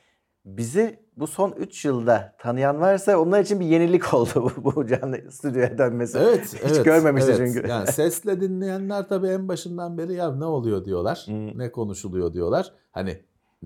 Bizi 0.45 0.99
bu 1.17 1.27
son 1.27 1.51
3 1.51 1.86
yılda 1.86 2.36
tanıyan 2.39 2.81
varsa 2.81 3.17
onlar 3.17 3.41
için 3.41 3.59
bir 3.59 3.65
yenilik 3.65 4.13
oldu 4.13 4.51
bu, 4.57 4.75
bu 4.75 4.88
canlı 4.88 5.31
stüdyoya 5.31 5.77
dönmesi. 5.77 6.17
Evet, 6.17 6.53
Hiç 6.53 6.71
evet, 6.71 6.86
görmemişti 6.86 7.31
evet. 7.31 7.53
çünkü. 7.53 7.67
Yani 7.67 7.88
sesle 7.88 8.41
dinleyenler 8.41 9.07
tabii 9.07 9.27
en 9.27 9.47
başından 9.47 9.97
beri 9.97 10.13
ya 10.13 10.36
ne 10.36 10.45
oluyor 10.45 10.86
diyorlar. 10.86 11.23
Hmm. 11.25 11.57
Ne 11.57 11.71
konuşuluyor 11.71 12.34
diyorlar. 12.34 12.73
Hani 12.91 13.21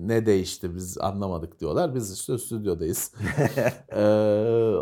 ne 0.06 0.26
değişti 0.26 0.74
biz 0.74 0.98
anlamadık 0.98 1.60
diyorlar. 1.60 1.94
Biz 1.94 2.12
işte 2.12 2.38
stüdyodayız. 2.38 3.14
Ee, 3.92 4.00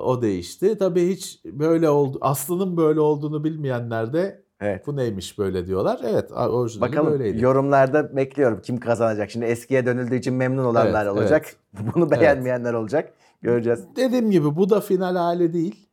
o 0.03 0.23
değişti. 0.23 0.79
Tabii 0.79 1.09
hiç 1.09 1.41
böyle 1.45 1.91
oldu. 1.91 2.19
Aslının 2.21 2.77
böyle 2.77 3.01
olduğunu 3.01 3.45
bilmeyenler 3.45 4.13
de 4.13 4.47
Evet. 4.61 4.87
Bu 4.87 4.97
neymiş 4.97 5.39
böyle 5.39 5.67
diyorlar. 5.67 6.01
Evet 6.05 6.33
orijinali 6.33 6.91
Bakalım 6.91 7.13
böyleydi. 7.13 7.45
yorumlarda 7.45 8.17
bekliyorum 8.17 8.61
kim 8.63 8.81
kazanacak. 8.81 9.31
Şimdi 9.31 9.45
eskiye 9.45 9.87
dönüldüğü 9.87 10.17
için 10.17 10.35
memnun 10.35 10.65
olanlar 10.65 11.07
Evet, 11.07 11.17
olacak. 11.17 11.57
Bunu 11.95 12.11
beğenmeyenler 12.11 12.75
olacak. 12.75 13.13
Göreceğiz. 13.43 13.85
Dediğim 13.97 14.31
gibi 14.31 14.57
bu 14.57 14.71
da 14.71 14.81
final 14.81 15.17
hali 15.17 15.53
değil. 15.53 15.89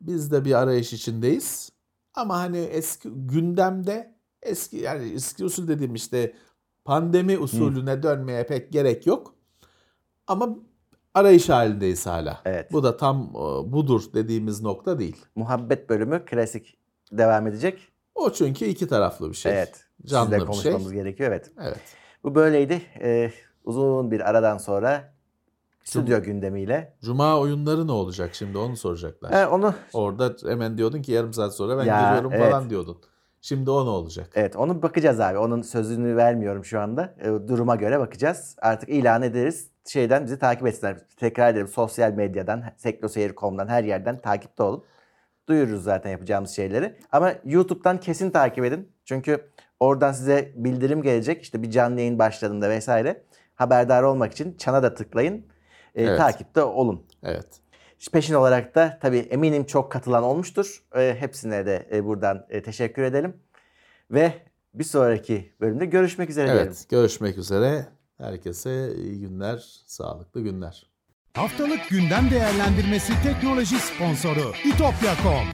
Biz 0.00 0.32
de 0.32 0.44
bir 0.44 0.58
arayış 0.58 0.92
içindeyiz. 0.92 1.70
Ama 2.14 2.38
hani 2.38 2.58
eski 2.58 3.08
gündemde 3.10 4.14
eski 4.42 4.76
yani 4.76 5.12
eski 5.14 5.44
usul 5.44 5.68
dediğim 5.68 5.94
işte 5.94 6.32
pandemi 6.84 7.38
usulüne 7.38 8.02
dönmeye 8.02 8.46
pek 8.46 8.72
gerek 8.72 9.06
yok. 9.06 9.34
Ama 10.26 10.48
arayış 11.14 11.48
halindeyiz 11.48 12.06
hala. 12.06 12.40
Evet. 12.44 12.72
Bu 12.72 12.82
da 12.82 12.96
tam 12.96 13.22
e, 13.34 13.72
budur 13.72 14.02
dediğimiz 14.14 14.62
nokta 14.62 14.98
değil. 14.98 15.26
Muhabbet 15.36 15.90
bölümü 15.90 16.24
klasik 16.24 16.78
devam 17.12 17.46
edecek. 17.46 17.88
O 18.14 18.32
çünkü 18.32 18.64
iki 18.64 18.86
taraflı 18.88 19.30
bir 19.30 19.34
şey. 19.34 19.52
evet. 19.52 19.84
Canlı 20.06 20.24
Sizle 20.30 20.40
bir 20.40 20.46
konuşmamız 20.46 20.84
şey. 20.90 20.92
gerekiyor. 20.98 21.30
Evet. 21.30 21.50
Evet. 21.62 21.80
Bu 22.24 22.34
böyleydi. 22.34 22.82
Ee, 23.00 23.32
uzun 23.64 24.10
bir 24.10 24.30
aradan 24.30 24.58
sonra 24.58 25.14
stüdyo 25.84 26.22
gündemiyle. 26.22 26.96
Cuma 27.02 27.38
oyunları 27.40 27.86
ne 27.86 27.92
olacak 27.92 28.34
şimdi 28.34 28.58
onu 28.58 28.76
soracaklar. 28.76 29.32
Ha, 29.32 29.50
onu 29.50 29.74
Orada 29.92 30.36
hemen 30.48 30.78
diyordun 30.78 31.02
ki 31.02 31.12
yarım 31.12 31.32
saat 31.32 31.54
sonra 31.56 31.78
ben 31.78 31.84
Ya, 31.84 32.00
geliyorum 32.02 32.32
evet. 32.34 32.50
falan 32.50 32.70
diyordun. 32.70 32.98
Şimdi 33.40 33.70
o 33.70 33.86
ne 33.86 33.90
olacak? 33.90 34.30
evet 34.34 34.56
onu 34.56 34.82
bakacağız 34.82 35.20
abi. 35.20 35.38
Onun 35.38 35.62
sözünü 35.62 36.16
vermiyorum 36.16 36.64
şu 36.64 36.80
anda. 36.80 37.14
Ee, 37.20 37.24
duruma 37.48 37.76
göre 37.76 37.98
bakacağız. 38.00 38.56
Artık 38.62 38.88
ilan 38.88 39.22
ederiz. 39.22 39.70
Şeyden 39.86 40.24
bizi 40.24 40.38
takip 40.38 40.66
etsinler. 40.66 40.96
Tekrar 41.16 41.52
ederim 41.52 41.68
sosyal 41.68 42.12
medyadan, 42.12 42.64
sekloseyir.com'dan 42.76 43.68
her 43.68 43.84
yerden 43.84 44.20
takipte 44.20 44.62
olun. 44.62 44.84
Duyururuz 45.48 45.82
zaten 45.82 46.10
yapacağımız 46.10 46.50
şeyleri. 46.50 46.96
Ama 47.12 47.32
YouTube'dan 47.44 48.00
kesin 48.00 48.30
takip 48.30 48.64
edin. 48.64 48.92
Çünkü 49.04 49.50
oradan 49.80 50.12
size 50.12 50.52
bildirim 50.54 51.02
gelecek. 51.02 51.42
İşte 51.42 51.62
bir 51.62 51.70
canlı 51.70 52.00
yayın 52.00 52.18
başladığında 52.18 52.70
vesaire. 52.70 53.22
Haberdar 53.54 54.02
olmak 54.02 54.32
için 54.32 54.56
çana 54.58 54.82
da 54.82 54.94
tıklayın. 54.94 55.46
Ee, 55.94 56.04
Evet. 56.04 56.18
Takipte 56.18 56.62
olun. 56.62 57.06
Evet. 57.22 57.59
Peşin 58.08 58.34
olarak 58.34 58.74
da 58.74 58.98
tabii 59.02 59.18
eminim 59.18 59.64
çok 59.64 59.92
katılan 59.92 60.22
olmuştur. 60.22 60.82
Ee, 60.96 61.16
hepsine 61.18 61.66
de 61.66 61.88
e, 61.92 62.04
buradan 62.04 62.46
e, 62.50 62.62
teşekkür 62.62 63.02
edelim. 63.02 63.36
Ve 64.10 64.32
bir 64.74 64.84
sonraki 64.84 65.52
bölümde 65.60 65.86
görüşmek 65.86 66.30
üzere 66.30 66.46
diyelim. 66.46 66.66
Evet. 66.66 66.86
Görüşmek 66.90 67.38
üzere. 67.38 67.86
Herkese 68.18 68.94
iyi 68.96 69.20
günler, 69.20 69.64
sağlıklı 69.86 70.40
günler. 70.40 70.90
Haftalık 71.34 71.88
gündem 71.88 72.30
değerlendirmesi 72.30 73.12
teknoloji 73.22 73.78
sponsoru 73.78 74.52
itopya.com. 74.64 75.44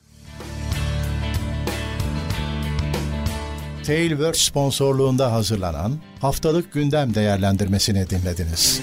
Tailwords 3.86 4.40
sponsorluğunda 4.40 5.32
hazırlanan 5.32 5.92
haftalık 6.20 6.72
gündem 6.72 7.14
değerlendirmesini 7.14 8.10
dinlediniz. 8.10 8.82